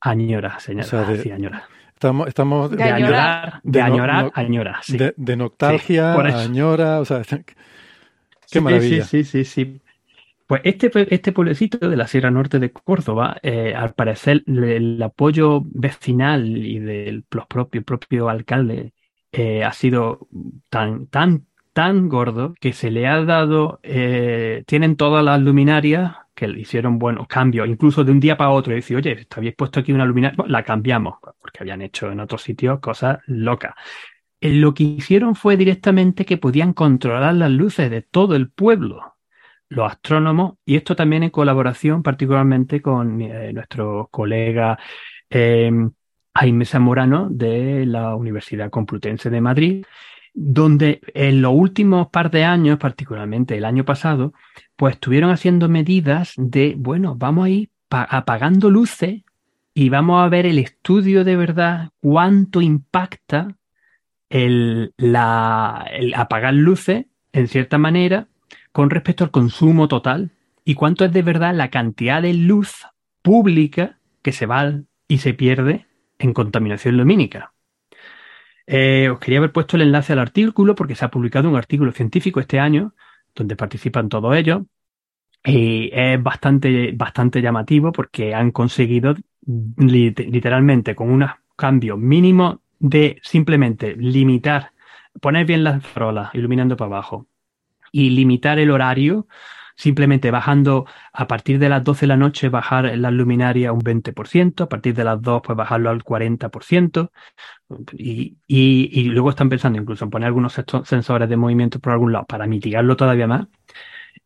Añora, 0.00 0.58
señora. 0.60 1.04
de, 1.04 1.32
Añora. 1.32 1.68
Estamos, 1.92 2.28
estamos 2.28 2.70
de, 2.70 2.82
añorar, 2.82 3.60
de 3.62 3.82
añorar, 3.82 4.32
añora, 4.34 4.80
sí. 4.82 4.96
De, 4.96 5.36
nostalgia, 5.36 6.14
añora, 6.14 7.00
o 7.00 7.04
sea, 7.04 7.20
qué 8.50 8.60
maravilla. 8.60 9.04
Sí, 9.04 9.24
sí, 9.24 9.44
sí, 9.44 9.64
sí. 9.64 9.80
Pues 10.46 10.62
este, 10.64 10.90
este 11.14 11.30
pueblecito 11.30 11.88
de 11.88 11.96
la 11.96 12.08
Sierra 12.08 12.30
Norte 12.30 12.58
de 12.58 12.72
Córdoba, 12.72 13.36
eh, 13.42 13.74
al 13.76 13.94
parecer 13.94 14.42
el, 14.46 15.00
apoyo 15.02 15.60
vecinal 15.64 16.56
y 16.56 16.78
del 16.80 17.22
propio, 17.22 17.82
propio 17.84 18.28
alcalde 18.28 18.92
eh, 19.30 19.62
ha 19.62 19.72
sido 19.72 20.26
tan, 20.68 21.06
tan 21.06 21.46
tan 21.72 22.08
gordo 22.08 22.54
que 22.60 22.72
se 22.72 22.90
le 22.90 23.06
ha 23.06 23.24
dado, 23.24 23.80
eh, 23.82 24.64
tienen 24.66 24.96
todas 24.96 25.24
las 25.24 25.40
luminarias 25.40 26.16
que 26.34 26.48
le 26.48 26.60
hicieron 26.60 26.98
buenos 26.98 27.26
cambios, 27.28 27.68
incluso 27.68 28.02
de 28.04 28.12
un 28.12 28.20
día 28.20 28.36
para 28.36 28.50
otro, 28.50 28.72
y 28.72 28.76
decir, 28.76 28.96
oye, 28.96 29.24
te 29.26 29.36
habéis 29.38 29.54
puesto 29.54 29.80
aquí 29.80 29.92
una 29.92 30.04
luminaria, 30.06 30.44
la 30.48 30.62
cambiamos, 30.62 31.18
porque 31.20 31.58
habían 31.60 31.82
hecho 31.82 32.10
en 32.10 32.20
otros 32.20 32.42
sitios 32.42 32.80
cosas 32.80 33.18
locas. 33.26 33.74
Eh, 34.40 34.54
Lo 34.54 34.74
que 34.74 34.84
hicieron 34.84 35.34
fue 35.34 35.56
directamente 35.56 36.24
que 36.24 36.38
podían 36.38 36.72
controlar 36.72 37.34
las 37.34 37.50
luces 37.50 37.90
de 37.90 38.02
todo 38.02 38.36
el 38.36 38.50
pueblo, 38.50 39.16
los 39.68 39.90
astrónomos, 39.92 40.54
y 40.64 40.76
esto 40.76 40.96
también 40.96 41.22
en 41.22 41.30
colaboración 41.30 42.02
particularmente 42.02 42.80
con 42.82 43.20
eh, 43.20 43.52
nuestro 43.52 44.08
colega 44.10 44.78
Jaime 45.30 46.64
Zamorano 46.64 47.28
de 47.30 47.86
la 47.86 48.14
Universidad 48.16 48.70
Complutense 48.70 49.30
de 49.30 49.40
Madrid, 49.40 49.84
donde 50.34 51.00
en 51.14 51.42
los 51.42 51.52
últimos 51.54 52.08
par 52.08 52.30
de 52.30 52.44
años, 52.44 52.78
particularmente 52.78 53.56
el 53.56 53.64
año 53.64 53.84
pasado, 53.84 54.32
pues 54.76 54.94
estuvieron 54.94 55.30
haciendo 55.30 55.68
medidas 55.68 56.32
de, 56.36 56.74
bueno, 56.78 57.16
vamos 57.16 57.46
a 57.46 57.48
ir 57.50 57.70
pa- 57.88 58.04
apagando 58.04 58.70
luces 58.70 59.22
y 59.74 59.88
vamos 59.88 60.22
a 60.22 60.28
ver 60.28 60.46
el 60.46 60.58
estudio 60.58 61.24
de 61.24 61.36
verdad 61.36 61.90
cuánto 62.00 62.60
impacta 62.60 63.56
el, 64.28 64.92
la, 64.96 65.86
el 65.92 66.14
apagar 66.14 66.54
luces, 66.54 67.06
en 67.32 67.48
cierta 67.48 67.78
manera, 67.78 68.28
con 68.72 68.90
respecto 68.90 69.24
al 69.24 69.30
consumo 69.30 69.88
total 69.88 70.30
y 70.64 70.74
cuánto 70.74 71.04
es 71.04 71.12
de 71.12 71.22
verdad 71.22 71.54
la 71.54 71.70
cantidad 71.70 72.22
de 72.22 72.34
luz 72.34 72.86
pública 73.22 73.98
que 74.22 74.32
se 74.32 74.46
va 74.46 74.72
y 75.08 75.18
se 75.18 75.34
pierde 75.34 75.86
en 76.18 76.32
contaminación 76.32 76.96
lumínica. 76.96 77.52
Eh, 78.72 79.08
os 79.10 79.18
quería 79.18 79.38
haber 79.38 79.50
puesto 79.52 79.74
el 79.76 79.82
enlace 79.82 80.12
al 80.12 80.20
artículo 80.20 80.74
porque 80.76 80.94
se 80.94 81.04
ha 81.04 81.10
publicado 81.10 81.48
un 81.48 81.56
artículo 81.56 81.90
científico 81.92 82.38
este 82.38 82.60
año 82.60 82.94
donde 83.34 83.56
participan 83.56 84.08
todos 84.08 84.36
ellos 84.36 84.62
y 85.44 85.90
es 85.92 86.22
bastante, 86.22 86.92
bastante 86.94 87.42
llamativo 87.42 87.92
porque 87.92 88.34
han 88.34 88.52
conseguido 88.52 89.14
lit- 89.46 90.30
literalmente 90.30 90.94
con 90.94 91.10
unos 91.10 91.32
cambios 91.56 91.98
mínimos 91.98 92.58
de 92.78 93.20
simplemente 93.22 93.96
limitar, 93.96 94.72
poner 95.20 95.46
bien 95.46 95.64
las 95.64 95.84
farolas 95.86 96.34
iluminando 96.34 96.76
para 96.76 96.88
abajo 96.88 97.26
y 97.92 98.10
limitar 98.10 98.58
el 98.58 98.70
horario, 98.70 99.26
simplemente 99.76 100.30
bajando 100.30 100.86
a 101.12 101.26
partir 101.26 101.58
de 101.58 101.68
las 101.68 101.82
12 101.84 102.02
de 102.02 102.08
la 102.08 102.16
noche, 102.16 102.48
bajar 102.48 102.96
las 102.98 103.12
luminarias 103.12 103.72
un 103.72 103.80
20%, 103.80 104.64
a 104.64 104.68
partir 104.68 104.94
de 104.94 105.04
las 105.04 105.20
2 105.22 105.42
pues 105.44 105.56
bajarlo 105.56 105.90
al 105.90 106.04
40%, 106.04 107.10
y, 107.96 108.36
y, 108.46 108.90
y 109.00 109.04
luego 109.04 109.30
están 109.30 109.48
pensando 109.48 109.80
incluso 109.80 110.04
en 110.04 110.10
poner 110.10 110.26
algunos 110.28 110.54
sensores 110.84 111.28
de 111.28 111.36
movimiento 111.36 111.78
por 111.80 111.92
algún 111.92 112.12
lado 112.12 112.26
para 112.26 112.46
mitigarlo 112.46 112.96
todavía 112.96 113.26
más, 113.26 113.46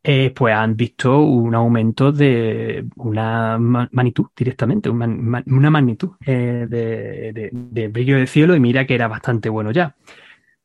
eh, 0.02 0.32
pues 0.34 0.54
han 0.54 0.76
visto 0.76 1.20
un 1.20 1.54
aumento 1.54 2.12
de 2.12 2.86
una 2.96 3.58
ma- 3.58 3.88
magnitud 3.92 4.26
directamente, 4.36 4.90
una 4.90 5.70
magnitud 5.70 6.12
eh, 6.26 6.66
de, 6.68 7.32
de- 7.32 7.50
de 7.52 7.88
brillo 7.88 8.16
de 8.18 8.26
cielo 8.26 8.54
y 8.56 8.60
mira 8.60 8.86
que 8.86 8.94
era 8.94 9.08
bastante 9.08 9.48
bueno 9.48 9.72
ya. 9.72 9.96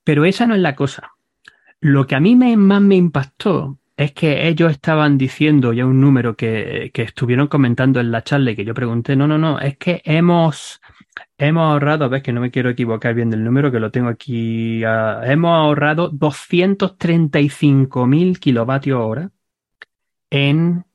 Pero 0.04 0.26
esa 0.26 0.46
no 0.48 0.56
es 0.56 0.62
la 0.62 0.76
cosa. 0.76 1.12
Lo 1.82 2.08
que 2.08 2.16
a 2.16 2.20
mí 2.20 2.36
me, 2.36 2.58
más 2.58 2.82
me 2.82 2.96
impactó 2.96 3.80
es 3.98 4.14
que 4.14 4.48
ellos 4.48 4.72
estaban 4.72 5.18
diciendo 5.18 5.74
ya 5.74 5.86
un 5.86 6.02
número 6.02 6.36
que, 6.36 6.92
que 6.94 7.04
estuvieron 7.04 7.48
comentando 7.48 8.00
en 8.00 8.12
la 8.12 8.24
charla 8.24 8.52
y 8.52 8.56
que 8.56 8.66
yo 8.66 8.74
pregunté, 8.74 9.16
no, 9.16 9.28
no, 9.28 9.38
no, 9.38 9.60
es 9.60 9.78
que 9.78 10.02
hemos, 10.06 10.82
hemos 11.40 11.72
ahorrado, 11.72 12.10
ves 12.10 12.22
que 12.22 12.34
no 12.34 12.42
me 12.42 12.52
quiero 12.52 12.70
equivocar 12.70 13.16
bien 13.16 13.32
del 13.32 13.44
número, 13.44 13.72
que 13.72 13.80
lo 13.80 13.90
tengo 13.92 14.10
aquí, 14.10 14.84
ah, 14.84 15.22
hemos 15.24 15.52
ahorrado 15.52 16.12
235.000 16.12 18.40
kilovatios 18.40 19.00
hora 19.00 19.32
en 20.30 20.86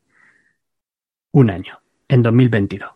un 1.32 1.50
año, 1.50 1.80
en 2.08 2.22
2022. 2.22 2.90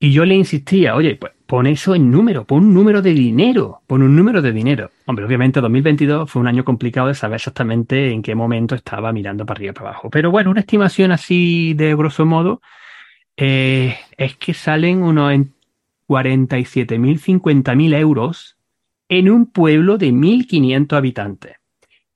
Y 0.00 0.12
yo 0.12 0.24
le 0.24 0.36
insistía, 0.36 0.94
oye, 0.94 1.16
pues 1.16 1.32
pon 1.46 1.66
eso 1.66 1.94
en 1.94 2.10
número, 2.10 2.44
pon 2.44 2.66
un 2.66 2.74
número 2.74 3.02
de 3.02 3.12
dinero, 3.12 3.82
pon 3.88 4.02
un 4.02 4.14
número 4.14 4.40
de 4.40 4.52
dinero. 4.52 4.92
Hombre, 5.06 5.24
obviamente 5.24 5.60
2022 5.60 6.30
fue 6.30 6.40
un 6.40 6.46
año 6.46 6.64
complicado 6.64 7.08
de 7.08 7.14
saber 7.14 7.36
exactamente 7.36 8.12
en 8.12 8.22
qué 8.22 8.36
momento 8.36 8.76
estaba 8.76 9.12
mirando 9.12 9.44
para 9.44 9.58
arriba 9.58 9.72
y 9.72 9.74
para 9.74 9.90
abajo. 9.90 10.08
Pero 10.08 10.30
bueno, 10.30 10.50
una 10.50 10.60
estimación 10.60 11.10
así 11.10 11.74
de 11.74 11.96
grosso 11.96 12.24
modo 12.24 12.60
eh, 13.36 13.96
es 14.16 14.36
que 14.36 14.54
salen 14.54 15.02
unos 15.02 15.32
47.000, 16.08 17.20
50.000 17.20 17.94
euros 17.94 18.58
en 19.08 19.30
un 19.30 19.46
pueblo 19.46 19.98
de 19.98 20.12
1.500 20.12 20.96
habitantes. 20.96 21.56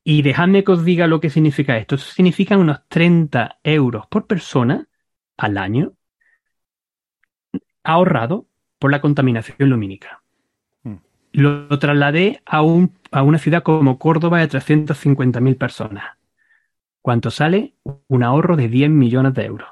Y 0.05 0.22
dejadme 0.22 0.64
que 0.64 0.72
os 0.72 0.85
diga 0.85 1.07
lo 1.07 1.20
que 1.20 1.31
significa 1.31 1.76
esto. 1.76 1.94
Eso 1.94 2.11
significa 2.11 2.59
unos 2.59 2.81
30 2.88 3.61
euros 3.62 4.07
por 4.09 4.26
persona 4.26 4.88
al 5.37 5.59
año 5.59 5.92
ahorrado 7.85 8.46
por 8.78 8.90
la 8.90 9.00
contaminación 9.00 9.68
lumínica. 9.68 10.22
Mm. 10.83 10.96
Lo, 11.33 11.78
trasladé 11.78 12.42
a, 12.44 12.62
un, 12.62 12.96
a 13.11 13.22
una 13.22 13.38
ciudad 13.38 13.62
como 13.62 13.98
Córdoba 13.98 14.40
de 14.40 14.48
350.000 14.48 15.57
personas. 15.57 16.16
¿Cuánto 17.00 17.31
sale? 17.31 17.74
Un 18.09 18.22
ahorro 18.22 18.57
de 18.57 18.68
10 18.68 18.90
millones 18.90 19.35
de 19.35 19.44
euros. 19.44 19.68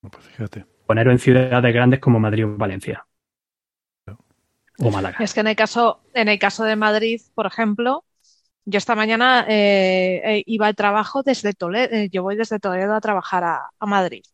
Pues 0.00 0.24
fíjate. 0.26 0.69
Ponerlo 0.90 1.12
en 1.12 1.20
ciudades 1.20 1.72
grandes 1.72 2.00
como 2.00 2.18
Madrid 2.18 2.46
o 2.46 2.56
Valencia. 2.56 3.06
O 4.80 4.90
Málaga. 4.90 5.18
Es 5.20 5.32
que 5.32 5.38
en 5.38 5.46
el 5.46 5.54
caso, 5.54 6.00
en 6.14 6.28
el 6.28 6.36
caso 6.40 6.64
de 6.64 6.74
Madrid, 6.74 7.20
por 7.36 7.46
ejemplo, 7.46 8.04
yo 8.64 8.78
esta 8.78 8.96
mañana 8.96 9.46
eh, 9.48 10.20
eh, 10.24 10.42
iba 10.46 10.66
al 10.66 10.74
trabajo 10.74 11.22
desde 11.22 11.52
Toledo, 11.52 11.94
eh, 11.94 12.08
yo 12.10 12.24
voy 12.24 12.34
desde 12.34 12.58
Toledo 12.58 12.92
a 12.96 13.00
trabajar 13.00 13.44
a, 13.44 13.70
a 13.78 13.86
Madrid. 13.86 14.24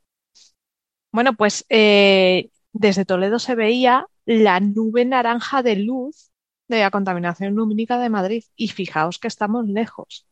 Bueno, 1.12 1.34
pues 1.34 1.66
eh, 1.68 2.48
desde 2.72 3.04
Toledo 3.04 3.38
se 3.38 3.54
veía 3.54 4.06
la 4.24 4.58
nube 4.58 5.04
naranja 5.04 5.62
de 5.62 5.76
luz 5.76 6.30
de 6.68 6.80
la 6.80 6.90
contaminación 6.90 7.54
lumínica 7.54 7.98
de 7.98 8.08
Madrid. 8.08 8.44
Y 8.56 8.68
fijaos 8.68 9.18
que 9.18 9.28
estamos 9.28 9.68
lejos. 9.68 10.26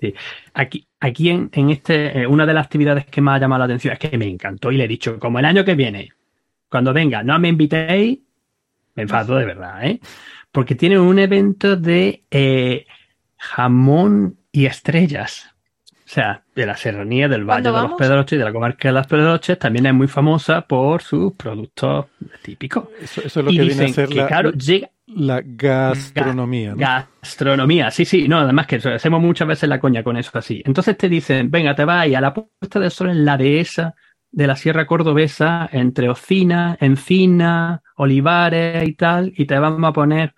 Sí. 0.00 0.14
Aquí, 0.54 0.86
aquí 1.00 1.28
en, 1.28 1.50
en 1.52 1.70
este, 1.70 2.20
eh, 2.20 2.26
una 2.26 2.46
de 2.46 2.54
las 2.54 2.64
actividades 2.64 3.06
que 3.06 3.20
más 3.20 3.36
ha 3.36 3.40
llamado 3.40 3.60
la 3.60 3.64
atención 3.66 3.92
es 3.92 3.98
que 3.98 4.16
me 4.16 4.26
encantó 4.26 4.72
y 4.72 4.76
le 4.76 4.84
he 4.84 4.88
dicho, 4.88 5.18
como 5.18 5.38
el 5.38 5.44
año 5.44 5.64
que 5.64 5.74
viene, 5.74 6.10
cuando 6.70 6.92
venga, 6.92 7.22
no 7.22 7.38
me 7.38 7.48
invitéis, 7.48 8.20
me 8.94 9.02
enfado 9.02 9.36
de 9.36 9.44
verdad, 9.44 9.84
¿eh? 9.84 10.00
Porque 10.52 10.74
tienen 10.74 11.00
un 11.00 11.18
evento 11.18 11.76
de 11.76 12.24
eh, 12.30 12.86
jamón 13.36 14.38
y 14.50 14.66
estrellas. 14.66 15.49
O 16.10 16.12
sea, 16.12 16.42
de 16.56 16.66
la 16.66 16.76
serranía 16.76 17.28
del 17.28 17.44
Valle 17.44 17.62
de 17.62 17.70
¿Cuándo 17.70 17.88
los? 17.90 17.96
Pedroches 17.96 18.32
y 18.32 18.38
de 18.38 18.44
la 18.44 18.52
comarca 18.52 18.88
de 18.88 18.92
las 18.94 19.06
Pedroches 19.06 19.56
también 19.60 19.86
es 19.86 19.94
muy 19.94 20.08
famosa 20.08 20.62
por 20.62 21.02
sus 21.02 21.34
productos 21.34 22.06
típicos. 22.42 22.88
Eso, 23.00 23.20
eso 23.24 23.38
es 23.38 23.46
lo 23.46 23.52
Y 23.52 23.56
que 23.58 23.62
viene 23.62 23.84
a 23.84 23.88
ser 23.90 24.08
que, 24.08 24.16
la, 24.16 24.26
claro, 24.26 24.50
llega, 24.50 24.90
la 25.06 25.40
gastronomía. 25.44 26.72
¿no? 26.72 26.78
Gastronomía, 26.78 27.92
sí, 27.92 28.04
sí, 28.04 28.26
no, 28.26 28.40
además 28.40 28.66
que 28.66 28.76
eso, 28.76 28.90
hacemos 28.90 29.22
muchas 29.22 29.46
veces 29.46 29.68
la 29.68 29.78
coña 29.78 30.02
con 30.02 30.16
eso 30.16 30.32
así. 30.34 30.60
Entonces 30.66 30.98
te 30.98 31.08
dicen, 31.08 31.48
venga, 31.48 31.76
te 31.76 31.84
vas 31.84 32.02
ahí 32.02 32.16
a 32.16 32.20
la 32.20 32.34
puesta 32.34 32.80
del 32.80 32.90
sol 32.90 33.10
en 33.10 33.24
la 33.24 33.36
dehesa 33.36 33.94
de 34.32 34.48
la 34.48 34.56
Sierra 34.56 34.88
Cordobesa, 34.88 35.68
entre 35.70 36.08
Ocina, 36.08 36.76
Encina, 36.80 37.82
Olivares 37.94 38.88
y 38.88 38.94
tal, 38.94 39.32
y 39.36 39.44
te 39.44 39.56
vamos 39.56 39.88
a 39.88 39.92
poner 39.92 40.34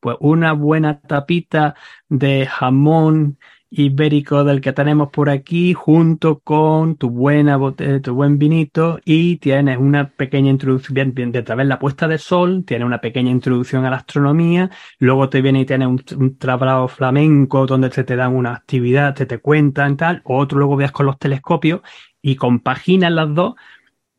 pues 0.00 0.16
una 0.18 0.52
buena 0.52 1.00
tapita 1.00 1.76
de 2.08 2.44
jamón 2.46 3.38
ibérico 3.74 4.44
del 4.44 4.60
que 4.60 4.72
tenemos 4.72 5.08
por 5.10 5.30
aquí, 5.30 5.72
junto 5.74 6.40
con 6.40 6.96
tu 6.96 7.08
buena 7.10 7.56
bote- 7.56 8.00
tu 8.00 8.14
buen 8.14 8.38
vinito, 8.38 9.00
y 9.04 9.38
tienes 9.38 9.78
una 9.78 10.10
pequeña 10.10 10.50
introducción, 10.50 10.94
bien, 10.94 11.14
bien, 11.14 11.32
de 11.32 11.42
través 11.42 11.66
la 11.66 11.78
puesta 11.78 12.06
de 12.06 12.18
sol, 12.18 12.64
tienes 12.66 12.86
una 12.86 13.00
pequeña 13.00 13.30
introducción 13.30 13.84
a 13.86 13.90
la 13.90 13.96
astronomía, 13.96 14.70
luego 14.98 15.28
te 15.30 15.40
viene 15.42 15.60
y 15.62 15.66
tienes 15.66 15.88
un, 15.88 16.02
un 16.18 16.38
trablado 16.38 16.86
flamenco 16.88 17.66
donde 17.66 17.90
se 17.90 18.04
te 18.04 18.16
dan 18.16 18.34
una 18.34 18.54
actividad, 18.54 19.14
te 19.14 19.26
te 19.26 19.38
cuentan 19.38 19.96
tal, 19.96 20.20
otro 20.24 20.58
luego 20.58 20.76
veas 20.76 20.92
con 20.92 21.06
los 21.06 21.18
telescopios 21.18 21.80
y 22.20 22.36
compaginas 22.36 23.12
las 23.12 23.34
dos 23.34 23.54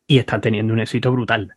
y 0.06 0.18
están 0.18 0.40
teniendo 0.40 0.72
un 0.74 0.80
éxito 0.80 1.12
brutal. 1.12 1.56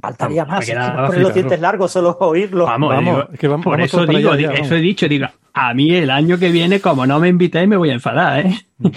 Faltaría 0.00 0.44
Vamos, 0.44 0.68
más. 0.74 0.96
Poner 1.06 1.22
los 1.22 1.34
dientes 1.34 1.60
largos, 1.60 1.92
solo 1.92 2.16
oírlo. 2.20 2.64
Vamos, 2.66 2.88
Vamos, 2.90 3.04
digo, 3.16 3.28
es 3.32 3.38
que 3.38 3.48
vamos- 3.48 3.64
por 3.64 3.72
vamos 3.78 3.86
eso 3.94 4.06
digo, 4.06 4.32
allá 4.32 4.48
eso 4.52 4.52
vamos. 4.62 4.72
he 4.72 4.76
dicho, 4.80 5.08
digo, 5.08 5.26
a 5.52 5.74
mí 5.74 5.94
el 5.94 6.10
año 6.10 6.38
que 6.38 6.50
viene, 6.50 6.80
como 6.80 7.06
no 7.06 7.18
me 7.20 7.28
invitéis, 7.28 7.68
me 7.68 7.76
voy 7.76 7.90
a 7.90 7.94
enfadar, 7.94 8.46
¿eh? 8.46 8.54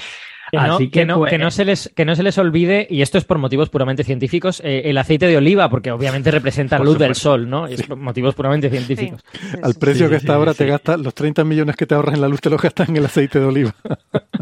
Que 0.51 0.57
no, 0.57 0.73
Así 0.77 0.85
que, 0.89 1.01
que, 1.01 1.05
no, 1.05 1.17
pues, 1.19 1.29
que 1.29 1.37
no 1.37 1.51
se 1.51 1.63
les, 1.63 1.91
que 1.95 2.05
no 2.05 2.15
se 2.15 2.23
les 2.23 2.35
olvide, 2.39 2.87
y 2.89 3.03
esto 3.03 3.19
es 3.19 3.23
por 3.23 3.37
motivos 3.37 3.69
puramente 3.69 4.03
científicos, 4.03 4.63
eh, 4.65 4.81
el 4.85 4.97
aceite 4.97 5.27
de 5.27 5.37
oliva, 5.37 5.69
porque 5.69 5.91
obviamente 5.91 6.31
representa 6.31 6.77
Por 6.77 6.87
luz 6.87 6.97
del 6.97 7.13
sol, 7.13 7.47
¿no? 7.47 7.67
Es 7.67 7.83
por 7.83 7.97
motivos 7.97 8.33
puramente 8.33 8.67
científicos. 8.71 9.23
Al 9.61 9.75
precio 9.75 10.07
Sí, 10.07 10.13
que 10.13 10.19
sí, 10.19 10.25
está 10.25 10.33
ahora, 10.33 10.53
sí. 10.53 10.57
te 10.57 10.65
gastas 10.65 10.99
los 11.01 11.13
30 11.13 11.43
millones 11.43 11.75
que 11.75 11.85
te 11.85 11.93
ahorras 11.93 12.15
en 12.15 12.21
la 12.21 12.27
luz, 12.27 12.41
te 12.41 12.49
los 12.49 12.59
gastas 12.59 12.89
en 12.89 12.97
el 12.97 13.05
aceite 13.05 13.39
de 13.39 13.45
oliva. 13.45 13.75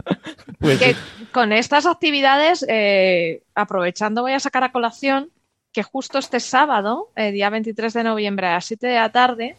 Pues 0.59 0.79
que 0.79 0.95
con 1.33 1.51
estas 1.51 1.85
actividades, 1.85 2.65
eh, 2.69 3.41
aprovechando, 3.53 4.21
voy 4.23 4.31
a 4.31 4.39
sacar 4.39 4.63
a 4.63 4.71
colación 4.71 5.29
que 5.71 5.83
justo 5.83 6.17
este 6.17 6.39
sábado, 6.39 7.09
eh, 7.15 7.31
día 7.31 7.49
23 7.49 7.93
de 7.93 8.03
noviembre 8.03 8.47
a 8.47 8.53
las 8.53 8.65
7 8.65 8.87
de 8.87 8.95
la 8.95 9.11
tarde, 9.11 9.55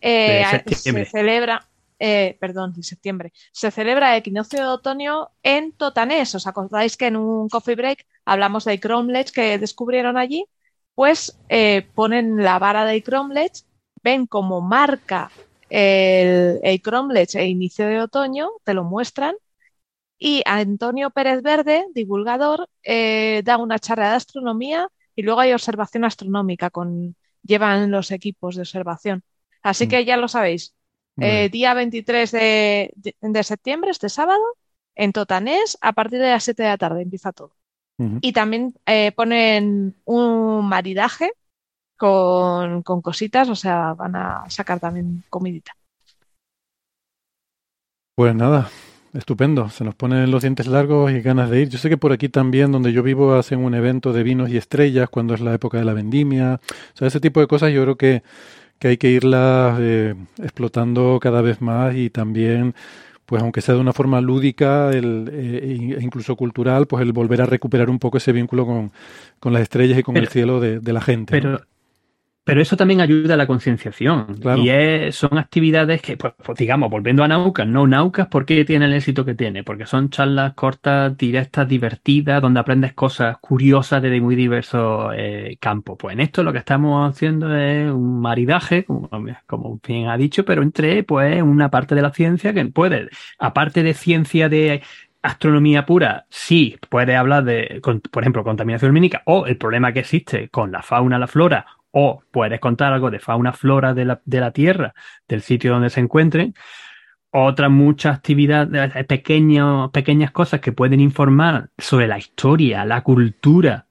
eh, 0.00 0.44
De 0.64 0.74
se 0.74 1.04
celebra, 1.04 1.66
eh, 1.98 2.36
perdón, 2.40 2.72
de 2.74 2.82
septiembre, 2.82 3.32
se 3.52 3.70
celebra 3.70 4.12
el 4.12 4.20
equinoccio 4.20 4.60
de 4.60 4.66
otoño 4.66 5.30
en 5.42 5.72
Totanés. 5.72 6.34
¿Os 6.34 6.46
acordáis 6.46 6.96
que 6.96 7.06
en 7.06 7.16
un 7.16 7.48
coffee 7.48 7.76
break 7.76 8.06
hablamos 8.24 8.64
de 8.64 8.78
cromlech 8.80 9.30
que 9.30 9.58
descubrieron 9.58 10.16
allí? 10.16 10.46
Pues 10.94 11.38
ponen 11.94 12.42
la 12.42 12.58
vara 12.58 12.84
de 12.84 13.02
cromlech, 13.02 13.64
ven 14.02 14.26
cómo 14.26 14.60
marca 14.60 15.30
el, 15.70 16.60
el 16.62 16.82
cromlech 16.82 17.34
e 17.34 17.46
inicio 17.46 17.86
de 17.86 18.00
otoño, 18.02 18.50
te 18.64 18.74
lo 18.74 18.84
muestran. 18.84 19.34
Y 20.24 20.40
Antonio 20.46 21.10
Pérez 21.10 21.42
Verde, 21.42 21.84
divulgador, 21.94 22.68
eh, 22.84 23.42
da 23.44 23.56
una 23.56 23.80
charla 23.80 24.10
de 24.10 24.14
astronomía 24.14 24.88
y 25.16 25.22
luego 25.22 25.40
hay 25.40 25.52
observación 25.52 26.04
astronómica 26.04 26.70
con 26.70 27.16
llevan 27.42 27.90
los 27.90 28.10
equipos 28.12 28.54
de 28.56 28.62
observación. 28.62 29.22
Así 29.62 29.86
Mm. 29.86 29.90
que 29.90 30.04
ya 30.04 30.16
lo 30.16 30.28
sabéis. 30.28 30.74
Eh, 31.18 31.48
día 31.50 31.74
23 31.74 32.30
de, 32.32 32.92
de- 32.96 33.16
de 33.20 33.42
septiembre, 33.44 33.90
este 33.90 34.08
sábado, 34.08 34.42
en 34.94 35.12
Totanés, 35.12 35.76
a 35.80 35.92
partir 35.92 36.20
de 36.20 36.30
las 36.30 36.44
7 36.44 36.62
de 36.62 36.68
la 36.70 36.78
tarde 36.78 37.02
empieza 37.02 37.32
todo. 37.32 37.54
Y 38.20 38.32
también 38.32 38.74
eh, 38.86 39.12
ponen 39.12 39.94
un 40.04 40.66
maridaje 40.68 41.32
con, 41.96 42.82
con 42.82 43.00
cositas, 43.02 43.48
o 43.48 43.54
sea, 43.54 43.94
van 43.94 44.16
a 44.16 44.44
sacar 44.50 44.80
también 44.80 45.22
comidita. 45.30 45.76
Pues 48.14 48.34
nada, 48.34 48.70
estupendo. 49.14 49.68
Se 49.70 49.84
nos 49.84 49.94
ponen 49.94 50.30
los 50.30 50.42
dientes 50.42 50.66
largos 50.66 51.10
y 51.12 51.20
ganas 51.20 51.50
de 51.50 51.62
ir. 51.62 51.68
Yo 51.68 51.78
sé 51.78 51.88
que 51.88 51.96
por 51.96 52.12
aquí 52.12 52.28
también, 52.28 52.72
donde 52.72 52.92
yo 52.92 53.02
vivo, 53.02 53.34
hacen 53.34 53.60
un 53.60 53.74
evento 53.74 54.12
de 54.12 54.22
vinos 54.22 54.50
y 54.50 54.56
estrellas 54.56 55.08
cuando 55.10 55.34
es 55.34 55.40
la 55.40 55.54
época 55.54 55.78
de 55.78 55.84
la 55.84 55.92
vendimia. 55.94 56.60
O 56.94 56.96
sea, 56.96 57.08
ese 57.08 57.20
tipo 57.20 57.40
de 57.40 57.46
cosas 57.46 57.72
yo 57.72 57.82
creo 57.82 57.96
que, 57.96 58.22
que 58.78 58.88
hay 58.88 58.96
que 58.96 59.10
irlas 59.10 59.78
eh, 59.80 60.14
explotando 60.42 61.18
cada 61.20 61.42
vez 61.42 61.60
más 61.60 61.94
y 61.94 62.10
también, 62.10 62.74
pues 63.26 63.42
aunque 63.42 63.60
sea 63.60 63.74
de 63.74 63.80
una 63.80 63.92
forma 63.92 64.20
lúdica 64.20 64.90
el, 64.90 65.28
eh, 65.32 65.96
e 65.98 66.02
incluso 66.02 66.34
cultural, 66.36 66.86
pues 66.86 67.02
el 67.02 67.12
volver 67.12 67.42
a 67.42 67.46
recuperar 67.46 67.90
un 67.90 67.98
poco 67.98 68.18
ese 68.18 68.32
vínculo 68.32 68.66
con, 68.66 68.92
con 69.38 69.52
las 69.52 69.62
estrellas 69.62 69.98
y 69.98 70.02
con 70.02 70.14
Pero- 70.14 70.24
el 70.26 70.30
cielo 70.32 70.60
de, 70.60 70.80
de 70.80 70.92
la 70.92 71.00
gente. 71.00 71.40
¿no? 71.40 71.60
Pero, 72.44 72.60
eso 72.60 72.76
también 72.76 73.00
ayuda 73.00 73.34
a 73.34 73.36
la 73.36 73.46
concienciación. 73.46 74.36
Claro. 74.40 74.60
Y 74.60 74.68
es- 74.70 75.14
son 75.14 75.38
actividades 75.38 76.02
que, 76.02 76.16
pues, 76.16 76.34
pues, 76.44 76.58
digamos, 76.58 76.90
volviendo 76.90 77.22
a 77.22 77.28
Naucas, 77.28 77.66
no 77.68 77.86
Naucas, 77.86 78.26
¿por 78.26 78.44
qué 78.44 78.64
tiene 78.64 78.86
el 78.86 78.94
éxito 78.94 79.24
que 79.24 79.34
tiene? 79.36 79.62
Porque 79.62 79.86
son 79.86 80.10
charlas 80.10 80.54
cortas, 80.54 81.16
directas, 81.16 81.68
divertidas, 81.68 82.42
donde 82.42 82.58
aprendes 82.58 82.94
cosas 82.94 83.36
curiosas 83.40 84.02
de 84.02 84.20
muy 84.20 84.34
diversos 84.34 85.12
eh, 85.16 85.56
campos. 85.60 85.96
Pues 85.98 86.14
en 86.14 86.20
esto 86.20 86.42
lo 86.42 86.52
que 86.52 86.58
estamos 86.58 87.08
haciendo 87.08 87.54
es 87.56 87.90
un 87.92 88.20
maridaje, 88.20 88.84
como, 88.84 89.08
como 89.46 89.80
bien 89.86 90.08
ha 90.08 90.16
dicho, 90.16 90.44
pero 90.44 90.62
entre 90.62 91.04
pues 91.04 91.40
una 91.42 91.70
parte 91.70 91.94
de 91.94 92.02
la 92.02 92.12
ciencia 92.12 92.52
que 92.52 92.64
puede, 92.66 93.08
aparte 93.38 93.82
de 93.84 93.94
ciencia 93.94 94.48
de 94.48 94.82
astronomía 95.22 95.86
pura, 95.86 96.26
sí, 96.30 96.76
puede 96.88 97.14
hablar 97.16 97.44
de, 97.44 97.78
con- 97.82 98.00
por 98.00 98.22
ejemplo, 98.24 98.42
contaminación 98.44 98.88
lumínica 98.90 99.22
o 99.26 99.46
el 99.46 99.56
problema 99.56 99.92
que 99.92 100.00
existe 100.00 100.48
con 100.48 100.72
la 100.72 100.82
fauna, 100.82 101.18
la 101.18 101.28
flora, 101.28 101.66
o 101.92 102.22
puedes 102.30 102.60
contar 102.60 102.92
algo 102.92 103.10
de 103.10 103.20
fauna, 103.20 103.52
flora 103.52 103.94
de 103.94 104.04
la, 104.04 104.20
de 104.24 104.40
la 104.40 104.50
Tierra, 104.50 104.94
del 105.28 105.42
sitio 105.42 105.72
donde 105.72 105.90
se 105.90 106.00
encuentren. 106.00 106.54
Otras 107.30 107.70
muchas 107.70 108.16
actividades, 108.16 108.94
eh, 108.94 109.04
pequeños, 109.04 109.90
pequeñas 109.90 110.32
cosas 110.32 110.60
que 110.60 110.72
pueden 110.72 111.00
informar 111.00 111.70
sobre 111.78 112.06
la 112.06 112.18
historia, 112.18 112.84
la 112.84 113.02
cultura 113.02 113.86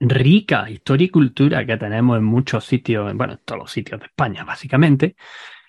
rica, 0.00 0.68
historia 0.70 1.06
y 1.06 1.10
cultura 1.10 1.64
que 1.64 1.76
tenemos 1.76 2.18
en 2.18 2.24
muchos 2.24 2.64
sitios, 2.64 3.14
bueno, 3.14 3.34
en 3.34 3.40
todos 3.44 3.60
los 3.60 3.70
sitios 3.70 4.00
de 4.00 4.06
España, 4.06 4.44
básicamente, 4.44 5.16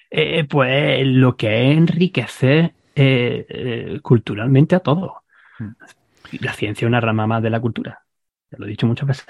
eh, 0.09 0.45
pues 0.45 1.05
lo 1.05 1.35
que 1.37 1.71
es 1.71 1.77
enriquecer 1.77 2.73
eh, 2.95 3.45
eh, 3.49 3.99
culturalmente 4.01 4.75
a 4.75 4.79
todos. 4.79 5.11
Mm. 5.59 5.71
La 6.41 6.53
ciencia 6.53 6.85
es 6.85 6.89
una 6.89 7.01
rama 7.01 7.27
más 7.27 7.41
de 7.43 7.49
la 7.49 7.59
cultura. 7.59 8.03
Ya 8.51 8.57
lo 8.59 8.65
he 8.65 8.69
dicho 8.69 8.87
muchas 8.87 9.07
veces. 9.07 9.25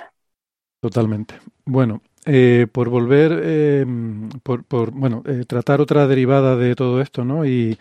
Totalmente. 0.88 1.36
Bueno, 1.66 2.02
eh, 2.26 2.66
por 2.72 2.88
volver, 2.88 3.42
eh, 3.44 3.86
por, 4.42 4.64
por, 4.64 4.92
bueno, 4.92 5.22
eh, 5.26 5.44
tratar 5.46 5.82
otra 5.82 6.08
derivada 6.08 6.56
de 6.56 6.76
todo 6.76 7.02
esto, 7.02 7.26
¿no? 7.26 7.46
Y, 7.46 7.78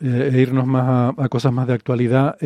eh, 0.00 0.30
e 0.32 0.40
irnos 0.40 0.66
más 0.66 1.14
a, 1.18 1.24
a 1.24 1.28
cosas 1.28 1.52
más 1.52 1.66
de 1.66 1.74
actualidad. 1.74 2.36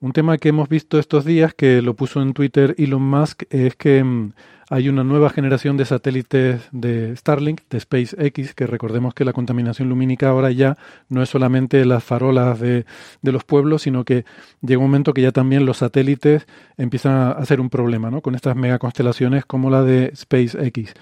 Un 0.00 0.12
tema 0.12 0.38
que 0.38 0.48
hemos 0.48 0.68
visto 0.68 0.98
estos 0.98 1.24
días, 1.24 1.52
que 1.54 1.82
lo 1.82 1.94
puso 1.94 2.22
en 2.22 2.32
Twitter 2.32 2.74
Elon 2.78 3.02
Musk, 3.02 3.42
es 3.50 3.76
que 3.76 4.02
mm, 4.02 4.32
hay 4.70 4.88
una 4.88 5.04
nueva 5.04 5.28
generación 5.30 5.76
de 5.76 5.84
satélites 5.84 6.68
de 6.72 7.14
Starlink, 7.16 7.62
de 7.68 7.80
SpaceX, 7.80 8.54
que 8.54 8.66
recordemos 8.66 9.12
que 9.12 9.24
la 9.24 9.34
contaminación 9.34 9.88
lumínica 9.88 10.30
ahora 10.30 10.50
ya 10.52 10.78
no 11.08 11.22
es 11.22 11.28
solamente 11.28 11.84
las 11.84 12.02
farolas 12.02 12.60
de, 12.60 12.86
de 13.20 13.32
los 13.32 13.44
pueblos, 13.44 13.82
sino 13.82 14.04
que 14.04 14.24
llega 14.62 14.78
un 14.78 14.86
momento 14.86 15.12
que 15.12 15.22
ya 15.22 15.32
también 15.32 15.66
los 15.66 15.78
satélites 15.78 16.46
empiezan 16.78 17.34
a 17.36 17.44
ser 17.44 17.60
un 17.60 17.68
problema, 17.68 18.10
¿no? 18.10 18.22
Con 18.22 18.34
estas 18.34 18.56
megaconstelaciones 18.56 19.44
como 19.44 19.68
la 19.68 19.82
de 19.82 20.12
SpaceX 20.16 20.94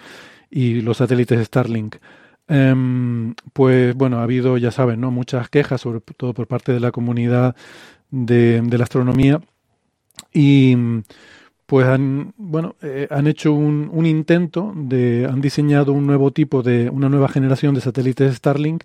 y 0.51 0.81
los 0.81 0.97
satélites 0.97 1.47
Starlink. 1.47 1.97
Em, 2.49 3.35
pues 3.53 3.95
bueno, 3.95 4.19
ha 4.19 4.23
habido, 4.23 4.57
ya 4.57 4.71
saben, 4.71 5.01
¿no? 5.03 5.11
muchas 5.11 5.51
quejas, 5.51 5.83
sobre 5.83 6.01
todo 6.01 6.33
por 6.33 6.47
parte 6.47 6.73
de 6.73 6.81
la 6.81 6.91
comunidad 6.91 7.55
de, 8.11 8.63
la 8.71 8.85
astronomía. 8.85 9.41
Y 10.33 10.77
pues 11.67 11.87
han, 11.87 12.33
bueno, 12.37 12.77
eh, 12.83 13.07
han 13.11 13.27
hecho 13.27 13.53
un, 13.53 13.91
un 13.93 14.07
intento 14.07 14.73
de, 14.75 15.29
han 15.31 15.41
diseñado 15.41 15.93
un 15.93 16.07
nuevo 16.07 16.31
tipo 16.33 16.63
de, 16.63 16.89
una 16.91 17.09
nueva 17.09 17.29
generación 17.29 17.75
de 17.75 17.81
satélites 17.81 18.37
Starlink 18.37 18.85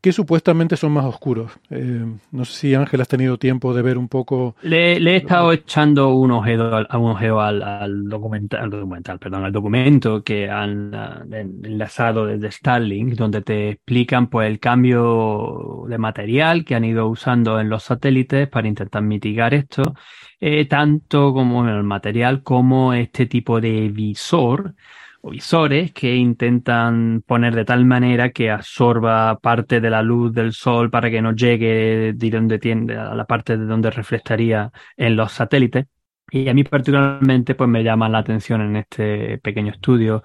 que 0.00 0.12
supuestamente 0.12 0.76
son 0.76 0.92
más 0.92 1.04
oscuros. 1.04 1.52
Eh, 1.70 2.04
no 2.30 2.44
sé 2.44 2.52
si 2.58 2.74
Ángel 2.74 3.00
has 3.00 3.08
tenido 3.08 3.38
tiempo 3.38 3.74
de 3.74 3.82
ver 3.82 3.98
un 3.98 4.08
poco. 4.08 4.56
Le, 4.62 4.96
he 4.96 5.16
estado 5.16 5.52
echando 5.52 6.14
un 6.14 6.30
ojeo, 6.30 6.74
al- 6.74 6.88
un 6.94 7.10
ojeo 7.10 7.40
al, 7.40 7.62
al 7.62 8.04
documental, 8.08 8.60
al 8.64 8.70
documental, 8.70 9.18
perdón, 9.18 9.44
al 9.44 9.52
documento 9.52 10.22
que 10.22 10.48
han 10.50 10.94
ah, 10.94 11.22
en- 11.30 11.60
enlazado 11.64 12.26
desde 12.26 12.50
Starlink, 12.50 13.14
donde 13.14 13.42
te 13.42 13.70
explican 13.70 14.28
pues 14.28 14.48
el 14.48 14.58
cambio 14.58 15.84
de 15.88 15.98
material 15.98 16.64
que 16.64 16.74
han 16.74 16.84
ido 16.84 17.08
usando 17.08 17.60
en 17.60 17.68
los 17.68 17.82
satélites 17.84 18.48
para 18.48 18.68
intentar 18.68 19.02
mitigar 19.02 19.54
esto, 19.54 19.94
eh, 20.40 20.66
tanto 20.66 21.32
como 21.32 21.68
el 21.68 21.82
material 21.82 22.42
como 22.42 22.92
este 22.94 23.26
tipo 23.26 23.60
de 23.60 23.88
visor 23.90 24.74
o 25.22 25.30
visores 25.30 25.92
que 25.92 26.16
intentan 26.16 27.22
poner 27.26 27.54
de 27.54 27.64
tal 27.64 27.84
manera 27.84 28.30
que 28.30 28.50
absorba 28.50 29.38
parte 29.38 29.80
de 29.80 29.90
la 29.90 30.02
luz 30.02 30.32
del 30.32 30.52
sol 30.52 30.90
para 30.90 31.10
que 31.10 31.20
no 31.22 31.32
llegue 31.34 32.12
de 32.14 32.30
donde 32.30 32.58
tiende 32.58 32.96
a 32.96 33.14
la 33.14 33.26
parte 33.26 33.56
de 33.58 33.66
donde 33.66 33.90
reflectaría 33.90 34.70
en 34.96 35.16
los 35.16 35.32
satélites. 35.32 35.86
Y 36.32 36.48
a 36.48 36.54
mí 36.54 36.64
particularmente 36.64 37.54
pues 37.54 37.68
me 37.68 37.82
llama 37.82 38.08
la 38.08 38.18
atención 38.18 38.60
en 38.62 38.76
este 38.76 39.38
pequeño 39.38 39.72
estudio 39.72 40.22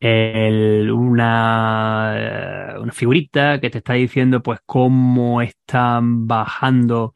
el- 0.00 0.90
una, 0.90 2.14
eh, 2.16 2.78
una 2.80 2.92
figurita 2.92 3.60
que 3.60 3.70
te 3.70 3.78
está 3.78 3.94
diciendo 3.94 4.42
pues 4.42 4.60
cómo 4.66 5.42
están 5.42 6.26
bajando 6.26 7.14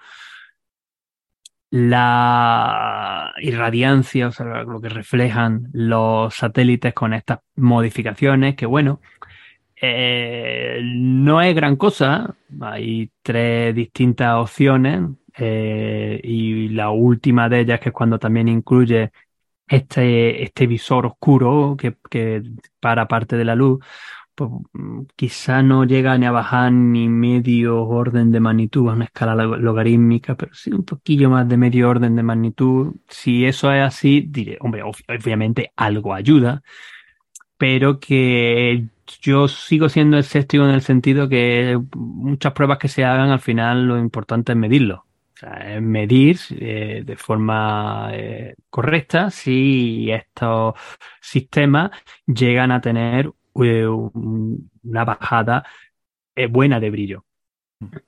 la 1.75 3.35
irradiancia, 3.39 4.29
o 4.29 4.33
sea, 4.33 4.63
lo 4.63 4.81
que 4.81 4.89
reflejan 4.89 5.71
los 5.73 6.33
satélites 6.33 6.95
con 6.95 7.13
estas 7.13 7.41
modificaciones, 7.57 8.55
que 8.55 8.65
bueno, 8.65 9.01
eh, 9.83 10.81
no 10.85 11.43
es 11.43 11.53
gran 11.53 11.75
cosa, 11.75 12.37
hay 12.61 13.11
tres 13.23 13.75
distintas 13.75 14.37
opciones 14.37 15.01
eh, 15.37 16.21
y 16.23 16.69
la 16.69 16.91
última 16.91 17.49
de 17.49 17.61
ellas 17.61 17.81
que 17.81 17.89
es 17.89 17.95
cuando 17.95 18.21
también 18.21 18.47
incluye 18.47 19.11
este, 19.67 20.45
este 20.45 20.69
visor 20.69 21.07
oscuro 21.07 21.77
que, 21.77 21.97
que 22.09 22.43
para 22.79 23.09
parte 23.09 23.37
de 23.37 23.45
la 23.45 23.57
luz, 23.57 23.85
pues 24.35 24.51
mm, 24.73 25.03
quizá 25.17 25.63
no 25.63 25.85
llega 25.85 26.17
ni 26.19 26.27
a 26.27 26.31
bajar 26.33 26.73
ni 26.73 27.09
medio 27.09 27.83
orden 27.87 28.33
de 28.33 28.41
magnitud, 28.41 28.89
a 28.91 28.93
una 28.95 29.05
escala 29.07 29.35
log- 29.35 29.59
logarítmica, 29.59 30.37
pero 30.37 30.55
sí 30.55 30.73
un 30.73 30.85
poquillo 30.85 31.31
más 31.31 31.49
de 31.49 31.57
medio 31.57 31.89
orden 31.91 32.17
de 32.17 32.23
magnitud. 32.23 32.95
Si 33.09 33.45
eso 33.47 33.73
es 33.73 33.83
así, 33.83 34.27
diré, 34.29 34.59
hombre, 34.61 34.83
ob- 34.85 35.05
obviamente 35.09 35.73
algo 35.77 36.15
ayuda, 36.15 36.63
pero 37.57 38.01
que 38.01 38.87
yo 39.21 39.49
sigo 39.49 39.89
siendo 39.89 40.19
escéptico 40.19 40.65
en 40.65 40.71
el 40.71 40.83
sentido 40.83 41.29
que 41.29 41.79
muchas 41.97 42.53
pruebas 42.53 42.79
que 42.79 42.89
se 42.89 43.05
hagan, 43.05 43.31
al 43.31 43.41
final 43.41 43.87
lo 43.87 43.99
importante 43.99 44.53
es 44.53 44.59
medirlo. 44.59 45.07
O 45.35 45.37
sea, 45.37 45.77
es 45.77 45.83
medir 45.83 46.39
eh, 46.51 47.03
de 47.05 47.17
forma 47.17 48.11
eh, 48.13 48.55
correcta 48.71 49.31
si 49.31 50.11
estos 50.11 50.75
sistemas 51.21 51.91
llegan 52.27 52.71
a 52.73 52.81
tener 52.81 53.31
una 53.55 55.05
bajada 55.05 55.65
eh, 56.37 56.47
buena 56.47 56.81
de 56.81 56.91
brillo. 56.91 57.25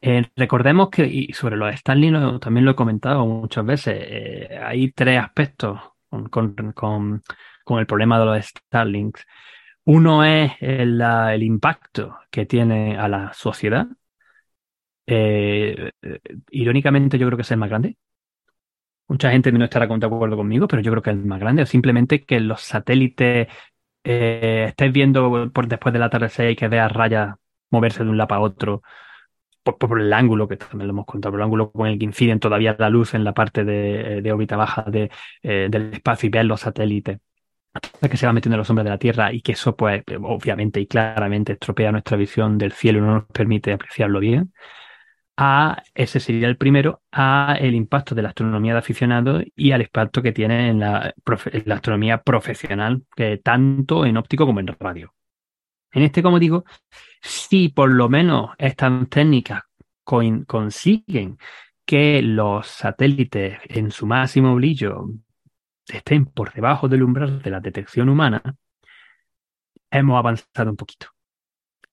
Eh, 0.01 0.25
recordemos 0.37 0.91
que, 0.91 1.07
y 1.07 1.33
sobre 1.33 1.57
los 1.57 1.75
Starlink 1.77 2.13
lo- 2.15 2.41
también 2.41 2.65
lo 2.65 2.73
he 2.73 2.77
comentado 2.77 3.27
muchas 3.27 3.65
veces, 3.67 3.97
eh, 4.09 4.59
hay 4.63 4.93
tres 4.93 5.21
aspectos 5.21 5.81
con, 6.09 6.29
con- 6.29 6.55
con- 6.75 7.23
con 7.65 7.79
el 7.81 7.87
problema 7.87 8.19
de 8.21 8.25
los 8.27 8.47
Starlinks. 8.47 9.25
Uno 9.87 10.25
es 10.25 10.53
el, 10.61 11.01
el 11.03 11.43
impacto 11.43 12.19
que 12.31 12.47
tiene 12.47 12.99
a 12.99 13.09
la 13.09 13.33
sociedad. 13.35 13.87
Eh, 15.07 15.91
irónicamente, 16.51 17.19
yo 17.19 17.27
creo 17.27 17.37
que 17.37 17.43
es 17.43 17.51
el 17.51 17.59
más 17.59 17.69
grande. 17.71 17.97
Mucha 19.09 19.31
gente 19.31 19.53
no 19.53 19.65
estará 19.65 19.87
de 19.87 20.07
acuerdo 20.07 20.37
conmigo, 20.37 20.67
pero 20.67 20.83
yo 20.83 20.91
creo 20.91 21.03
que 21.03 21.11
es 21.11 21.17
el 21.17 21.25
más 21.25 21.39
grande. 21.41 21.65
Simplemente 21.67 22.25
que 22.25 22.41
los 22.41 22.61
satélites 22.63 23.49
eh, 24.07 24.75
viendo 24.93 25.51
por 25.53 25.69
después 25.69 25.93
del 25.93 26.03
atardecer 26.03 26.51
y 26.51 26.57
que 26.57 26.69
veas 26.69 26.93
rayas 26.93 27.37
moverse 27.71 28.05
de 28.05 28.11
un 28.11 28.17
lado 28.17 28.35
a 28.35 28.41
otro 28.41 28.83
por, 29.63 30.01
el 30.01 30.13
ángulo, 30.13 30.47
que 30.49 30.57
también 30.57 30.87
lo 30.87 30.93
hemos 30.93 31.07
contado, 31.07 31.33
por 31.33 31.41
el 31.41 31.45
ángulo 31.45 31.73
con 31.73 31.89
el 31.89 31.99
que 31.99 32.05
inciden 32.05 32.39
todavía 32.41 32.77
la 32.79 32.89
luz 32.89 33.15
en 33.15 33.25
la 33.25 33.35
parte 33.35 33.65
de, 33.65 34.33
órbita 34.33 34.57
baja 34.57 34.83
de, 34.83 35.11
eh, 35.43 35.69
del 35.71 35.93
espacio 35.95 36.29
y 36.29 36.31
ver 36.31 36.45
los 36.45 36.61
satélites 36.61 37.19
hasta 37.77 38.09
que 38.09 38.17
se 38.17 38.27
va 38.27 38.33
metiendo 38.33 38.55
en 38.55 38.59
los 38.59 38.71
hombres 38.71 38.85
de 38.85 38.91
la 38.91 38.99
Tierra 38.99 39.33
y 39.33 39.41
que 39.43 39.53
eso, 39.53 39.77
pues, 39.77 40.03
obviamente 40.23 40.81
y 40.81 40.87
claramente 40.87 41.53
estropea 41.53 41.93
nuestra 41.93 42.17
visión 42.17 42.59
del 42.59 42.73
cielo 42.73 42.99
y 42.99 43.03
no 43.03 43.15
nos 43.15 43.25
permite 43.27 43.73
apreciarlo 43.73 44.21
bien. 44.21 44.53
A, 45.39 45.83
ese 45.95 46.19
sería 46.19 46.49
el 46.49 46.57
primero, 46.57 47.03
a 47.13 47.57
el 47.61 47.75
impacto 47.75 48.15
de 48.15 48.23
la 48.23 48.29
astronomía 48.31 48.73
de 48.73 48.79
aficionados 48.79 49.45
y 49.55 49.73
al 49.73 49.83
impacto 49.83 50.23
que 50.23 50.33
tiene 50.33 50.71
en 50.71 50.81
la, 50.81 51.15
la 51.65 51.75
astronomía 51.75 52.23
profesional, 52.23 53.05
tanto 53.43 54.07
en 54.07 54.17
óptico 54.17 54.47
como 54.47 54.61
en 54.61 54.69
radio. 54.69 55.15
En 55.93 56.03
este, 56.03 56.23
como 56.23 56.39
digo, 56.39 56.65
si 57.21 57.69
por 57.69 57.91
lo 57.91 58.09
menos 58.09 58.51
estas 58.59 59.09
técnicas 59.09 59.63
consiguen 60.05 61.39
que 61.85 62.23
los 62.23 62.67
satélites 62.67 63.59
en 63.69 63.91
su 63.91 64.07
máximo 64.07 64.55
brillo 64.55 65.09
estén 65.87 66.27
por 66.27 66.53
debajo 66.53 66.89
del 66.89 67.03
umbral 67.03 67.41
de 67.43 67.51
la 67.51 67.61
detección 67.61 68.09
humana, 68.09 68.43
hemos 69.91 70.19
avanzado 70.19 70.71
un 70.71 70.77
poquito. 70.77 71.16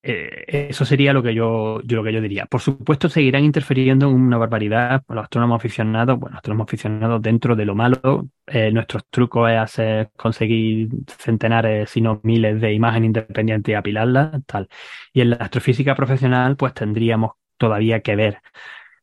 Eh, 0.05 0.67
eso 0.69 0.83
sería 0.83 1.13
lo 1.13 1.23
que 1.23 1.33
yo, 1.33 1.79
lo 1.87 2.03
que 2.03 2.11
yo 2.11 2.19
diría. 2.21 2.45
Por 2.45 2.59
supuesto, 2.59 3.07
seguirán 3.07 3.45
interfiriendo 3.45 4.09
en 4.09 4.15
una 4.15 4.37
barbaridad 4.37 5.01
los 5.07 5.23
astrónomos 5.23 5.55
aficionados, 5.57 6.19
bueno, 6.19 6.35
astrónomos 6.35 6.65
aficionados 6.67 7.21
dentro 7.21 7.55
de 7.55 7.65
lo 7.65 7.73
malo. 7.73 8.27
Eh, 8.45 8.69
nuestros 8.71 9.05
trucos 9.09 9.49
es 9.49 9.57
hacer, 9.57 10.11
conseguir 10.17 10.89
centenares, 11.07 11.89
si 11.89 12.01
no 12.01 12.19
miles 12.23 12.59
de 12.59 12.73
imágenes 12.73 13.07
independientes 13.07 13.71
y 13.71 13.75
apilarlas, 13.75 14.43
tal. 14.45 14.67
Y 15.13 15.21
en 15.21 15.31
la 15.31 15.35
astrofísica 15.37 15.95
profesional, 15.95 16.57
pues 16.57 16.73
tendríamos 16.73 17.31
todavía 17.57 18.01
que 18.01 18.15
ver 18.17 18.41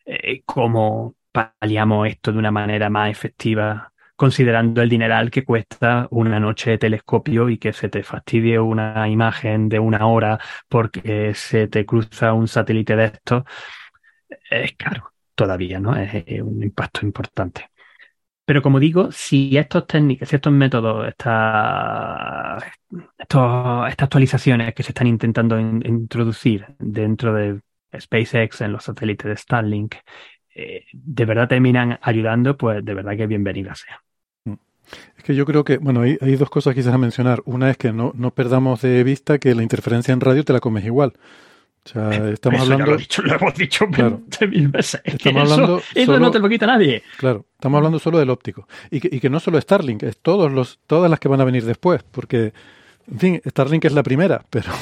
eh, 0.05 0.43
cómo 0.45 1.17
paliamos 1.33 2.09
esto 2.09 2.33
de 2.33 2.39
una 2.39 2.51
manera 2.51 2.91
más 2.91 3.11
efectiva 3.11 3.93
considerando 4.21 4.83
el 4.83 4.91
dineral 4.91 5.31
que 5.31 5.47
cuesta 5.47 6.07
una 6.11 6.39
noche 6.39 6.73
de 6.73 6.79
telescopio 6.79 7.49
y 7.49 7.57
que 7.57 7.73
se 7.73 7.89
te 7.89 8.03
fastidie 8.03 8.59
una 8.59 9.09
imagen 9.09 9.71
de 9.71 9.79
una 9.79 10.07
hora 10.09 10.39
porque 10.69 11.33
se 11.35 11.69
te 11.69 11.87
cruza 11.87 12.35
un 12.35 12.47
satélite 12.47 12.97
de 12.97 13.05
estos, 13.07 13.45
es 14.51 14.75
caro 14.77 15.15
todavía, 15.35 15.81
¿no? 15.81 15.97
Es, 15.97 16.43
un 16.43 16.63
impacto 16.63 17.07
importante. 17.07 17.71
Pero 18.45 18.61
como 18.61 18.79
digo, 18.79 19.11
si 19.11 19.57
estos 19.57 19.87
técnicas, 19.87 20.29
si 20.29 20.37
estos 20.37 20.53
métodos, 20.53 21.09
estas, 21.09 22.63
estas 23.19 24.03
actualizaciones 24.03 24.75
que 24.75 24.83
se 24.83 24.91
están 24.91 25.07
intentando 25.07 25.59
introducir 25.59 26.67
dentro 26.79 27.33
de 27.33 27.63
SpaceX 27.99 28.61
en 28.61 28.73
los 28.73 28.85
satélites 28.85 29.27
de 29.27 29.37
Starlink, 29.39 29.95
eh, 30.55 30.85
de 30.93 31.25
verdad 31.25 31.49
terminan 31.49 31.99
ayudando, 32.03 32.59
pues 32.59 32.85
de 32.85 32.93
verdad 32.93 33.17
que 33.17 33.27
bienvenida 33.27 33.75
sea. 33.75 34.03
Es 35.17 35.25
que 35.25 35.35
yo 35.35 35.45
creo 35.45 35.65
que, 35.65 35.79
bueno, 35.79 36.03
hay, 36.03 36.17
hay 36.21 36.37
dos 36.37 36.51
cosas 36.51 36.73
que 36.73 36.81
quisiera 36.81 36.99
mencionar. 36.99 37.43
Una 37.45 37.71
es 37.71 37.77
que 37.77 37.93
no, 37.93 38.13
no, 38.17 38.31
perdamos 38.31 38.81
de 38.83 39.05
vista 39.05 39.39
que 39.39 39.55
la 39.55 39.63
interferencia 39.63 40.13
en 40.13 40.21
radio 40.21 40.45
te 40.45 40.53
la 40.53 40.61
comes 40.61 40.85
igual. 40.85 41.13
O 41.85 41.89
sea, 41.89 42.31
estamos 42.31 42.61
hablando. 42.61 42.87
lo, 42.87 42.97
dicho, 42.97 43.23
lo, 43.23 43.35
hemos 43.35 43.55
dicho 43.55 43.87
claro, 43.89 44.21
mil 44.49 44.69
veces. 44.69 45.01
Estamos 45.05 45.51
hablando 45.51 45.83
eso, 45.95 46.21
no 46.21 46.31
te 46.31 46.39
lo 46.39 46.49
quita 46.49 46.67
nadie. 46.67 47.03
Claro, 47.17 47.47
estamos 47.55 47.79
hablando 47.79 47.99
solo 47.99 48.19
del 48.19 48.29
óptico. 48.31 48.69
Y 48.91 49.01
que, 49.01 49.09
y 49.11 49.21
que 49.21 49.31
no 49.31 49.41
solo 49.41 49.61
Starlink, 49.61 50.03
es 50.03 50.19
todos 50.19 50.53
los, 50.53 50.79
todas 50.87 51.11
las 51.11 51.19
que 51.19 51.29
van 51.29 51.41
a 51.41 51.45
venir 51.45 51.65
después. 51.65 52.03
Porque, 52.03 52.53
en 53.11 53.19
fin, 53.19 53.43
Starlink 53.47 53.87
es 53.87 53.93
la 53.93 54.03
primera, 54.03 54.45
pero, 54.51 54.73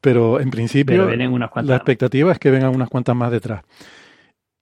pero 0.00 0.40
en 0.40 0.50
principio 0.50 1.08
la 1.08 1.76
expectativa 1.76 2.32
es 2.32 2.38
que 2.38 2.50
vengan 2.50 2.74
unas 2.74 2.88
cuantas 2.88 3.16
más 3.16 3.32
detrás. 3.32 3.62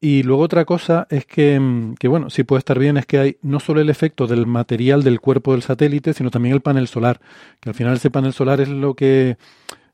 Y 0.04 0.22
luego 0.22 0.42
otra 0.42 0.66
cosa 0.66 1.06
es 1.08 1.24
que, 1.24 1.58
mm, 1.58 1.94
que, 1.94 2.08
bueno, 2.08 2.28
sí 2.28 2.44
puede 2.44 2.58
estar 2.58 2.78
bien, 2.78 2.98
es 2.98 3.06
que 3.06 3.18
hay 3.18 3.36
no 3.40 3.58
solo 3.58 3.80
el 3.80 3.88
efecto 3.88 4.26
del 4.26 4.46
material 4.46 5.02
del 5.02 5.18
cuerpo 5.18 5.52
del 5.52 5.62
satélite, 5.62 6.12
sino 6.12 6.30
también 6.30 6.54
el 6.54 6.60
panel 6.60 6.88
solar, 6.88 7.22
que 7.58 7.70
al 7.70 7.74
final 7.74 7.94
ese 7.94 8.10
panel 8.10 8.34
solar 8.34 8.60
es 8.60 8.68
lo 8.68 8.92
que 8.92 9.38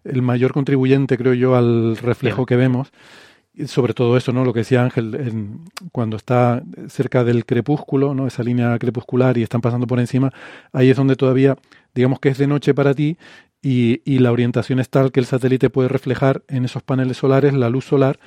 el 0.03 0.23
mayor 0.23 0.53
contribuyente, 0.53 1.17
creo 1.17 1.35
yo, 1.35 1.55
al 1.55 1.97
reflejo 1.97 2.45
que 2.45 2.57
vemos. 2.57 2.91
Y 3.55 3.69
sobre 3.69 3.95
todo 3.95 4.17
eso, 4.17 4.33
¿no? 4.33 4.45
Lo 4.45 4.53
que 4.53 4.61
decía 4.61 4.83
Ángel, 4.83 5.61
cuando 5.93 6.17
está 6.17 6.65
cerca 6.89 7.23
del 7.23 7.47
crepúsculo, 7.47 8.13
¿no? 8.13 8.27
Esa 8.27 8.43
línea 8.43 8.77
crepuscular 8.81 9.39
y 9.39 9.45
están 9.45 9.61
pasando 9.61 9.87
por 9.87 10.01
encima, 10.01 10.33
ahí 10.73 10.91
es 10.91 10.97
donde 10.97 11.15
todavía, 11.15 11.57
digamos 11.95 12.19
que 12.19 12.31
es 12.31 12.39
de 12.39 12.49
noche 12.49 12.75
para 12.75 12.95
ti 12.95 13.17
y, 13.63 14.03
y 14.05 14.19
la 14.19 14.33
orientación 14.33 14.81
es 14.81 14.89
tal 14.89 15.13
que 15.13 15.21
el 15.21 15.27
satélite 15.27 15.71
puede 15.71 15.89
reflejar 15.89 16.43
en 16.49 16.65
esos 16.65 16.83
paneles 16.83 17.19
solares 17.19 17.55
la 17.55 17.71
luz 17.71 17.85
solar 17.85 18.19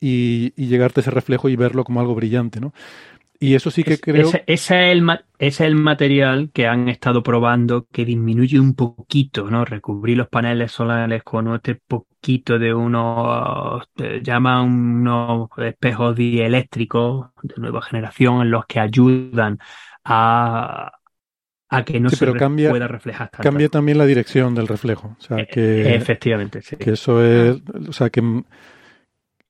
y, 0.00 0.52
llegarte 0.56 1.00
a 1.00 1.02
ese 1.02 1.10
reflejo 1.10 1.48
y 1.48 1.56
verlo 1.56 1.84
como 1.84 2.00
algo 2.00 2.14
brillante, 2.14 2.60
¿no? 2.60 2.72
Y 3.42 3.54
eso 3.54 3.70
sí 3.70 3.84
que 3.84 3.98
creo. 3.98 4.28
Ese, 4.28 4.44
es 4.46 4.70
el, 4.70 5.06
es 5.38 5.60
el 5.60 5.74
material 5.74 6.50
que 6.52 6.66
han 6.66 6.88
estado 6.90 7.22
probando 7.22 7.86
que 7.90 8.04
disminuye 8.04 8.60
un 8.60 8.74
poquito, 8.74 9.50
¿no? 9.50 9.64
Recubrir 9.64 10.18
los 10.18 10.28
paneles 10.28 10.72
solares 10.72 11.22
con 11.22 11.54
este 11.54 11.74
poquito 11.74 12.58
de 12.58 12.74
unos, 12.74 13.88
llaman 14.22 14.68
unos 14.68 15.48
espejos 15.56 16.14
dieléctricos 16.16 17.30
de 17.42 17.54
nueva 17.56 17.80
generación 17.80 18.42
en 18.42 18.50
los 18.50 18.66
que 18.66 18.78
ayudan 18.78 19.58
a, 20.04 20.92
a 21.70 21.84
que 21.84 21.98
no 21.98 22.10
se 22.10 22.26
pueda 22.26 22.88
reflejar 22.88 23.30
tanto. 23.30 23.42
Cambia 23.42 23.70
también 23.70 23.96
la 23.96 24.04
dirección 24.04 24.54
del 24.54 24.68
reflejo. 24.68 25.16
O 25.18 25.22
sea, 25.22 25.38
e, 25.38 25.46
que, 25.46 25.94
Efectivamente, 25.94 26.60
sí. 26.60 26.76
Que 26.76 26.90
eso 26.90 27.24
es. 27.24 27.56
O 27.88 27.92
sea, 27.94 28.10
que 28.10 28.42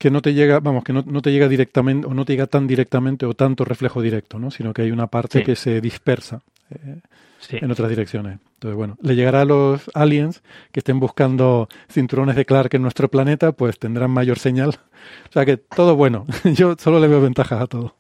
que 0.01 0.11
no 0.11 0.23
te 0.23 0.33
llega, 0.33 0.61
vamos, 0.61 0.83
que 0.83 0.95
no, 0.95 1.05
no, 1.07 1.21
te 1.21 1.31
llega 1.31 1.47
directamente 1.47 2.07
o 2.07 2.15
no 2.15 2.25
te 2.25 2.33
llega 2.33 2.47
tan 2.47 2.67
directamente 2.67 3.27
o 3.27 3.35
tanto 3.35 3.67
reflejo 3.67 4.01
directo, 4.01 4.39
¿no? 4.39 4.51
Sino 4.51 4.73
que 4.73 4.81
hay 4.81 4.91
una 4.93 5.09
parte 5.09 5.43
que 5.45 5.55
se 5.55 5.83
dispersa 5.83 6.41
eh, 6.71 7.01
en 7.51 7.71
otras 7.71 7.91
direcciones. 7.91 8.39
Entonces, 8.55 8.79
bueno, 8.79 8.97
le 9.03 9.15
llegará 9.15 9.43
a 9.43 9.45
los 9.45 9.91
aliens 9.93 10.43
que 10.73 10.81
estén 10.81 11.01
buscando 11.01 11.69
cinturones 11.91 12.35
de 12.35 12.47
Clark 12.47 12.75
en 12.75 12.81
nuestro 12.81 13.11
planeta, 13.11 13.53
pues 13.53 13.79
tendrán 13.79 14.11
mayor 14.11 14.39
señal. 14.39 14.79
O 15.31 15.33
sea 15.33 15.47
que 15.47 15.57
todo 15.57 15.97
bueno. 15.97 16.27
Yo 16.45 16.77
solo 16.79 17.01
le 17.01 17.09
veo 17.09 17.23
ventajas 17.23 17.61
a 17.61 17.67
todo. 17.67 17.95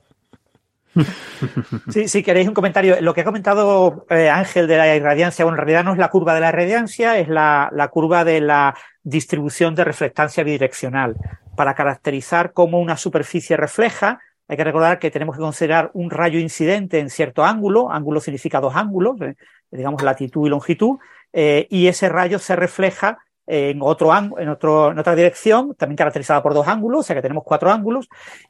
Sí, 1.90 2.08
si 2.08 2.22
queréis 2.22 2.46
un 2.48 2.52
comentario. 2.52 3.00
Lo 3.00 3.14
que 3.14 3.22
ha 3.22 3.24
comentado 3.24 4.06
eh, 4.10 4.28
Ángel 4.28 4.66
de 4.66 4.76
la 4.76 4.94
irradiancia, 4.94 5.44
bueno, 5.46 5.56
en 5.56 5.66
realidad 5.66 5.84
no 5.84 5.92
es 5.92 5.98
la 5.98 6.08
curva 6.08 6.34
de 6.34 6.40
la 6.40 6.48
irradiancia, 6.48 7.18
es 7.18 7.28
la, 7.28 7.70
la 7.72 7.88
curva 7.88 8.24
de 8.24 8.42
la 8.42 8.74
distribución 9.02 9.74
de 9.74 9.84
reflectancia 9.84 10.44
bidireccional 10.44 11.16
para 11.60 11.74
caracterizar 11.74 12.54
cómo 12.54 12.80
una 12.80 12.96
superficie 12.96 13.54
refleja, 13.54 14.18
hay 14.48 14.56
que 14.56 14.64
recordar 14.64 14.98
que 14.98 15.10
tenemos 15.10 15.36
que 15.36 15.42
considerar 15.42 15.90
un 15.92 16.08
rayo 16.08 16.38
incidente 16.38 17.00
en 17.00 17.10
cierto 17.10 17.44
ángulo, 17.44 17.92
ángulo 17.92 18.18
significa 18.22 18.60
dos 18.60 18.74
ángulos, 18.74 19.20
eh, 19.20 19.36
digamos 19.70 20.02
latitud 20.02 20.46
y 20.46 20.48
longitud, 20.48 20.96
eh, 21.34 21.66
y 21.68 21.86
ese 21.86 22.08
rayo 22.08 22.38
se 22.38 22.56
refleja 22.56 23.18
en, 23.46 23.80
otro, 23.82 24.10
en, 24.38 24.48
otro, 24.48 24.92
en 24.92 24.98
otra 24.98 25.14
dirección, 25.14 25.74
también 25.74 25.98
caracterizada 25.98 26.42
por 26.42 26.54
dos 26.54 26.66
ángulos, 26.66 27.00
o 27.00 27.02
sea 27.02 27.14
que 27.14 27.20
tenemos 27.20 27.44
cuatro 27.44 27.70
ángulos, 27.70 28.08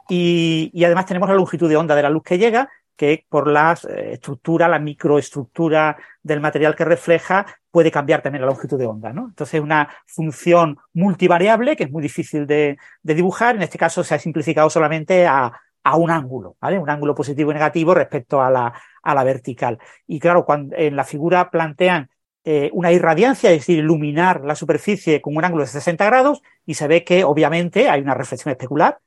y, 0.09 0.71
y 0.73 0.85
además 0.85 1.07
tenemos 1.07 1.29
la 1.29 1.35
longitud 1.35 1.69
de 1.69 1.77
onda 1.77 1.97
de 1.97 2.03
la 2.05 2.11
luz 2.11 2.23
que 2.23 2.39
llega, 2.39 2.71
que 2.97 3.27
por 3.29 3.49
la 3.49 3.77
eh, 3.89 4.11
estructura, 4.13 4.69
la 4.69 4.79
microestructura 4.79 5.97
del 6.23 6.41
material 6.41 6.77
que 6.77 6.85
refleja, 6.85 7.45
puede 7.71 7.91
cambiar 7.91 8.23
también 8.23 8.43
la 8.43 8.49
longitud 8.49 8.79
de 8.79 8.87
onda. 8.87 9.13
¿no? 9.13 9.29
Entonces, 9.29 9.55
es 9.55 9.61
una 9.61 9.89
función 10.07 10.79
multivariable 10.93 11.77
que 11.77 11.85
es 11.85 11.91
muy 11.91 12.03
difícil 12.03 12.47
de, 12.47 12.79
dibujar. 13.03 13.57
En 13.57 13.63
este 13.63 13.79
caso, 13.79 14.05
se 14.05 14.15
ha 14.15 14.19
simplificado 14.19 14.71
solamente 14.71 15.27
a, 15.27 15.53
un 15.97 16.11
ángulo, 16.11 16.57
¿vale? 16.61 16.79
Un 16.79 16.91
ángulo 16.91 17.15
positivo 17.15 17.51
y 17.51 17.55
negativo 17.55 17.95
respecto 17.95 18.41
a 18.41 18.51
la, 18.51 18.73
a 19.03 19.15
la 19.15 19.25
vertical. 19.25 19.79
Y 20.07 20.21
claro, 20.21 20.45
cuando 20.45 20.77
en 20.77 20.95
la 20.95 21.05
figura 21.05 21.51
plantean 21.51 22.11
eh, 22.45 22.71
una 22.73 22.93
irradiancia, 22.93 23.51
es 23.51 23.61
decir, 23.61 23.79
iluminar 23.79 24.43
la 24.45 24.55
superficie 24.55 25.21
con 25.21 25.37
un 25.37 25.45
ángulo 25.45 25.65
de 25.65 25.71
60 25.71 26.05
grados, 26.07 26.43
y 26.65 26.75
se 26.75 26.87
ve 26.87 27.05
que 27.05 27.25
obviamente 27.25 27.89
hay 27.89 28.01
una 28.01 28.15
reflexión 28.15 28.53
especular 28.53 28.99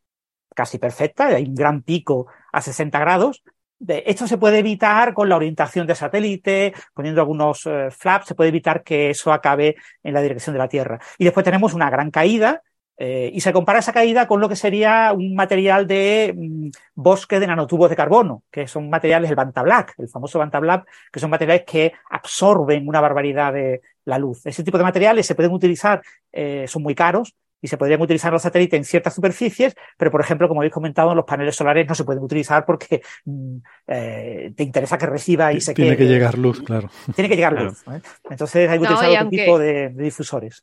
casi 0.54 0.78
perfecta, 0.78 1.28
hay 1.28 1.46
un 1.46 1.56
gran 1.56 1.82
pico 1.82 2.28
a 2.52 2.62
60 2.62 3.00
grados, 3.00 3.44
esto 3.88 4.28
se 4.28 4.38
puede 4.38 4.60
evitar 4.60 5.14
con 5.14 5.30
la 5.30 5.36
orientación 5.36 5.88
de 5.88 5.96
satélite, 5.96 6.74
poniendo 6.94 7.22
algunos 7.22 7.66
eh, 7.66 7.90
flaps, 7.92 8.28
se 8.28 8.36
puede 8.36 8.50
evitar 8.50 8.84
que 8.84 9.10
eso 9.12 9.32
acabe 9.32 9.76
en 10.04 10.14
la 10.14 10.22
dirección 10.22 10.54
de 10.54 10.60
la 10.60 10.68
Tierra. 10.68 11.00
Y 11.18 11.26
después 11.26 11.44
tenemos 11.44 11.74
una 11.74 11.90
gran 11.90 12.12
caída, 12.12 12.62
eh, 12.96 13.32
y 13.34 13.42
se 13.42 13.52
compara 13.52 13.80
esa 13.80 13.92
caída 13.92 14.28
con 14.28 14.40
lo 14.40 14.48
que 14.48 14.56
sería 14.56 15.14
un 15.14 15.34
material 15.34 15.88
de 15.88 16.34
mm, 16.38 16.70
bosque 16.94 17.40
de 17.40 17.48
nanotubos 17.48 17.90
de 17.90 17.96
carbono, 17.96 18.44
que 18.52 18.68
son 18.68 18.90
materiales 18.90 19.30
del 19.30 19.36
Bantablack, 19.36 19.96
el 19.98 20.10
famoso 20.10 20.38
Bantablack, 20.38 20.88
que 21.12 21.20
son 21.20 21.32
materiales 21.32 21.64
que 21.66 21.94
absorben 22.10 22.88
una 22.88 23.02
barbaridad 23.02 23.52
de, 23.52 23.82
la 24.06 24.18
luz. 24.18 24.46
Ese 24.46 24.64
tipo 24.64 24.78
de 24.78 24.84
materiales 24.84 25.26
se 25.26 25.36
pueden 25.36 25.52
utilizar, 25.52 26.02
eh, 26.32 26.66
son 26.68 26.84
muy 26.84 26.96
caros, 26.96 27.36
y 27.64 27.70
se 27.70 27.78
podrían 27.78 28.02
utilizar 28.02 28.32
los 28.34 28.42
satélites 28.42 28.78
en 28.78 28.84
ciertas 28.84 29.16
superficies, 29.16 29.74
pero 29.98 30.12
por 30.12 30.20
ejemplo, 30.20 30.50
como 30.50 30.60
habéis 30.60 30.74
comentado, 30.74 31.16
los 31.16 31.24
paneles 31.24 31.56
solares 31.56 31.88
no 31.88 31.96
se 31.96 32.04
pueden 32.04 32.22
utilizar 32.22 32.66
porque 32.66 33.02
mm, 33.24 33.58
eh, 33.88 34.54
te 34.54 34.64
interesa 34.64 34.98
que 34.98 35.06
reciba 35.06 35.54
y 35.54 35.62
se 35.62 35.74
Tiene 35.74 35.96
que 35.96 36.06
llegar 36.06 36.38
luz, 36.38 36.62
claro. 36.62 36.90
Tiene 37.16 37.30
que 37.30 37.38
llegar 37.38 37.54
luz. 37.54 37.82
¿eh? 37.88 38.02
Entonces 38.30 38.70
hay 38.70 38.78
que 38.78 38.84
utilizar 38.84 39.10
otro 39.10 39.30
tipo 39.30 39.58
de, 39.58 39.90
difusores. 39.96 40.62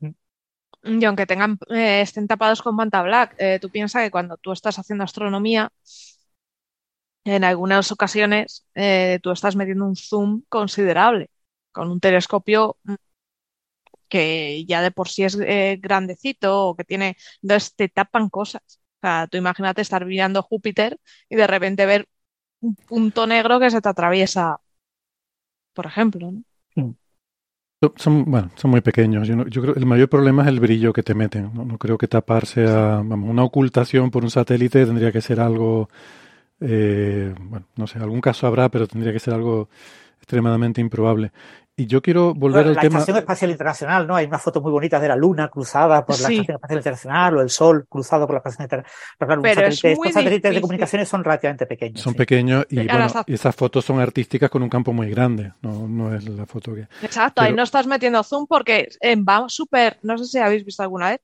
Y 0.82 1.04
aunque 1.06 1.24
tengan, 1.24 1.58
eh, 1.70 2.02
estén 2.02 2.28
tapados 2.28 2.60
con 2.60 2.76
manta 2.76 3.02
black, 3.02 3.34
tú 3.62 3.70
piensas 3.70 4.02
que 4.02 4.10
cuando 4.10 4.36
tú 4.36 4.52
estás 4.52 4.78
haciendo 4.78 5.04
astronomía, 5.04 5.72
en 7.24 7.44
algunas 7.44 7.90
ocasiones 7.92 8.66
tú 9.22 9.30
estás 9.30 9.56
metiendo 9.56 9.86
un 9.86 9.96
zoom 9.96 10.42
considerable. 10.50 11.30
Con 11.72 11.90
un 11.90 12.00
telescopio 12.00 12.76
mm, 12.82 12.94
que 14.10 14.64
ya 14.66 14.82
de 14.82 14.92
por 14.92 15.08
sí 15.08 15.24
es 15.24 15.38
eh, 15.40 15.78
grandecito 15.80 16.68
o 16.68 16.76
que 16.76 16.84
tiene, 16.84 17.16
entonces 17.42 17.74
te 17.76 17.88
tapan 17.88 18.28
cosas. 18.30 18.62
O 19.02 19.06
sea, 19.08 19.28
tú 19.28 19.38
imagínate 19.38 19.82
estar 19.82 20.04
mirando 20.06 20.42
Júpiter 20.42 20.98
y 21.30 21.36
de 21.36 21.46
repente 21.46 21.86
ver 21.86 22.08
un 22.60 22.74
punto 22.76 23.26
negro 23.26 23.60
que 23.60 23.70
se 23.70 23.80
te 23.82 23.88
atraviesa, 23.90 24.58
por 25.74 25.86
ejemplo. 25.86 26.30
¿no? 26.30 26.42
Son, 27.96 28.26
bueno, 28.26 28.50
son 28.56 28.70
muy 28.70 28.82
pequeños. 28.82 29.26
Yo, 29.26 29.46
yo 29.46 29.62
creo 29.62 29.74
el 29.74 29.86
mayor 29.86 30.10
problema 30.10 30.42
es 30.42 30.48
el 30.48 30.60
brillo 30.60 30.92
que 30.92 31.02
te 31.02 31.14
meten. 31.14 31.50
No, 31.54 31.78
creo 31.78 31.96
que 31.96 32.08
taparse 32.08 32.66
a 32.68 32.96
vamos, 33.02 33.30
una 33.30 33.42
ocultación 33.42 34.10
por 34.10 34.22
un 34.22 34.30
satélite 34.30 34.84
tendría 34.84 35.10
que 35.12 35.22
ser 35.22 35.40
algo, 35.40 35.88
eh, 36.60 37.34
bueno, 37.40 37.66
no 37.76 37.86
sé, 37.86 37.98
algún 37.98 38.20
caso 38.20 38.46
habrá, 38.46 38.70
pero 38.70 38.86
tendría 38.86 39.12
que 39.12 39.20
ser 39.20 39.34
algo 39.34 39.70
extremadamente 40.18 40.80
improbable. 40.82 41.32
Y 41.76 41.86
yo 41.86 42.02
quiero 42.02 42.34
volver 42.34 42.66
al 42.66 42.76
tema. 42.76 42.94
La 42.94 42.98
Estación 42.98 43.16
Espacial 43.16 43.50
Internacional, 43.50 44.06
¿no? 44.06 44.14
Hay 44.14 44.26
una 44.26 44.38
foto 44.38 44.60
muy 44.60 44.70
bonita 44.70 45.00
de 45.00 45.08
la 45.08 45.16
Luna 45.16 45.48
cruzada 45.48 46.04
por 46.04 46.20
la 46.20 46.28
Estación 46.28 46.56
Espacial 46.56 46.78
Internacional 46.78 47.36
o 47.36 47.40
el 47.40 47.50
Sol 47.50 47.86
cruzado 47.88 48.26
por 48.26 48.34
la 48.34 48.38
Estación 48.38 48.64
Internacional. 48.64 49.40
Pero 49.42 49.66
estos 49.66 50.12
satélites 50.12 50.54
de 50.54 50.60
comunicaciones 50.60 51.08
son 51.08 51.24
relativamente 51.24 51.66
pequeños. 51.66 52.00
Son 52.00 52.14
pequeños 52.14 52.66
y, 52.68 52.86
bueno, 52.86 53.06
esas 53.26 53.56
fotos 53.56 53.84
son 53.84 53.98
artísticas 53.98 54.50
con 54.50 54.62
un 54.62 54.68
campo 54.68 54.92
muy 54.92 55.08
grande. 55.10 55.52
No, 55.62 55.88
no 55.88 56.14
es 56.14 56.28
la 56.28 56.44
foto 56.44 56.74
que. 56.74 56.86
Exacto, 57.02 57.40
ahí 57.40 57.54
no 57.54 57.62
estás 57.62 57.86
metiendo 57.86 58.22
zoom 58.22 58.46
porque 58.46 58.88
eh, 59.00 59.16
va 59.16 59.48
súper. 59.48 59.98
No 60.02 60.18
sé 60.18 60.26
si 60.26 60.38
habéis 60.38 60.64
visto 60.64 60.82
alguna 60.82 61.10
vez, 61.10 61.20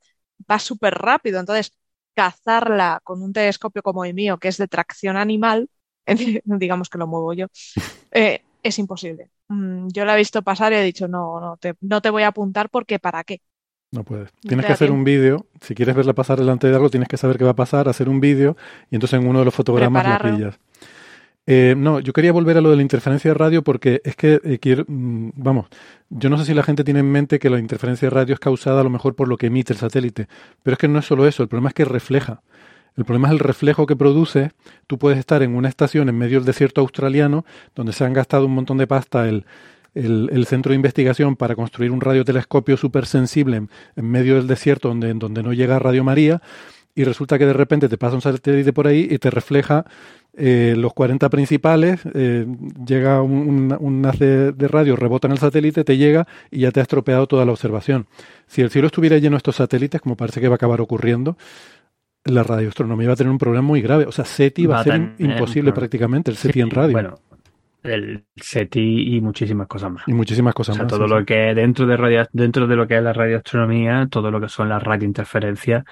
va 0.50 0.58
súper 0.58 0.94
rápido. 0.94 1.38
Entonces, 1.38 1.76
cazarla 2.16 3.00
con 3.04 3.22
un 3.22 3.32
telescopio 3.32 3.82
como 3.82 4.04
el 4.04 4.14
mío, 4.14 4.38
que 4.38 4.48
es 4.48 4.56
de 4.56 4.68
tracción 4.68 5.16
animal, 5.16 5.68
digamos 6.44 6.88
que 6.88 6.98
lo 6.98 7.06
muevo 7.06 7.34
yo, 7.34 7.46
eh, 8.10 8.42
es 8.62 8.78
imposible. 8.78 9.30
Mm, 9.48 9.88
yo 9.88 10.04
la 10.04 10.14
he 10.14 10.18
visto 10.18 10.42
pasar 10.42 10.72
y 10.72 10.76
he 10.76 10.82
dicho, 10.82 11.08
no, 11.08 11.40
no 11.40 11.56
te, 11.56 11.74
no 11.80 12.00
te 12.00 12.10
voy 12.10 12.24
a 12.24 12.28
apuntar 12.28 12.68
porque 12.70 12.98
¿para 12.98 13.24
qué? 13.24 13.40
No 13.92 14.04
puedes. 14.04 14.30
Tienes 14.40 14.66
que 14.66 14.72
hacer 14.72 14.90
un 14.90 15.04
vídeo. 15.04 15.46
Si 15.60 15.74
quieres 15.74 15.94
verla 15.94 16.12
pasar 16.12 16.38
delante 16.38 16.68
de 16.68 16.74
algo, 16.74 16.90
tienes 16.90 17.08
que 17.08 17.16
saber 17.16 17.38
qué 17.38 17.44
va 17.44 17.52
a 17.52 17.56
pasar, 17.56 17.88
hacer 17.88 18.08
un 18.08 18.20
vídeo 18.20 18.56
y 18.90 18.96
entonces 18.96 19.20
en 19.20 19.28
uno 19.28 19.38
de 19.38 19.44
los 19.44 19.54
fotogramas 19.54 20.06
la 20.06 20.18
pillas. 20.18 20.58
Eh, 21.48 21.74
no, 21.76 22.00
yo 22.00 22.12
quería 22.12 22.32
volver 22.32 22.58
a 22.58 22.60
lo 22.60 22.70
de 22.70 22.76
la 22.76 22.82
interferencia 22.82 23.30
de 23.30 23.34
radio 23.34 23.62
porque 23.62 24.00
es 24.04 24.16
que 24.16 24.40
eh, 24.42 24.58
quiero, 24.58 24.84
mm, 24.88 25.30
vamos, 25.36 25.66
yo 26.10 26.28
no 26.28 26.38
sé 26.38 26.44
si 26.44 26.54
la 26.54 26.64
gente 26.64 26.82
tiene 26.82 27.00
en 27.00 27.10
mente 27.12 27.38
que 27.38 27.48
la 27.48 27.60
interferencia 27.60 28.06
de 28.06 28.14
radio 28.14 28.34
es 28.34 28.40
causada 28.40 28.80
a 28.80 28.84
lo 28.84 28.90
mejor 28.90 29.14
por 29.14 29.28
lo 29.28 29.36
que 29.36 29.46
emite 29.46 29.72
el 29.72 29.78
satélite, 29.78 30.26
pero 30.64 30.74
es 30.74 30.78
que 30.78 30.88
no 30.88 30.98
es 30.98 31.06
solo 31.06 31.24
eso, 31.24 31.44
el 31.44 31.48
problema 31.48 31.68
es 31.68 31.74
que 31.74 31.84
refleja. 31.84 32.42
El 32.96 33.04
problema 33.04 33.28
es 33.28 33.32
el 33.32 33.40
reflejo 33.40 33.86
que 33.86 33.96
produce. 33.96 34.52
Tú 34.86 34.98
puedes 34.98 35.18
estar 35.18 35.42
en 35.42 35.54
una 35.54 35.68
estación 35.68 36.08
en 36.08 36.16
medio 36.16 36.38
del 36.38 36.46
desierto 36.46 36.80
australiano, 36.80 37.44
donde 37.74 37.92
se 37.92 38.04
han 38.04 38.12
gastado 38.12 38.46
un 38.46 38.54
montón 38.54 38.78
de 38.78 38.86
pasta 38.86 39.28
el, 39.28 39.44
el, 39.94 40.46
centro 40.46 40.70
de 40.70 40.76
investigación 40.76 41.36
para 41.36 41.54
construir 41.54 41.90
un 41.90 42.00
radiotelescopio 42.00 42.76
súper 42.76 43.06
sensible 43.06 43.62
en, 43.96 44.10
medio 44.10 44.36
del 44.36 44.46
desierto 44.46 44.88
donde, 44.88 45.12
donde 45.14 45.42
no 45.42 45.52
llega 45.52 45.78
Radio 45.78 46.04
María, 46.04 46.42
y 46.94 47.04
resulta 47.04 47.38
que 47.38 47.44
de 47.44 47.52
repente 47.52 47.88
te 47.90 47.98
pasa 47.98 48.14
un 48.14 48.22
satélite 48.22 48.72
por 48.72 48.86
ahí 48.86 49.06
y 49.10 49.18
te 49.18 49.30
refleja 49.30 49.84
eh, 50.34 50.74
los 50.76 50.94
40 50.94 51.28
principales, 51.28 52.00
eh, 52.14 52.46
llega 52.86 53.20
un, 53.20 53.76
un, 53.78 54.06
haz 54.06 54.18
de, 54.18 54.52
radio, 54.68 54.96
rebota 54.96 55.28
en 55.28 55.32
el 55.32 55.38
satélite, 55.38 55.84
te 55.84 55.98
llega 55.98 56.26
y 56.50 56.60
ya 56.60 56.70
te 56.70 56.80
ha 56.80 56.82
estropeado 56.82 57.26
toda 57.26 57.44
la 57.44 57.52
observación. 57.52 58.06
Si 58.46 58.62
el 58.62 58.70
cielo 58.70 58.86
estuviera 58.86 59.18
lleno 59.18 59.36
de 59.36 59.38
estos 59.38 59.56
satélites, 59.56 60.00
como 60.00 60.16
parece 60.16 60.40
que 60.40 60.48
va 60.48 60.54
a 60.54 60.56
acabar 60.56 60.80
ocurriendo, 60.80 61.36
la 62.26 62.42
radioastronomía 62.42 63.08
va 63.08 63.14
a 63.14 63.16
tener 63.16 63.30
un 63.30 63.38
problema 63.38 63.66
muy 63.66 63.82
grave. 63.82 64.04
O 64.06 64.12
sea, 64.12 64.24
SETI 64.24 64.66
va, 64.66 64.80
a 64.80 64.84
ser 64.84 65.14
imposible 65.18 65.72
prácticamente, 65.72 66.30
el 66.30 66.36
SETI 66.36 66.60
en 66.60 66.70
radio. 66.70 66.92
Bueno, 66.92 67.18
el 67.82 68.24
SETI 68.36 69.16
y 69.16 69.20
muchísimas 69.20 69.66
cosas 69.66 69.92
más. 69.92 70.04
Y 70.06 70.12
muchísimas 70.12 70.54
cosas 70.54 70.74
o 70.74 70.76
sea, 70.76 70.84
más. 70.84 70.92
Todo 70.92 71.06
lo 71.06 71.24
que 71.24 71.54
dentro 71.54 71.86
de 71.86 71.96
radio, 71.96 72.26
dentro 72.32 72.66
de 72.66 72.76
lo 72.76 72.86
que 72.86 72.96
es 72.96 73.02
la 73.02 73.12
radioastronomía, 73.12 74.08
todo 74.10 74.30
lo 74.30 74.40
que 74.40 74.48
son 74.48 74.68
las 74.68 74.82
radiointerferencias, 74.82 75.84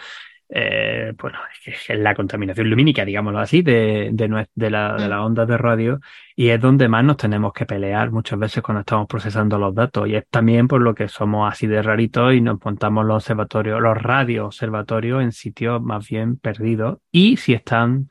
eh, 0.57 1.13
bueno, 1.21 1.37
es 1.67 1.99
la 1.99 2.15
contaminación 2.15 2.71
lumínica, 2.71 3.05
digámoslo 3.05 3.41
así, 3.41 3.63
de, 3.63 4.11
de, 4.13 4.47
de, 4.55 4.71
la, 4.71 4.95
de 4.95 5.09
las 5.09 5.19
ondas 5.19 5.49
de 5.49 5.59
radio 5.59 5.99
y 6.37 6.51
es 6.51 6.61
donde 6.61 6.87
más 6.89 7.03
nos 7.03 7.17
tenemos 7.17 7.53
que 7.53 7.67
pelear 7.67 8.13
muchas 8.13 8.39
veces 8.39 8.63
cuando 8.63 8.83
estamos 8.83 9.09
procesando 9.09 9.59
los 9.59 9.75
datos 9.75 10.07
y 10.07 10.15
es 10.15 10.25
también 10.31 10.69
por 10.69 10.81
lo 10.81 10.95
que 10.95 11.09
somos 11.09 11.53
así 11.53 11.67
de 11.67 11.83
raritos 11.83 12.35
y 12.35 12.41
nos 12.41 12.65
montamos 12.65 13.05
los 13.05 13.17
observatorios, 13.17 13.81
los 13.81 14.01
radio 14.01 14.47
observatorios 14.47 15.25
en 15.25 15.33
sitios 15.33 15.83
más 15.83 16.09
bien 16.09 16.37
perdidos 16.37 16.99
y 17.11 17.37
si 17.37 17.53
están 17.53 18.09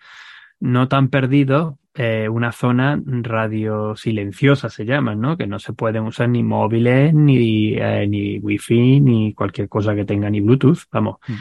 no 0.60 0.90
tan 0.90 1.08
perdidos, 1.08 1.76
eh, 1.94 2.28
una 2.28 2.52
zona 2.52 3.00
radio 3.06 3.96
silenciosa 3.96 4.68
se 4.68 4.84
llama, 4.84 5.16
¿no? 5.16 5.38
Que 5.38 5.48
no 5.48 5.60
se 5.60 5.72
pueden 5.72 6.04
usar 6.04 6.28
ni 6.28 6.44
móviles, 6.44 7.14
ni, 7.14 7.76
eh, 7.76 8.06
ni 8.08 8.40
wifi, 8.40 9.00
ni 9.00 9.34
cualquier 9.34 9.70
cosa 9.70 9.96
que 9.96 10.04
tenga, 10.04 10.30
ni 10.30 10.42
Bluetooth, 10.42 10.80
vamos. 10.92 11.18
Mm 11.28 11.34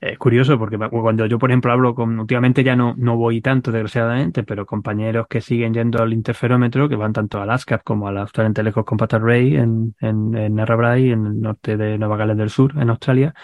es 0.00 0.18
curioso 0.18 0.58
porque 0.58 0.78
cuando 0.78 1.26
yo, 1.26 1.38
por 1.38 1.50
ejemplo, 1.50 1.72
hablo 1.72 1.94
con, 1.94 2.18
últimamente 2.18 2.62
ya 2.62 2.76
no, 2.76 2.94
no 2.96 3.16
voy 3.16 3.40
tanto, 3.40 3.72
desgraciadamente, 3.72 4.42
pero 4.42 4.66
compañeros 4.66 5.26
que 5.28 5.40
siguen 5.40 5.74
yendo 5.74 6.02
al 6.02 6.12
interferómetro, 6.12 6.88
que 6.88 6.96
van 6.96 7.12
tanto 7.12 7.38
a 7.38 7.44
Alaska 7.44 7.78
como 7.78 8.08
a 8.08 8.12
la 8.12 8.22
Australian 8.22 8.54
Telecom 8.54 8.84
Compact 8.84 9.14
Array 9.14 9.56
en, 9.56 9.94
en, 10.00 10.36
en 10.36 10.54
Narrabri, 10.54 11.12
en 11.12 11.26
el 11.26 11.40
norte 11.40 11.76
de 11.76 11.98
Nueva 11.98 12.16
Gales 12.16 12.36
del 12.36 12.50
Sur, 12.50 12.74
en 12.78 12.90
Australia, 12.90 13.34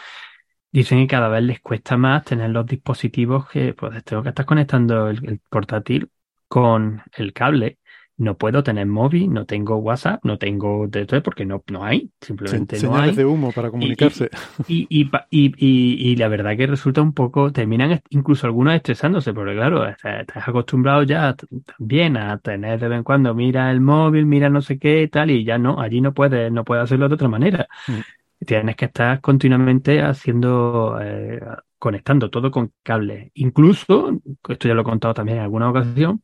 dicen 0.70 0.98
que 1.00 1.07
cada 1.07 1.28
vez 1.28 1.42
les 1.42 1.61
cuesta 1.61 1.96
más 1.96 2.24
tener 2.24 2.50
los 2.50 2.66
dispositivos 2.66 3.48
que, 3.48 3.74
pues, 3.74 4.03
tengo 4.05 4.22
que 4.22 4.30
estar 4.30 4.46
conectando 4.46 5.09
el 5.09 5.40
portátil 5.50 6.11
con 6.48 7.03
el 7.16 7.32
cable 7.32 7.78
no 8.19 8.37
puedo 8.37 8.63
tener 8.63 8.87
móvil, 8.87 9.33
no 9.33 9.47
tengo 9.47 9.77
WhatsApp, 9.77 10.25
no 10.25 10.39
tengo 10.39 10.89
todo 10.89 11.23
porque 11.23 11.45
no, 11.45 11.63
no 11.71 11.85
hay, 11.85 12.11
simplemente 12.21 12.81
no 12.83 12.97
hay. 12.97 13.15
de 13.15 13.25
humo 13.25 13.53
para 13.53 13.71
comunicarse. 13.71 14.31
Y, 14.69 14.87
y, 14.89 15.11
y, 15.31 15.53
y, 15.59 16.17
la 16.17 16.29
verdad 16.29 16.57
que 16.57 16.67
resulta 16.67 17.03
un 17.03 17.15
poco, 17.15 17.53
terminan 17.53 18.01
incluso 18.11 18.47
algunos 18.47 18.75
estresándose, 18.75 19.33
porque 19.33 19.55
claro, 19.55 19.87
estás 19.89 20.49
acostumbrado 20.49 21.03
ya 21.03 21.35
también 21.77 22.17
a 22.17 22.39
tener 22.39 22.79
de 22.79 22.89
vez 22.89 22.99
en 22.99 23.05
cuando, 23.05 23.35
mira 23.35 23.71
el 23.71 23.81
móvil, 23.81 24.27
mira 24.27 24.49
no 24.51 24.61
sé 24.61 24.79
qué 24.79 25.09
tal, 25.09 25.31
y 25.31 25.45
ya 25.45 25.59
no, 25.59 25.81
allí 25.81 26.01
no 26.01 26.13
puedes, 26.13 26.53
no 26.53 26.65
puedes 26.65 26.85
hacerlo 26.85 27.09
de 27.09 27.15
otra 27.15 27.29
manera. 27.29 27.67
Mm. 27.89 28.45
Tienes 28.45 28.77
que 28.77 28.87
estar 28.87 29.21
continuamente 29.21 30.03
haciendo, 30.03 30.99
eh, 31.01 31.41
conectando 31.79 32.29
todo 32.29 32.51
con 32.51 32.73
cable. 32.83 33.31
Incluso, 33.35 34.21
esto 34.49 34.69
ya 34.69 34.75
lo 34.75 34.83
he 34.83 34.85
contado 34.85 35.15
también 35.15 35.39
en 35.39 35.45
alguna 35.45 35.71
ocasión, 35.71 36.23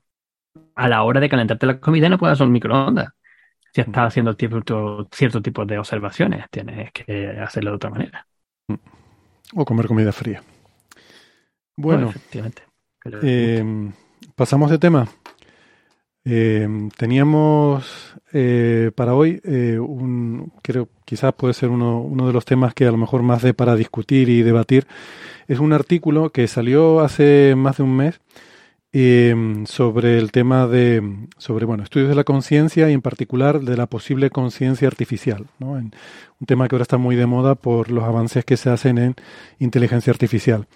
a 0.75 0.89
la 0.89 1.03
hora 1.03 1.21
de 1.21 1.29
calentarte 1.29 1.67
la 1.67 1.81
comida 1.81 2.09
no 2.09 2.19
puedes 2.19 2.35
usar 2.35 2.47
un 2.47 2.53
microondas. 2.53 3.09
Si 3.73 3.81
estás 3.83 4.09
haciendo 4.09 4.33
cierto, 4.35 5.09
cierto 5.13 5.43
tipo 5.43 5.65
de 5.65 5.79
observaciones, 5.79 6.47
tienes 6.51 6.91
que 6.93 7.39
hacerlo 7.39 7.71
de 7.71 7.77
otra 7.77 7.91
manera. 7.91 8.27
O 9.55 9.65
comer 9.65 9.87
comida 9.87 10.13
fría. 10.13 10.43
Bueno, 11.77 12.13
eh, 13.23 13.91
pasamos 14.35 14.71
de 14.71 14.79
tema. 14.79 15.09
Eh, 16.25 16.69
teníamos 16.97 18.17
eh, 18.33 18.91
para 18.95 19.15
hoy 19.15 19.41
un, 19.45 20.53
creo, 20.61 20.89
quizás 21.05 21.33
puede 21.35 21.55
ser 21.55 21.69
uno, 21.71 22.01
uno 22.01 22.27
de 22.27 22.33
los 22.33 22.45
temas 22.45 22.75
que 22.75 22.87
a 22.87 22.91
lo 22.91 22.99
mejor 22.99 23.23
más 23.23 23.43
de 23.43 23.55
para 23.55 23.77
discutir 23.77 24.29
y 24.29 24.43
debatir. 24.43 24.87
Es 25.47 25.61
un 25.61 25.73
artículo 25.73 26.31
que 26.31 26.49
salió 26.49 27.01
hace 27.01 27.55
más 27.57 27.77
de 27.77 27.83
un 27.85 27.97
mes 27.97 28.21
Em, 28.91 29.67
sobre 29.67 30.17
el 30.17 30.33
tema 30.33 30.67
de, 30.67 31.29
sobre, 31.37 31.67
bueno, 31.67 31.83
estudios 31.83 32.09
de 32.09 32.15
la 32.15 32.25
conciencia 32.25 32.89
y 32.89 32.95
en 32.95 33.03
particular 33.03 33.61
de 33.61 33.77
la 33.77 33.87
posible 33.87 34.31
conciencia 34.31 34.89
artificial, 34.89 35.47
¿no? 35.59 35.73
un 35.73 35.93
tema 36.47 36.67
que 36.69 36.75
ahora 36.75 36.85
está 36.85 36.97
muy 36.97 37.15
de 37.15 37.27
moda 37.27 37.55
por 37.55 37.91
los 37.91 38.05
avances 38.05 38.47
que 38.47 38.57
se 38.57 38.71
hacen 38.71 38.97
en 38.97 39.15
inteligencia 39.59 40.11
artificial. 40.11 40.69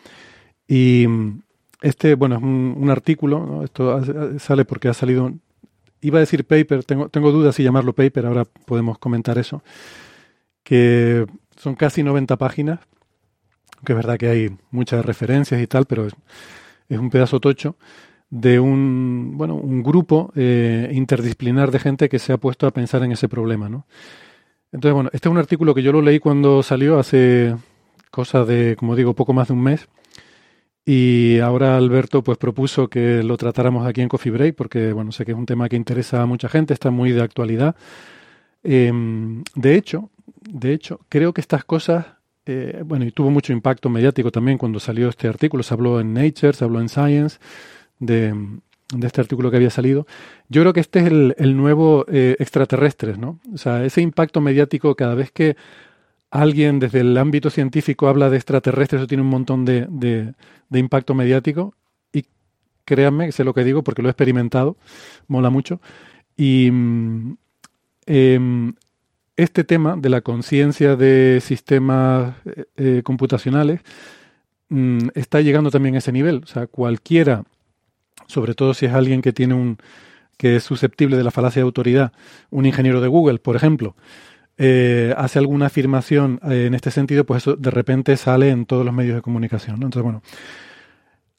Y 0.68 1.06
mm, 1.08 1.42
este, 1.80 2.14
bueno, 2.14 2.36
es 2.36 2.42
un, 2.42 2.90
artículo, 2.90 3.64
esto 3.64 4.02
sale 4.38 4.66
porque 4.66 4.88
ha 4.88 4.94
salido, 4.94 5.32
iba 6.02 6.18
a 6.18 6.20
decir 6.20 6.44
paper, 6.44 6.84
tengo, 6.84 7.08
tengo 7.08 7.32
dudas 7.32 7.54
si 7.54 7.62
llamarlo 7.62 7.94
paper, 7.94 8.26
ahora 8.26 8.44
podemos 8.44 8.98
comentar 8.98 9.38
eso, 9.38 9.62
que 10.62 11.26
son 11.56 11.76
casi 11.76 12.02
90 12.02 12.36
páginas, 12.36 12.80
que 13.86 13.92
es 13.92 13.96
verdad 13.96 14.18
que 14.18 14.28
hay 14.28 14.56
muchas 14.70 15.04
referencias 15.04 15.62
y 15.62 15.66
tal, 15.66 15.86
pero 15.86 16.08
es 16.88 16.98
un 16.98 17.10
pedazo 17.10 17.40
tocho 17.40 17.76
de 18.30 18.58
un, 18.58 19.32
bueno, 19.36 19.54
un 19.56 19.82
grupo 19.82 20.32
eh, 20.34 20.90
interdisciplinar 20.92 21.70
de 21.70 21.78
gente 21.78 22.08
que 22.08 22.18
se 22.18 22.32
ha 22.32 22.38
puesto 22.38 22.66
a 22.66 22.70
pensar 22.70 23.02
en 23.02 23.12
ese 23.12 23.28
problema. 23.28 23.68
¿no? 23.68 23.86
Entonces, 24.72 24.94
bueno, 24.94 25.10
este 25.12 25.28
es 25.28 25.32
un 25.32 25.38
artículo 25.38 25.74
que 25.74 25.82
yo 25.82 25.92
lo 25.92 26.00
leí 26.00 26.18
cuando 26.18 26.62
salió 26.62 26.98
hace 26.98 27.54
cosa 28.10 28.44
de, 28.44 28.76
como 28.76 28.96
digo, 28.96 29.14
poco 29.14 29.32
más 29.32 29.48
de 29.48 29.54
un 29.54 29.62
mes. 29.62 29.88
Y 30.84 31.38
ahora 31.38 31.76
Alberto 31.76 32.22
pues 32.22 32.38
propuso 32.38 32.88
que 32.88 33.22
lo 33.22 33.36
tratáramos 33.36 33.86
aquí 33.86 34.00
en 34.00 34.08
Coffee 34.08 34.32
Break 34.32 34.56
porque 34.56 34.92
bueno, 34.92 35.12
sé 35.12 35.24
que 35.24 35.32
es 35.32 35.38
un 35.38 35.46
tema 35.46 35.68
que 35.68 35.76
interesa 35.76 36.22
a 36.22 36.26
mucha 36.26 36.48
gente, 36.48 36.74
está 36.74 36.90
muy 36.90 37.12
de 37.12 37.22
actualidad. 37.22 37.76
Em, 38.64 39.44
de 39.54 39.76
hecho, 39.76 40.10
de 40.40 40.72
hecho, 40.72 41.00
creo 41.08 41.32
que 41.32 41.40
estas 41.40 41.64
cosas, 41.64 42.06
eh, 42.46 42.82
bueno, 42.84 43.04
y 43.04 43.12
tuvo 43.12 43.30
mucho 43.30 43.52
impacto 43.52 43.88
mediático 43.88 44.32
también 44.32 44.58
cuando 44.58 44.80
salió 44.80 45.08
este 45.08 45.28
artículo, 45.28 45.62
se 45.62 45.74
habló 45.74 46.00
en 46.00 46.12
Nature, 46.12 46.52
se 46.52 46.64
habló 46.64 46.80
en 46.80 46.88
Science 46.88 47.38
de, 48.00 48.34
este 49.02 49.20
artículo 49.20 49.50
que 49.50 49.56
había 49.56 49.70
salido. 49.70 50.06
Yo 50.48 50.62
creo 50.62 50.72
que 50.72 50.80
este 50.80 51.00
es 51.00 51.06
el, 51.06 51.56
nuevo 51.56 52.04
eh, 52.08 52.36
extraterrestres, 52.38 53.18
¿no? 53.18 53.38
O 53.54 53.58
sea, 53.58 53.84
ese 53.84 54.02
impacto 54.02 54.40
mediático 54.40 54.94
cada 54.96 55.14
vez 55.14 55.30
que 55.30 55.56
alguien 56.30 56.80
desde 56.80 57.00
el 57.00 57.16
ámbito 57.16 57.50
científico 57.50 58.08
habla 58.08 58.28
de 58.30 58.36
extraterrestres, 58.36 59.00
eso 59.00 59.06
tiene 59.06 59.22
un 59.22 59.28
montón 59.28 59.64
de, 59.64 59.86
de, 59.88 60.78
impacto 60.78 61.14
mediático. 61.14 61.74
Y 62.12 62.24
créanme, 62.84 63.30
sé 63.32 63.44
lo 63.44 63.54
que 63.54 63.64
digo 63.64 63.84
porque 63.84 64.02
lo 64.02 64.08
he 64.08 64.10
experimentado, 64.10 64.76
mola 65.28 65.50
mucho. 65.50 65.80
Y 66.36 66.70
mm, 66.72 67.36
em, 68.06 68.74
este 69.36 69.64
tema 69.64 69.96
de 69.96 70.08
la 70.08 70.20
conciencia 70.20 70.96
de 70.96 71.40
sistemas 71.42 72.34
eh, 72.44 72.64
eh, 72.76 73.02
computacionales 73.04 73.80
mm, 74.68 75.08
está 75.14 75.40
llegando 75.40 75.70
también 75.70 75.94
a 75.94 75.98
ese 75.98 76.12
nivel. 76.12 76.42
O 76.44 76.46
sea, 76.46 76.66
cualquiera, 76.66 77.44
sobre 78.26 78.54
todo 78.54 78.74
si 78.74 78.86
es 78.86 78.92
alguien 78.92 79.22
que 79.22 79.32
tiene 79.32 79.54
un 79.54 79.78
que 80.42 80.56
es 80.56 80.64
susceptible 80.64 81.16
de 81.16 81.22
la 81.22 81.30
falacia 81.30 81.60
de 81.60 81.66
autoridad, 81.66 82.12
un 82.50 82.66
ingeniero 82.66 83.00
de 83.00 83.06
Google, 83.06 83.38
por 83.38 83.54
ejemplo, 83.54 83.94
eh, 84.58 85.14
hace 85.16 85.38
alguna 85.38 85.66
afirmación 85.66 86.40
eh, 86.50 86.66
en 86.66 86.74
este 86.74 86.90
sentido, 86.90 87.24
pues 87.24 87.42
eso 87.42 87.56
de 87.56 87.70
repente 87.70 88.16
sale 88.16 88.50
en 88.50 88.66
todos 88.66 88.84
los 88.84 88.94
medios 88.94 89.14
de 89.14 89.22
comunicación. 89.22 89.76
Entonces, 89.76 90.02
bueno, 90.02 90.22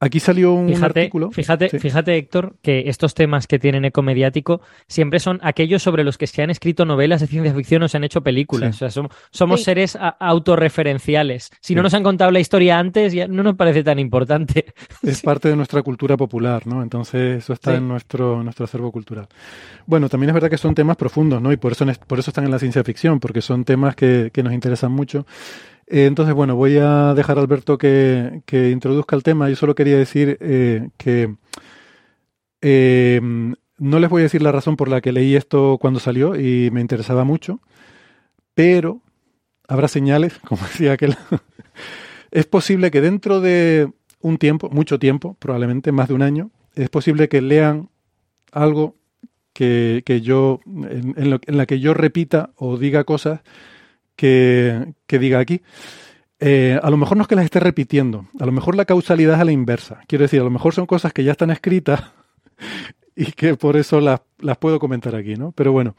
Aquí 0.03 0.19
salió 0.19 0.51
un 0.51 0.83
artículo. 0.83 1.31
Fíjate, 1.31 1.69
fíjate, 1.79 2.17
Héctor, 2.17 2.57
que 2.61 2.89
estos 2.89 3.13
temas 3.13 3.47
que 3.47 3.57
tienen 3.57 3.85
eco 3.85 4.01
mediático 4.01 4.59
siempre 4.85 5.21
son 5.21 5.39
aquellos 5.41 5.81
sobre 5.81 6.03
los 6.03 6.17
que 6.17 6.27
se 6.27 6.43
han 6.43 6.49
escrito 6.49 6.83
novelas 6.83 7.21
de 7.21 7.27
ciencia 7.27 7.53
ficción 7.53 7.83
o 7.83 7.87
se 7.87 7.95
han 7.95 8.03
hecho 8.03 8.19
películas. 8.19 8.75
O 8.75 8.89
sea, 8.89 9.07
somos, 9.31 9.63
seres 9.63 9.97
autorreferenciales. 10.19 11.51
Si 11.61 11.73
no 11.73 11.83
nos 11.83 11.93
han 11.93 12.03
contado 12.03 12.31
la 12.31 12.41
historia 12.41 12.79
antes, 12.79 13.13
ya 13.13 13.29
no 13.29 13.43
nos 13.43 13.55
parece 13.55 13.81
tan 13.81 13.97
importante. 13.97 14.73
Es 15.03 15.21
parte 15.21 15.47
de 15.47 15.55
nuestra 15.55 15.81
cultura 15.83 16.17
popular, 16.17 16.67
¿no? 16.67 16.83
Entonces, 16.83 17.37
eso 17.37 17.53
está 17.53 17.75
en 17.75 17.87
nuestro, 17.87 18.43
nuestro 18.43 18.65
acervo 18.65 18.91
cultural. 18.91 19.27
Bueno, 19.85 20.09
también 20.09 20.31
es 20.31 20.33
verdad 20.33 20.49
que 20.49 20.57
son 20.57 20.75
temas 20.75 20.97
profundos, 20.97 21.41
¿no? 21.41 21.53
Y 21.53 21.57
por 21.57 21.71
eso, 21.71 21.85
por 22.07 22.19
eso 22.19 22.29
están 22.29 22.43
en 22.43 22.51
la 22.51 22.59
ciencia 22.59 22.83
ficción, 22.83 23.21
porque 23.21 23.41
son 23.41 23.63
temas 23.63 23.95
que, 23.95 24.31
que 24.33 24.43
nos 24.43 24.51
interesan 24.51 24.91
mucho. 24.91 25.25
Eh, 25.87 26.05
entonces, 26.05 26.33
bueno, 26.33 26.55
voy 26.55 26.77
a 26.77 27.13
dejar 27.13 27.37
a 27.37 27.41
Alberto 27.41 27.77
que, 27.77 28.41
introduzca 28.51 29.15
el 29.15 29.23
tema. 29.23 29.49
Yo 29.49 29.55
solo 29.55 29.75
quería 29.75 29.97
decir 29.97 30.37
eh, 30.39 30.89
que 30.97 31.35
eh, 32.61 33.19
no 33.21 33.99
les 33.99 34.09
voy 34.09 34.21
a 34.21 34.23
decir 34.23 34.41
la 34.41 34.51
razón 34.51 34.77
por 34.77 34.87
la 34.87 35.01
que 35.01 35.11
leí 35.11 35.35
esto 35.35 35.77
cuando 35.79 35.99
salió 35.99 36.39
y 36.39 36.71
me 36.71 36.81
interesaba 36.81 37.23
mucho, 37.23 37.59
pero 38.53 39.01
habrá 39.67 39.87
señales, 39.87 40.39
como 40.47 40.61
decía 40.61 40.93
aquel. 40.93 41.17
es 42.31 42.45
posible 42.45 42.91
que 42.91 43.01
dentro 43.01 43.41
de 43.41 43.91
un 44.21 44.37
tiempo, 44.37 44.69
mucho 44.69 44.99
tiempo, 44.99 45.35
probablemente 45.39 45.91
más 45.91 46.07
de 46.07 46.13
un 46.13 46.21
año, 46.21 46.51
es 46.75 46.89
posible 46.89 47.27
que 47.27 47.41
lean 47.41 47.89
algo 48.51 48.95
que, 49.53 50.01
yo, 50.23 50.61
en, 50.65 51.13
en 51.17 51.57
la 51.57 51.65
que 51.65 51.79
yo 51.79 51.93
repita 51.93 52.51
o 52.55 52.77
diga 52.77 53.03
cosas 53.03 53.41
que, 54.15 54.93
diga 55.07 55.39
aquí. 55.39 55.61
Eh, 56.39 56.79
a 56.81 56.89
lo 56.89 56.97
mejor 56.97 57.17
no 57.17 57.23
es 57.23 57.27
que 57.27 57.35
las 57.35 57.45
esté 57.45 57.59
repitiendo, 57.59 58.27
a 58.39 58.45
lo 58.45 58.51
mejor 58.51 58.75
la 58.75 58.85
causalidad 58.85 59.35
es 59.35 59.41
a 59.41 59.45
la 59.45 59.51
inversa. 59.51 60.01
Quiero 60.07 60.23
decir, 60.23 60.41
a 60.41 60.43
lo 60.43 60.49
mejor 60.49 60.73
son 60.73 60.85
cosas 60.85 61.13
que 61.13 61.23
ya 61.23 61.31
están 61.31 61.51
escritas 61.51 62.03
y 63.15 63.31
que 63.31 63.55
por 63.55 63.77
eso 63.77 64.01
las, 64.01 64.21
puedo 64.59 64.79
comentar 64.79 65.15
aquí, 65.15 65.35
¿no? 65.35 65.51
Pero 65.53 65.71
bueno. 65.71 65.95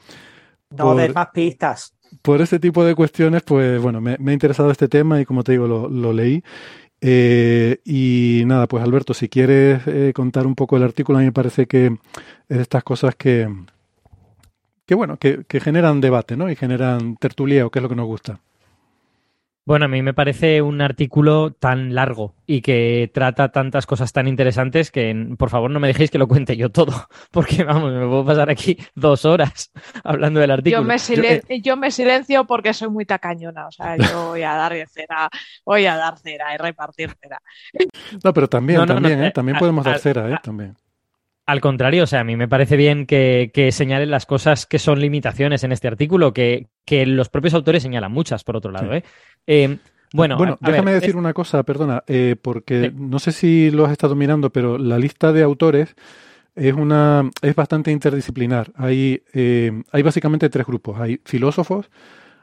No 0.70 0.94
des 0.94 1.14
más 1.14 1.28
pistas. 1.32 1.94
Por 2.20 2.40
ese 2.40 2.58
tipo 2.58 2.84
de 2.84 2.94
cuestiones, 2.94 3.42
pues 3.42 3.80
bueno, 3.80 4.00
me, 4.00 4.12
ha 4.12 4.32
interesado 4.32 4.70
este 4.70 4.88
tema 4.88 5.20
y 5.20 5.24
como 5.24 5.42
te 5.42 5.52
digo, 5.52 5.66
lo, 5.66 6.12
leí. 6.12 6.42
Eh, 7.00 7.80
y 7.84 8.42
nada, 8.46 8.66
pues 8.66 8.82
Alberto, 8.82 9.14
si 9.14 9.28
quieres 9.28 9.82
eh, 9.86 10.12
contar 10.14 10.46
un 10.46 10.54
poco 10.54 10.76
el 10.76 10.82
artículo, 10.82 11.18
a 11.18 11.20
mí 11.20 11.26
me 11.26 11.32
parece 11.32 11.66
que 11.66 11.86
es 12.48 12.56
de 12.56 12.62
estas 12.62 12.84
cosas 12.84 13.14
que, 13.16 13.48
que 14.87 14.95
bueno, 14.95 15.18
que, 15.18 15.45
generan 15.61 16.01
debate, 16.01 16.37
¿no? 16.37 16.51
Y 16.51 16.57
generan 16.57 17.16
tertuleo, 17.16 17.70
que 17.70 17.78
es 17.78 17.82
lo 17.82 17.89
que 17.89 17.97
nos 17.97 18.07
gusta. 18.07 18.41
Bueno, 19.66 19.87
a 19.87 19.89
mí 19.89 20.03
me 20.03 20.12
parece 20.12 20.61
un 20.61 20.82
artículo 20.82 21.53
tan 21.55 21.95
largo 21.95 22.35
y 22.47 22.61
que 22.61 23.11
trata 23.14 23.51
tantas 23.51 23.87
cosas 23.87 24.12
tan 24.12 24.28
interesantes 24.28 24.91
que, 24.91 25.35
por 25.39 25.49
favor, 25.49 25.70
no 25.70 25.80
me 25.80 25.89
dejéis 25.89 26.11
que 26.11 26.18
lo 26.18 26.28
cuente 26.28 26.59
yo 26.59 26.70
todo, 26.70 26.93
porque 27.30 27.64
vamos, 27.64 27.95
me 27.95 28.07
puedo 28.07 28.26
pasar 28.26 28.51
aquí 28.51 28.76
dos 28.95 29.24
horas 29.24 29.72
hablando 30.05 30.41
del 30.41 30.51
artículo. 30.51 30.82
Yo 30.82 30.87
me, 30.87 30.97
eh, 30.97 31.62
yo, 31.62 31.78
me 31.78 31.91
silencio 31.91 32.45
porque 32.47 32.74
soy 32.74 32.91
muy 32.91 33.07
tacañona, 33.07 33.66
o 33.66 33.72
sea, 33.72 33.97
yo 33.97 34.28
voy 34.28 34.43
a 34.43 34.53
dar 34.53 34.74
cera, 34.87 35.30
voy 35.64 35.87
a 35.87 35.97
dar 35.97 36.18
cera 36.18 36.55
y 36.55 36.59
repartir 36.59 37.16
cera. 37.18 37.41
No, 38.22 38.35
pero 38.35 38.49
también, 38.49 38.85
también, 38.85 39.24
¿eh? 39.24 39.30
También 39.30 39.57
podemos 39.57 39.82
dar 39.82 39.99
cera, 39.99 40.30
¿eh? 40.30 40.39
También. 40.43 40.76
Al 41.47 41.61
contrario, 41.61 42.05
o 42.05 42.07
sea, 42.07 42.20
a 42.20 42.24
mí 42.24 42.36
me 42.36 42.49
parece 42.49 42.76
bien 42.76 43.07
que, 43.07 43.68
señalen 43.70 44.11
las 44.11 44.24
cosas 44.24 44.64
que 44.66 44.78
son 44.78 45.01
limitaciones 45.01 45.62
en 45.62 45.72
este 45.72 45.88
artículo, 45.88 46.32
que, 46.32 46.68
los 46.88 47.28
propios 47.28 47.55
autores 47.55 47.82
señalan 47.82 48.12
muchas, 48.12 48.45
por 48.45 48.57
otro 48.57 48.70
lado. 48.70 48.95
¿eh? 48.95 49.05
eh 49.47 49.76
bueno, 50.14 50.36
bueno 50.36 50.57
déjame 50.61 50.92
decir 50.92 51.16
una 51.16 51.34
cosa, 51.34 51.64
perdona, 51.64 52.05
eh, 52.07 52.36
porque 52.40 52.92
no 52.95 53.18
sé 53.18 53.32
si 53.32 53.70
lo 53.72 53.84
has 53.84 53.92
estado 53.92 54.14
mirando, 54.14 54.51
pero 54.51 54.78
la 54.78 54.97
lista 54.97 55.32
de 55.32 55.42
autores 55.42 55.97
es 56.55 56.72
una 56.72 57.28
es 57.42 57.55
bastante 57.55 57.90
interdisciplinar. 57.90 58.72
Hay, 58.76 59.22
eh, 59.32 59.82
hay 59.90 60.03
básicamente 60.03 60.49
tres 60.49 60.66
grupos. 60.66 61.01
Hay 61.01 61.20
filósofos, 61.24 61.90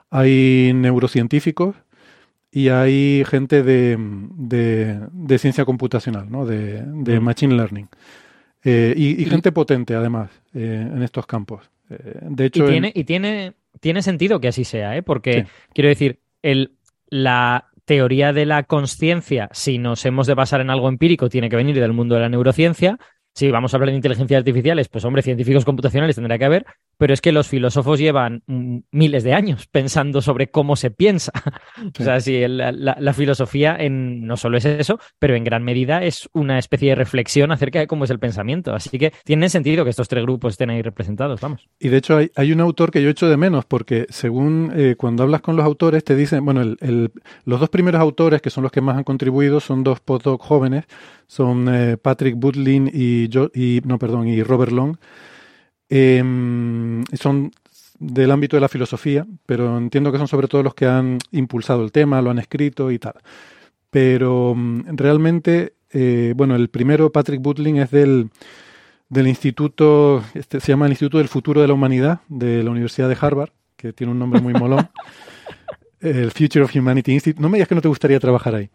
hay 0.10 0.74
neurocientíficos 0.76 1.76
y 2.52 2.68
hay 2.68 3.24
gente 3.26 3.64
de, 3.64 3.98
de, 3.98 5.40
ciencia 5.40 5.64
computacional, 5.64 6.30
¿no? 6.30 6.46
de, 6.46 6.84
de 6.86 7.20
mm. 7.20 7.24
machine 7.24 7.56
learning. 7.56 7.88
Eh, 8.64 8.94
y, 8.96 9.26
gente 9.26 9.52
potente, 9.52 9.96
además, 9.96 10.30
eh, 10.54 10.88
en 10.94 11.02
estos 11.02 11.26
campos. 11.26 11.70
Eh, 11.90 12.20
de 12.22 12.46
hecho, 12.46 12.66
y, 12.66 12.72
tiene, 12.72 12.92
y 12.94 13.04
tiene, 13.04 13.54
tiene 13.80 14.02
sentido 14.02 14.40
que 14.40 14.48
así 14.48 14.64
sea, 14.64 14.96
¿eh? 14.96 15.04
porque 15.04 15.48
quiero 15.74 15.90
decir, 15.90 16.20
el, 16.42 16.74
la 17.08 17.72
teoría 17.86 18.34
de 18.34 18.46
la 18.46 18.64
conciencia, 18.64 19.50
si 19.52 19.78
nos 19.78 20.06
hemos 20.06 20.28
de 20.28 20.36
basar 20.36 20.62
en 20.62 20.70
algo 20.70 20.90
empírico, 20.90 21.30
tiene 21.30 21.50
que 21.50 21.56
venir 21.56 21.80
del 21.80 21.94
mundo 21.94 22.16
de 22.16 22.22
la 22.22 22.30
neurociencia. 22.30 23.00
Si 23.34 23.50
vamos 23.50 23.74
a 23.74 23.78
hablar 23.78 23.90
de 23.90 23.96
inteligencia 23.96 24.38
artificiales, 24.38 24.90
pues 24.90 25.06
hombre, 25.06 25.22
científicos 25.22 25.66
computacionales 25.66 26.16
tendrá 26.16 26.38
que 26.38 26.46
haber, 26.46 26.66
pero 27.02 27.16
es 27.16 27.22
que 27.22 27.32
los 27.32 27.48
filósofos 27.48 27.98
llevan 27.98 28.44
mm, 28.46 28.78
miles 28.92 29.24
de 29.24 29.34
años 29.34 29.66
pensando 29.66 30.22
sobre 30.22 30.52
cómo 30.52 30.76
se 30.76 30.92
piensa. 30.92 31.32
O 32.00 32.04
sea, 32.04 32.20
si 32.20 32.48
la, 32.48 33.14
filosofía 33.14 33.76
en, 33.76 34.28
no 34.28 34.38
solo 34.38 34.58
es 34.58 34.66
eso, 34.66 35.00
pero 35.18 35.36
en 35.36 35.44
gran 35.44 35.64
medida 35.64 36.04
es 36.04 36.30
una 36.32 36.60
especie 36.60 36.90
de 36.90 36.96
reflexión 36.96 37.52
acerca 37.52 37.80
de 37.80 37.88
cómo 37.88 38.04
es 38.04 38.12
el 38.12 38.20
pensamiento. 38.20 38.74
Así 38.74 39.00
que 39.00 39.14
tiene 39.24 39.50
sentido 39.50 39.84
que 39.84 39.90
estos 39.90 40.08
tres 40.08 40.24
grupos 40.24 40.54
estén 40.54 40.70
ahí 40.70 40.84
representados, 40.84 41.42
vamos. 41.42 41.68
Y 41.80 41.90
de 41.90 41.98
hecho 41.98 42.20
hay, 42.36 42.52
un 42.52 42.62
autor 42.62 42.92
que 42.92 43.02
yo 43.02 43.10
echo 43.10 43.28
de 43.28 43.38
menos, 43.38 43.66
porque 43.66 44.06
según 44.10 44.72
eh, 44.76 44.96
cuando 44.96 45.24
hablas 45.24 45.42
con 45.42 45.56
los 45.56 45.66
autores 45.66 46.04
te 46.04 46.16
dicen, 46.16 46.46
bueno, 46.46 46.76
los 47.46 47.60
dos 47.60 47.70
primeros 47.70 48.00
autores, 48.00 48.44
que 48.44 48.52
son 48.52 48.62
los 48.62 48.72
que 48.72 48.82
más 48.82 48.96
han 48.96 49.04
contribuido, 49.04 49.60
son 49.60 49.84
dos 49.84 50.00
postdoc 50.02 50.40
jóvenes, 50.42 50.86
son 51.26 51.68
eh, 51.74 51.98
Patrick 51.98 52.36
Butlin 52.36 52.92
y, 52.94 53.28
y, 53.56 53.82
no, 53.86 53.98
perdón, 53.98 54.28
y 54.28 54.44
Robert 54.44 54.72
Long 54.72 54.98
Em, 55.94 57.04
son 57.20 57.52
del 58.00 58.32
ámbito 58.32 58.56
de 58.56 58.62
la 58.62 58.70
filosofía, 58.70 59.28
pero 59.46 59.78
entiendo 59.78 60.10
que 60.10 60.18
son 60.18 60.30
sobre 60.30 60.48
todo 60.48 60.64
los 60.64 60.74
que 60.74 60.86
han 60.86 61.18
impulsado 61.32 61.84
el 61.84 61.92
tema, 61.92 62.22
lo 62.22 62.30
han 62.30 62.40
escrito 62.40 62.92
y 62.92 62.98
tal. 62.98 63.16
Pero 63.90 64.56
mm, 64.56 64.96
realmente, 64.96 65.74
eh, 65.92 66.34
bueno, 66.38 66.56
el 66.56 66.70
primero, 66.70 67.12
Patrick 67.12 67.42
Butling, 67.42 67.76
es 67.78 67.92
del, 67.92 68.30
del 69.10 69.28
Instituto, 69.28 70.24
este, 70.34 70.62
se 70.62 70.72
llama 70.72 70.86
el 70.86 70.94
Instituto 70.94 71.18
del 71.18 71.28
Futuro 71.28 71.60
de 71.60 71.68
la 71.68 71.74
Humanidad, 71.74 72.22
de 72.30 72.64
la 72.64 72.72
Universidad 72.72 73.10
de 73.10 73.18
Harvard, 73.20 73.50
que 73.76 73.92
tiene 73.92 74.14
un 74.14 74.20
nombre 74.20 74.40
muy 74.40 74.54
molón. 74.54 74.90
el 76.00 76.32
Future 76.32 76.64
of 76.64 76.74
Humanity 76.74 77.12
Institute. 77.12 77.42
No 77.42 77.50
me 77.50 77.58
digas 77.58 77.68
que 77.68 77.76
no 77.76 77.82
te 77.82 77.90
gustaría 77.90 78.20
trabajar 78.22 78.56
ahí. 78.56 78.70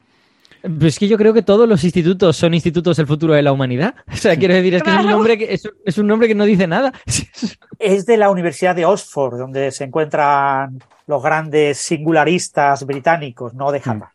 Pues 0.63 0.95
es 0.95 0.99
que 0.99 1.09
yo 1.09 1.17
creo 1.17 1.33
que 1.33 1.43
todos 1.43 1.69
los 1.69 1.85
institutos 1.85 2.37
son 2.37 2.55
institutos 2.55 2.97
del 2.97 3.07
futuro 3.07 3.35
de 3.35 3.43
la 3.43 3.53
humanidad. 3.53 3.95
O 4.13 4.17
sea, 4.17 4.37
quiero 4.37 4.55
decir, 4.55 4.75
es 4.75 4.83
que 4.83 4.91
es 4.91 4.97
un 4.97 5.11
nombre 5.11 5.39
que, 5.39 5.61
es, 5.85 5.99
un 5.99 6.07
nombre 6.07 6.29
que 6.29 6.35
no 6.35 6.45
dice 6.45 6.67
nada. 6.67 6.93
Es 7.79 8.07
de 8.07 8.17
la 8.17 8.31
Universidad 8.31 8.75
de 8.75 8.87
Oxford, 8.87 9.39
donde 9.39 9.71
se 9.71 9.85
encuentran 9.85 10.83
los 11.07 11.23
grandes 11.23 11.77
singularistas 11.79 12.87
británicos, 12.87 13.53
no 13.55 13.71
de 13.71 13.83
Harvard. 13.85 14.11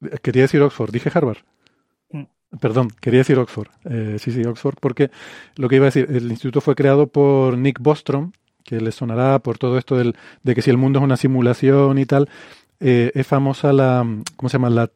Mm. 0.00 0.06
Quería 0.22 0.42
decir 0.42 0.62
Oxford, 0.62 0.90
dije 0.90 1.10
Harvard. 1.12 1.38
Mm. 2.10 2.24
Perdón, 2.58 2.88
quería 3.00 3.20
decir 3.20 3.38
Oxford. 3.38 3.68
Eh, 3.84 4.16
sí, 4.18 4.32
sí, 4.32 4.42
Oxford, 4.44 4.76
porque 4.80 5.10
lo 5.56 5.68
que 5.68 5.76
iba 5.76 5.84
a 5.84 5.92
decir, 5.92 6.06
el 6.08 6.30
instituto 6.30 6.60
fue 6.60 6.74
creado 6.74 7.06
por 7.06 7.58
Nick 7.58 7.78
Bostrom, 7.80 8.32
que 8.64 8.80
le 8.80 8.92
sonará 8.92 9.38
por 9.40 9.58
todo 9.58 9.78
esto 9.78 9.96
del, 9.96 10.16
de 10.42 10.54
que 10.54 10.62
si 10.62 10.70
el 10.70 10.76
mundo 10.76 10.98
es 10.98 11.04
una 11.04 11.16
simulación 11.16 11.98
y 11.98 12.06
tal, 12.06 12.28
eh, 12.80 13.12
es 13.14 13.26
famosa 13.26 13.72
la, 13.72 14.06
¿cómo 14.36 14.48
se 14.48 14.54
llama? 14.54 14.70
La 14.70 14.90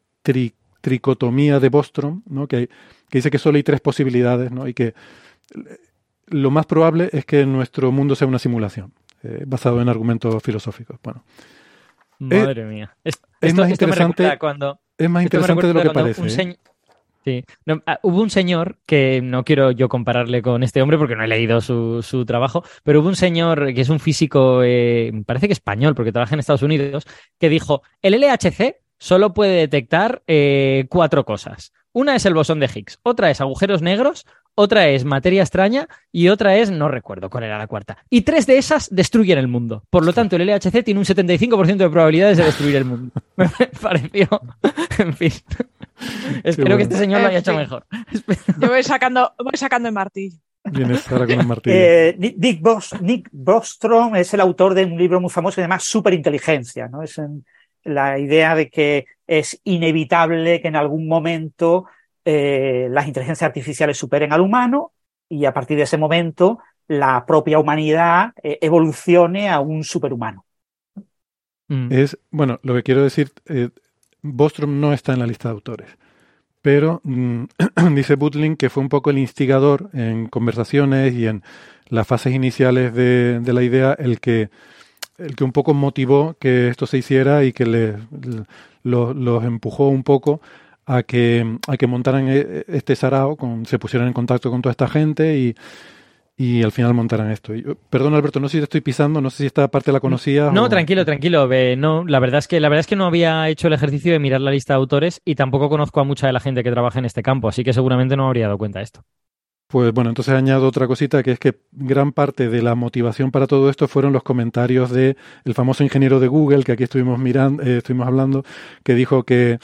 tricotomía 0.81 1.59
de 1.59 1.69
Bostrom, 1.69 2.21
¿no? 2.27 2.47
Que, 2.47 2.67
que 3.09 3.17
dice 3.17 3.31
que 3.31 3.37
solo 3.37 3.57
hay 3.57 3.63
tres 3.63 3.81
posibilidades, 3.81 4.51
¿no? 4.51 4.67
Y 4.67 4.73
que 4.73 4.93
lo 6.27 6.51
más 6.51 6.65
probable 6.65 7.09
es 7.11 7.25
que 7.25 7.45
nuestro 7.45 7.91
mundo 7.91 8.15
sea 8.15 8.27
una 8.27 8.39
simulación, 8.39 8.93
eh, 9.23 9.43
basado 9.45 9.81
en 9.81 9.89
argumentos 9.89 10.41
filosóficos. 10.43 10.97
Bueno. 11.03 11.23
Madre 12.19 12.65
mía. 12.65 12.95
Esto, 13.03 13.27
es 13.41 13.53
más 13.53 13.71
esto 13.71 13.85
interesante, 13.85 14.37
cuando, 14.39 14.79
es 14.97 15.09
más 15.09 15.23
interesante 15.23 15.67
de 15.67 15.73
lo 15.73 15.81
que 15.83 15.89
parece. 15.89 16.21
un 16.21 16.27
¿eh? 16.27 16.31
señ- 16.31 16.57
Sí. 17.25 17.43
No, 17.65 17.81
ah, 17.87 17.99
hubo 18.03 18.21
un 18.21 18.29
señor 18.29 18.77
que 18.85 19.19
no 19.19 19.43
quiero 19.43 19.71
yo 19.71 19.89
compararle 19.89 20.43
con 20.43 20.61
este 20.61 20.83
hombre 20.83 20.99
porque 20.99 21.15
no 21.15 21.23
he 21.23 21.27
leído 21.27 21.59
su, 21.59 22.03
su 22.03 22.23
trabajo, 22.23 22.63
pero 22.83 23.01
hubo 23.01 23.07
un 23.07 23.15
señor 23.15 23.73
que 23.73 23.81
es 23.81 23.89
un 23.89 23.99
físico, 23.99 24.61
eh, 24.63 25.11
parece 25.25 25.47
que 25.47 25.53
español, 25.53 25.95
porque 25.95 26.11
trabaja 26.11 26.35
en 26.35 26.39
Estados 26.39 26.61
Unidos, 26.61 27.07
que 27.39 27.49
dijo: 27.49 27.81
el 28.03 28.13
LHC 28.13 28.75
solo 29.05 29.35
puede 29.35 29.57
detectar 29.57 30.23
eh, 30.25 30.87
cuatro 30.89 31.25
cosas. 31.25 31.73
Una 31.93 32.15
es 32.15 32.25
el 32.25 32.33
bosón 32.33 32.59
de 32.59 32.65
Higgs, 32.73 32.97
otra 33.03 33.29
es 33.29 33.39
agujeros 33.39 33.83
negros, 33.83 34.25
otra 34.55 34.87
es 34.87 35.05
materia 35.05 35.43
extraña 35.43 35.87
y 36.11 36.29
otra 36.29 36.57
es, 36.57 36.71
no 36.71 36.87
recuerdo 36.87 37.29
cuál 37.29 37.43
era 37.43 37.59
la 37.59 37.67
cuarta. 37.67 37.99
Y 38.09 38.21
tres 38.21 38.47
de 38.47 38.57
esas 38.57 38.89
destruyen 38.93 39.37
el 39.37 39.47
mundo. 39.47 39.83
Por 39.91 40.03
lo 40.03 40.11
tanto, 40.11 40.35
el 40.35 40.41
LHC 40.47 40.83
tiene 40.83 40.99
un 40.99 41.05
75% 41.05 41.75
de 41.77 41.89
probabilidades 41.89 42.37
de 42.39 42.45
destruir 42.45 42.77
el 42.77 42.85
mundo. 42.85 43.11
Me 43.37 43.47
pareció, 43.79 44.27
en 44.97 45.13
fin. 45.13 45.31
Espero 46.43 46.65
bueno. 46.65 46.77
que 46.77 46.83
este 46.83 46.97
señor 46.97 47.21
lo 47.21 47.27
haya 47.27 47.39
hecho 47.39 47.51
fin. 47.51 47.59
mejor. 47.59 47.85
Yo 48.59 48.69
voy 48.69 48.81
sacando, 48.83 49.33
voy 49.37 49.55
sacando 49.55 49.87
el 49.87 49.93
martillo. 49.93 50.37
Con. 50.63 51.73
Eh, 51.75 52.15
Nick, 52.17 52.37
Nick 52.37 52.59
Bos- 52.61 52.99
Nick 53.01 53.29
Bostrom 53.31 54.15
es 54.15 54.33
el 54.33 54.41
autor 54.41 54.73
de 54.73 54.83
un 54.85 54.97
libro 54.97 55.21
muy 55.21 55.29
famoso 55.29 55.55
que 55.55 55.61
se 55.61 55.67
llama 55.67 55.79
Superinteligencia, 55.79 56.87
¿no? 56.87 57.03
Es 57.03 57.19
en- 57.19 57.45
la 57.85 58.19
idea 58.19 58.55
de 58.55 58.69
que 58.69 59.05
es 59.27 59.61
inevitable 59.63 60.61
que 60.61 60.67
en 60.67 60.75
algún 60.75 61.07
momento 61.07 61.85
eh, 62.25 62.87
las 62.91 63.07
inteligencias 63.07 63.47
artificiales 63.47 63.97
superen 63.97 64.33
al 64.33 64.41
humano 64.41 64.91
y 65.29 65.45
a 65.45 65.53
partir 65.53 65.77
de 65.77 65.83
ese 65.83 65.97
momento 65.97 66.59
la 66.87 67.25
propia 67.25 67.59
humanidad 67.59 68.33
eh, 68.43 68.57
evolucione 68.61 69.49
a 69.49 69.59
un 69.59 69.83
superhumano. 69.83 70.45
Mm. 71.67 71.91
Es, 71.91 72.17
bueno, 72.29 72.59
lo 72.63 72.75
que 72.75 72.83
quiero 72.83 73.03
decir, 73.03 73.31
eh, 73.45 73.69
Bostrom 74.21 74.79
no 74.79 74.93
está 74.93 75.13
en 75.13 75.19
la 75.19 75.27
lista 75.27 75.49
de 75.49 75.53
autores, 75.53 75.97
pero 76.61 77.01
mm, 77.03 77.45
dice 77.95 78.15
Butling 78.15 78.55
que 78.55 78.69
fue 78.69 78.83
un 78.83 78.89
poco 78.89 79.09
el 79.11 79.19
instigador 79.19 79.89
en 79.93 80.27
conversaciones 80.27 81.13
y 81.13 81.27
en 81.27 81.43
las 81.87 82.07
fases 82.07 82.33
iniciales 82.33 82.93
de, 82.93 83.39
de 83.39 83.53
la 83.53 83.63
idea 83.63 83.93
el 83.93 84.19
que, 84.19 84.49
el 85.17 85.35
que 85.35 85.43
un 85.43 85.51
poco 85.51 85.73
motivó 85.73 86.35
que 86.39 86.67
esto 86.69 86.85
se 86.87 86.97
hiciera 86.97 87.43
y 87.43 87.53
que 87.53 87.65
le, 87.65 87.95
lo- 88.83 89.13
los 89.13 89.43
empujó 89.43 89.89
un 89.89 90.03
poco 90.03 90.41
a 90.85 91.03
que, 91.03 91.57
a 91.67 91.77
que 91.77 91.87
montaran 91.87 92.27
eh, 92.29 92.63
este 92.67 92.95
sarao, 92.95 93.35
con, 93.37 93.65
se 93.65 93.79
pusieran 93.79 94.07
en 94.07 94.13
contacto 94.13 94.51
con 94.51 94.61
toda 94.61 94.71
esta 94.71 94.87
gente 94.87 95.37
y, 95.37 95.55
y 96.37 96.63
al 96.63 96.71
final 96.71 96.93
montaran 96.93 97.31
esto. 97.31 97.55
Y, 97.55 97.63
perdón, 97.89 98.13
Alberto, 98.13 98.39
no 98.39 98.49
sé 98.49 98.53
si 98.53 98.59
te 98.59 98.63
estoy 98.65 98.81
pisando, 98.81 99.21
no 99.21 99.29
sé 99.29 99.37
si 99.37 99.45
esta 99.47 99.67
parte 99.69 99.91
la 99.91 99.99
conocías. 99.99 100.53
No, 100.53 100.63
o- 100.65 100.69
tranquilo, 100.69 101.05
tranquilo. 101.05 101.47
no, 101.77 102.05
la 102.05 102.19
verdad 102.19 102.39
es 102.39 102.47
que 102.47 102.59
la 102.59 102.69
verdad 102.69 102.81
es 102.81 102.87
que 102.87 102.95
no 102.95 103.05
había 103.05 103.47
hecho 103.49 103.67
el 103.67 103.73
ejercicio 103.73 104.11
de 104.11 104.19
mirar 104.19 104.41
la 104.41 104.51
lista 104.51 104.73
de 104.73 104.77
autores 104.77 105.21
y 105.25 105.35
tampoco 105.35 105.69
conozco 105.69 105.99
a 106.01 106.03
mucha 106.03 106.27
de 106.27 106.33
la 106.33 106.39
gente 106.39 106.63
que 106.63 106.71
trabaja 106.71 106.99
en 106.99 107.05
este 107.05 107.23
campo, 107.23 107.47
así 107.47 107.63
que 107.63 107.73
seguramente 107.73 108.15
no 108.17 108.27
habría 108.27 108.45
dado 108.47 108.57
cuenta 108.57 108.79
de 108.79 108.83
esto. 108.85 109.01
Pues 109.67 109.91
bueno, 109.93 110.09
entonces 110.11 110.33
añado 110.35 110.67
otra 110.67 110.87
cosita 110.87 111.23
que 111.23 111.31
es 111.31 111.39
que 111.39 111.55
gran 111.71 112.11
parte 112.11 112.49
de 112.49 112.61
la 112.61 112.75
motivación 112.75 113.31
para 113.31 113.47
todo 113.47 113.69
esto 113.69 113.87
fueron 113.87 114.13
los 114.13 114.21
comentarios 114.21 114.91
de 114.91 115.17
el 115.43 115.53
famoso 115.55 115.83
ingeniero 115.83 116.19
de 116.19 116.27
Google 116.27 116.63
que 116.63 116.71
aquí 116.71 116.83
estuvimos 116.83 117.17
mirando, 117.17 117.63
eh, 117.63 117.77
estuvimos 117.77 118.07
hablando, 118.07 118.43
que 118.83 118.93
dijo 118.93 119.23
que 119.23 119.59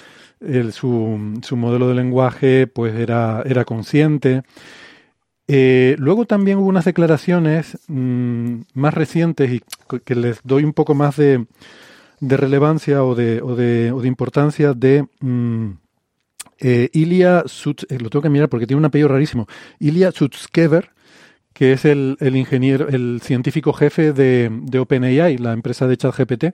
su, 0.72 1.40
su 1.44 1.56
modelo 1.56 1.88
de 1.88 1.96
lenguaje 1.96 2.68
pues 2.68 2.96
era, 2.96 3.44
era 3.46 3.64
consciente. 3.64 4.42
Eh, 5.48 5.96
luego 6.00 6.26
también 6.26 6.58
hubo 6.60 6.68
unas 6.68 6.86
declaraciones 6.86 7.78
mm, 7.88 8.62
más 8.74 8.94
recientes 8.94 9.52
y 9.52 9.62
que 10.04 10.16
les 10.16 10.40
doy 10.44 10.64
un 10.64 10.74
poco 10.74 10.96
más 10.96 11.18
de, 11.18 11.46
de 12.22 12.38
relevancia 12.38 13.04
o 13.04 13.16
de, 13.16 13.42
o 13.42 13.56
de, 13.56 13.92
o 13.92 14.02
de 14.02 14.08
importancia 14.08 14.74
de 14.74 15.06
mm, 15.20 15.72
eh, 16.62 16.90
Ilya 16.94 17.44
eh, 17.90 17.98
lo 18.00 18.10
tengo 18.10 18.24
que 18.24 18.30
mirar 18.30 18.48
porque 18.48 18.66
tiene 18.68 18.78
un 18.80 18.86
apellido 18.86 19.10
rarísimo, 19.10 19.48
Ilya 19.80 20.12
Sutskever, 20.12 20.92
que 21.54 21.74
es 21.74 21.84
el, 21.86 22.16
el 22.22 22.36
ingeniero, 22.38 22.88
el 22.88 23.20
científico 23.22 23.74
jefe 23.74 24.14
de, 24.14 24.50
de 24.52 24.80
OpenAI, 24.80 25.38
la 25.38 25.52
empresa 25.52 25.86
de 25.88 25.98
ChatGPT. 25.98 26.46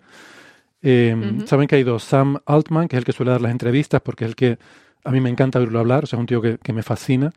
Eh. 0.82 1.16
Saben 1.46 1.68
que 1.68 1.76
hay 1.76 1.84
dos, 1.84 2.04
Sam 2.04 2.38
Altman, 2.46 2.88
que 2.88 2.96
es 2.96 3.00
el 3.00 3.06
que 3.06 3.12
suele 3.14 3.32
dar 3.32 3.42
las 3.42 3.52
entrevistas, 3.52 4.02
porque 4.02 4.26
es 4.26 4.30
el 4.30 4.36
que 4.36 4.58
a 5.04 5.12
mí 5.12 5.22
me 5.22 5.30
encanta 5.30 5.60
oírlo 5.60 5.80
hablar, 5.80 6.04
o 6.04 6.08
sea, 6.08 6.18
es 6.18 6.22
un 6.22 6.26
tío 6.28 6.42
que, 6.42 6.58
que 6.58 6.74
me 6.74 6.84
fascina. 6.84 7.32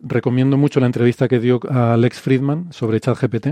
Recomiendo 0.00 0.56
mucho 0.56 0.80
la 0.80 0.86
entrevista 0.86 1.28
que 1.28 1.38
dio 1.38 1.60
a 1.70 1.94
Alex 1.94 2.20
Friedman 2.20 2.72
sobre 2.72 3.00
ChatGPT, 3.00 3.48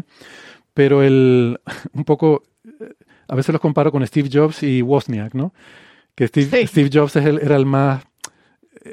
pero 0.75 1.03
el, 1.03 1.61
un 1.93 2.05
poco, 2.05 2.43
eh, 2.81 2.93
a 3.29 3.35
veces 3.35 3.53
los 3.53 3.61
comparo 3.61 3.93
con 3.93 4.07
Steve 4.07 4.29
Jobs 4.33 4.63
y 4.63 4.83
Wozniak, 4.83 5.35
¿no? 5.35 5.53
Que 6.15 6.27
Steve, 6.29 6.47
Sí. 6.63 6.67
Steve 6.67 6.91
Jobs 6.93 7.17
es 7.17 7.25
el- 7.27 7.39
era 7.41 7.57
el 7.57 7.67
más, 7.67 8.03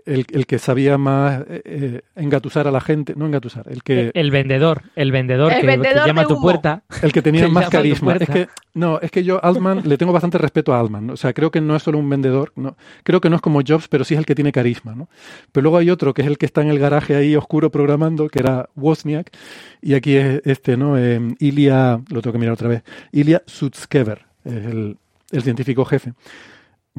el, 0.05 0.25
el 0.31 0.45
que 0.45 0.59
sabía 0.59 0.97
más 0.97 1.41
eh, 1.47 1.61
eh, 1.65 2.01
engatusar 2.15 2.67
a 2.67 2.71
la 2.71 2.81
gente, 2.81 3.13
no 3.15 3.25
engatusar, 3.25 3.67
el 3.69 3.83
que, 3.83 4.11
El 4.13 4.31
vendedor, 4.31 4.83
el 4.95 5.11
vendedor, 5.11 5.53
El 5.53 5.61
que, 5.61 5.67
vendedor 5.67 6.01
que 6.01 6.07
llama 6.07 6.21
a 6.23 6.27
tu 6.27 6.41
puerta. 6.41 6.83
el 7.01 7.13
que 7.13 7.21
tenía 7.21 7.45
que 7.45 7.51
más 7.51 7.69
carisma. 7.69 8.15
Es 8.15 8.27
que, 8.27 8.47
no, 8.73 8.99
es 8.99 9.11
que 9.11 9.23
yo, 9.23 9.43
Altman, 9.43 9.83
le 9.85 9.97
tengo 9.97 10.11
bastante 10.11 10.38
respeto 10.38 10.73
a 10.73 10.79
Altman. 10.79 11.07
¿no? 11.07 11.13
O 11.13 11.17
sea, 11.17 11.33
creo 11.33 11.51
que 11.51 11.61
no 11.61 11.75
es 11.75 11.83
solo 11.83 11.99
un 11.99 12.09
vendedor. 12.09 12.51
No, 12.55 12.75
creo 13.03 13.21
que 13.21 13.29
no 13.29 13.38
es 13.38 13.41
como 13.41 13.61
Jobs, 13.65 13.88
pero 13.88 14.03
sí 14.03 14.13
es 14.13 14.19
el 14.19 14.25
que 14.25 14.35
tiene 14.35 14.51
carisma. 14.51 14.93
¿no? 14.93 15.09
Pero 15.51 15.63
luego 15.63 15.77
hay 15.77 15.89
otro 15.89 16.13
que 16.13 16.21
es 16.21 16.27
el 16.27 16.38
que 16.38 16.45
está 16.45 16.61
en 16.61 16.69
el 16.69 16.79
garaje 16.79 17.15
ahí 17.15 17.35
oscuro 17.35 17.71
programando, 17.71 18.27
que 18.27 18.39
era 18.39 18.69
Wozniak. 18.75 19.31
Y 19.81 19.93
aquí 19.93 20.15
es 20.15 20.41
este, 20.45 20.75
¿no? 20.75 20.97
Eh, 20.97 21.19
Ilya, 21.39 22.01
lo 22.09 22.21
tengo 22.21 22.33
que 22.33 22.39
mirar 22.39 22.53
otra 22.53 22.67
vez. 22.67 22.83
Ilya 23.11 23.41
Sutskever, 23.45 24.25
es 24.43 24.65
el, 24.65 24.97
el 25.31 25.43
científico 25.43 25.85
jefe. 25.85 26.13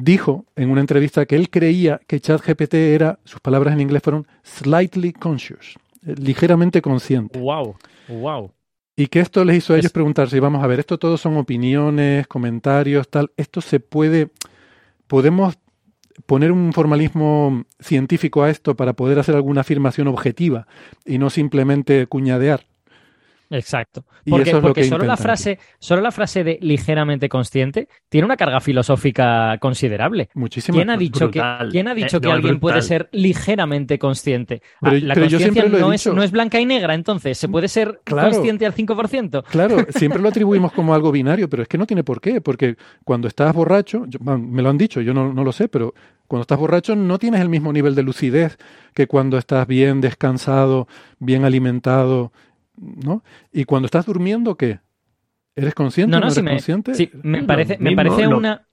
Dijo 0.01 0.45
en 0.55 0.69
una 0.71 0.79
entrevista 0.79 1.25
que 1.25 1.35
él 1.35 1.49
creía 1.49 1.99
que 2.07 2.21
ChatGPT 2.21 2.73
era, 2.75 3.19
sus 3.25 3.41
palabras 3.41 3.73
en 3.73 3.81
inglés 3.81 4.01
fueron 4.01 4.25
slightly 4.43 5.11
conscious, 5.11 5.75
eh, 6.05 6.15
ligeramente 6.17 6.81
consciente. 6.81 7.37
Wow, 7.37 7.75
wow. 8.07 8.51
Y 8.95 9.07
que 9.07 9.19
esto 9.19 9.43
les 9.43 9.57
hizo 9.57 9.73
a 9.73 9.75
ellos 9.77 9.87
Es- 9.87 9.91
preguntarse, 9.91 10.39
vamos 10.39 10.63
a 10.63 10.67
ver, 10.67 10.79
esto 10.79 10.97
todo 10.97 11.17
son 11.17 11.35
opiniones, 11.37 12.27
comentarios, 12.27 13.09
tal, 13.09 13.31
esto 13.35 13.59
se 13.61 13.79
puede, 13.81 14.29
podemos 15.07 15.57
poner 16.25 16.51
un 16.51 16.71
formalismo 16.73 17.65
científico 17.79 18.43
a 18.43 18.49
esto 18.49 18.75
para 18.75 18.93
poder 18.93 19.19
hacer 19.19 19.35
alguna 19.35 19.61
afirmación 19.61 20.07
objetiva 20.07 20.67
y 21.05 21.17
no 21.17 21.29
simplemente 21.29 22.07
cuñadear. 22.07 22.65
Exacto. 23.51 24.05
Porque, 24.29 24.51
porque 24.57 24.81
que 24.81 24.87
solo 24.87 25.05
la 25.05 25.17
frase, 25.17 25.57
solo 25.79 26.01
la 26.01 26.11
frase 26.11 26.43
de 26.43 26.59
ligeramente 26.61 27.29
consciente 27.29 27.87
tiene 28.07 28.25
una 28.25 28.37
carga 28.37 28.59
filosófica 28.61 29.57
considerable. 29.59 30.29
Muchísimo. 30.35 30.75
¿Quién 30.75 30.89
ha 30.91 30.97
dicho 30.97 31.31
que, 31.31 31.39
brutal. 31.39 31.69
¿quién 31.71 31.87
ha 31.87 31.95
dicho 31.95 32.17
Eh, 32.17 32.21
que 32.21 32.27
no, 32.27 32.33
alguien 32.33 32.59
puede 32.59 32.81
ser 32.83 33.09
ligeramente 33.11 33.97
consciente? 33.97 34.61
Ah, 34.81 34.93
la 34.93 35.15
pero 35.15 35.29
conciencia 35.29 35.65
no 35.65 35.91
es, 35.93 36.05
no 36.07 36.21
es 36.23 36.31
blanca 36.31 36.59
y 36.59 36.65
negra, 36.65 36.93
entonces. 36.93 37.37
¿Se 37.37 37.47
puede 37.49 37.67
ser 37.67 38.01
Claro. 38.03 38.29
consciente 38.31 38.65
al 38.65 38.73
5%? 38.73 39.43
Claro, 39.49 39.77
siempre 39.89 40.21
lo 40.21 40.29
atribuimos 40.29 40.71
como 40.71 40.93
algo 40.93 41.11
binario, 41.11 41.49
pero 41.49 41.63
es 41.63 41.69
que 41.69 41.77
no 41.77 41.87
tiene 41.87 42.03
por 42.03 42.21
qué, 42.21 42.41
porque 42.41 42.75
cuando 43.03 43.27
estás 43.27 43.53
borracho, 43.55 44.05
yo- 44.07 44.19
me 44.19 44.61
lo 44.61 44.69
han 44.69 44.77
dicho, 44.77 45.01
yo 45.01 45.13
no, 45.13 45.33
no 45.33 45.43
lo 45.43 45.51
sé, 45.51 45.67
pero 45.69 45.93
cuando 46.27 46.41
estás 46.41 46.59
borracho 46.59 46.95
no 46.95 47.17
tienes 47.17 47.41
el 47.41 47.49
mismo 47.49 47.73
nivel 47.73 47.95
de 47.95 48.03
lucidez 48.03 48.57
que 48.93 49.07
cuando 49.07 49.37
estás 49.37 49.65
bien 49.67 50.01
descansado, 50.01 50.87
bien 51.17 51.43
alimentado, 51.45 52.31
¿no? 52.79 53.23
Y 53.51 53.65
cuando 53.65 53.85
estás 53.85 54.05
durmiendo, 54.05 54.55
¿qué? 54.55 54.79
¿Eres 55.55 55.73
consciente? 55.73 56.11
No, 56.11 56.17
¿No, 56.17 56.21
no, 56.21 56.25
eres 56.27 56.35
sí 56.35 56.41
me, 56.41 56.51
consciente? 56.51 56.93
sí, 56.95 57.11
me 57.23 57.43
parece, 57.43 57.77
me 57.79 57.89
mismo, 57.91 57.95
parece 58.03 58.27
lo- 58.27 58.37
una, 58.37 58.65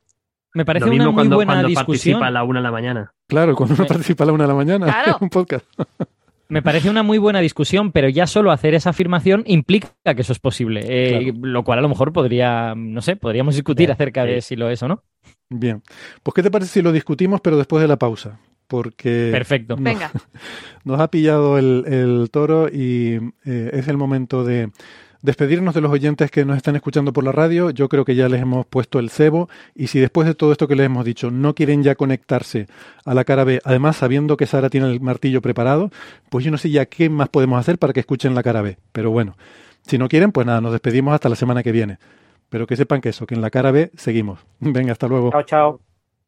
me 0.55 0.65
parece 0.65 0.87
Lo 0.87 0.93
una 0.93 1.05
muy 1.07 1.15
cuando, 1.15 1.37
buena 1.37 1.53
cuando 1.55 1.69
discusión. 1.69 2.15
participa 2.21 2.27
a 2.29 2.31
la 2.31 2.45
una 2.45 2.61
de 2.61 2.65
la 2.65 2.71
mañana. 2.71 3.13
Claro, 3.27 3.55
cuando 3.57 3.75
uno 3.75 3.85
Eh, 3.85 3.89
participa 3.89 4.25
a 4.25 4.27
la 4.29 4.33
una 4.33 4.45
de 4.45 4.49
la 4.49 4.55
mañana 4.55 4.87
Claro. 5.05 5.17
en 5.21 5.25
un 5.25 5.29
podcast. 5.31 5.67
Me 6.49 6.63
parece 6.63 6.89
una 6.89 7.03
muy 7.03 7.19
buena 7.19 7.41
discusión, 7.41 7.91
pero 7.91 8.09
ya 8.09 8.29
solo 8.29 8.53
hacer 8.53 8.75
esa 8.75 8.91
afirmación 8.91 9.43
implica 9.47 9.89
que 10.15 10.21
eso 10.23 10.33
es 10.33 10.39
posible. 10.39 10.83
eh, 10.85 11.33
Lo 11.43 11.65
cual 11.65 11.81
a 11.81 11.83
lo 11.83 11.89
mejor 11.89 12.13
podría, 12.13 12.73
no 12.77 13.03
sé, 13.03 13.17
podríamos 13.17 13.57
discutir 13.57 13.89
Bien, 13.89 13.91
acerca 13.95 14.25
de 14.25 14.41
sí. 14.41 14.49
si 14.51 14.57
lo 14.57 14.71
es 14.71 14.81
o 14.85 14.87
no. 14.87 15.03
Bien, 15.51 15.83
pues 16.23 16.35
¿qué 16.37 16.45
te 16.45 16.51
parece 16.53 16.71
si 16.71 16.83
lo 16.83 16.93
discutimos, 16.93 17.41
pero 17.41 17.57
después 17.57 17.83
de 17.83 17.89
la 17.89 17.97
pausa? 17.97 18.39
Porque 18.69 19.29
Perfecto. 19.33 19.77
no- 19.77 19.83
Venga. 19.83 20.11
nos 20.85 21.01
ha 21.01 21.09
pillado 21.11 21.59
el, 21.59 21.85
el 21.87 22.29
toro 22.31 22.69
y 22.69 23.19
eh, 23.45 23.71
es 23.73 23.89
el 23.89 23.97
momento 23.97 24.45
de 24.45 24.71
despedirnos 25.23 25.75
de 25.75 25.81
los 25.81 25.91
oyentes 25.91 26.31
que 26.31 26.45
nos 26.45 26.57
están 26.57 26.77
escuchando 26.77 27.13
por 27.13 27.25
la 27.25 27.33
radio. 27.33 27.71
Yo 27.71 27.89
creo 27.89 28.05
que 28.05 28.15
ya 28.15 28.29
les 28.29 28.41
hemos 28.43 28.65
puesto 28.67 28.99
el 28.99 29.11
cebo 29.11 29.49
y 29.75 29.87
si 29.89 29.99
después 29.99 30.27
de 30.27 30.35
todo 30.35 30.53
esto 30.53 30.69
que 30.69 30.77
les 30.77 30.87
hemos 30.87 31.05
dicho 31.05 31.31
no 31.31 31.55
quieren 31.55 31.83
ya 31.83 31.95
conectarse 31.97 32.67
a 33.05 33.15
la 33.15 33.25
cara 33.25 33.45
B, 33.45 33.61
además 33.65 33.97
sabiendo 33.97 34.37
que 34.37 34.47
Sara 34.47 34.69
tiene 34.71 34.91
el 34.93 35.01
martillo 35.01 35.41
preparado, 35.43 35.91
pues 36.31 36.45
yo 36.45 36.51
no 36.51 36.59
sé 36.59 36.71
ya 36.71 36.87
qué 36.87 37.09
más 37.11 37.29
podemos 37.29 37.59
hacer 37.59 37.79
para 37.79 37.93
que 37.93 38.01
escuchen 38.01 38.35
la 38.35 38.43
cara 38.43 38.63
B. 38.63 38.79
Pero 38.93 39.11
bueno, 39.11 39.37
Si 39.83 39.99
no 39.99 40.09
quieren, 40.09 40.33
pues 40.33 40.47
nada, 40.47 40.61
nos 40.61 40.73
despedimos 40.73 41.15
hasta 41.15 41.29
la 41.29 41.37
semana 41.37 41.63
que 41.63 41.71
viene. 41.73 41.99
Pero 42.49 42.67
que 42.67 42.75
sepan 42.77 43.01
que 43.01 43.09
eso, 43.11 43.27
que 43.27 43.35
en 43.37 43.41
la 43.41 43.51
cara 43.51 43.71
B 43.71 43.91
seguimos. 43.97 44.41
Venga, 44.61 44.91
hasta 44.93 45.07
luego. 45.09 45.31
Chao, 45.31 45.43
chao. 45.45 45.81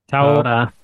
Chao. 0.08 0.28
Ahora. 0.36 0.74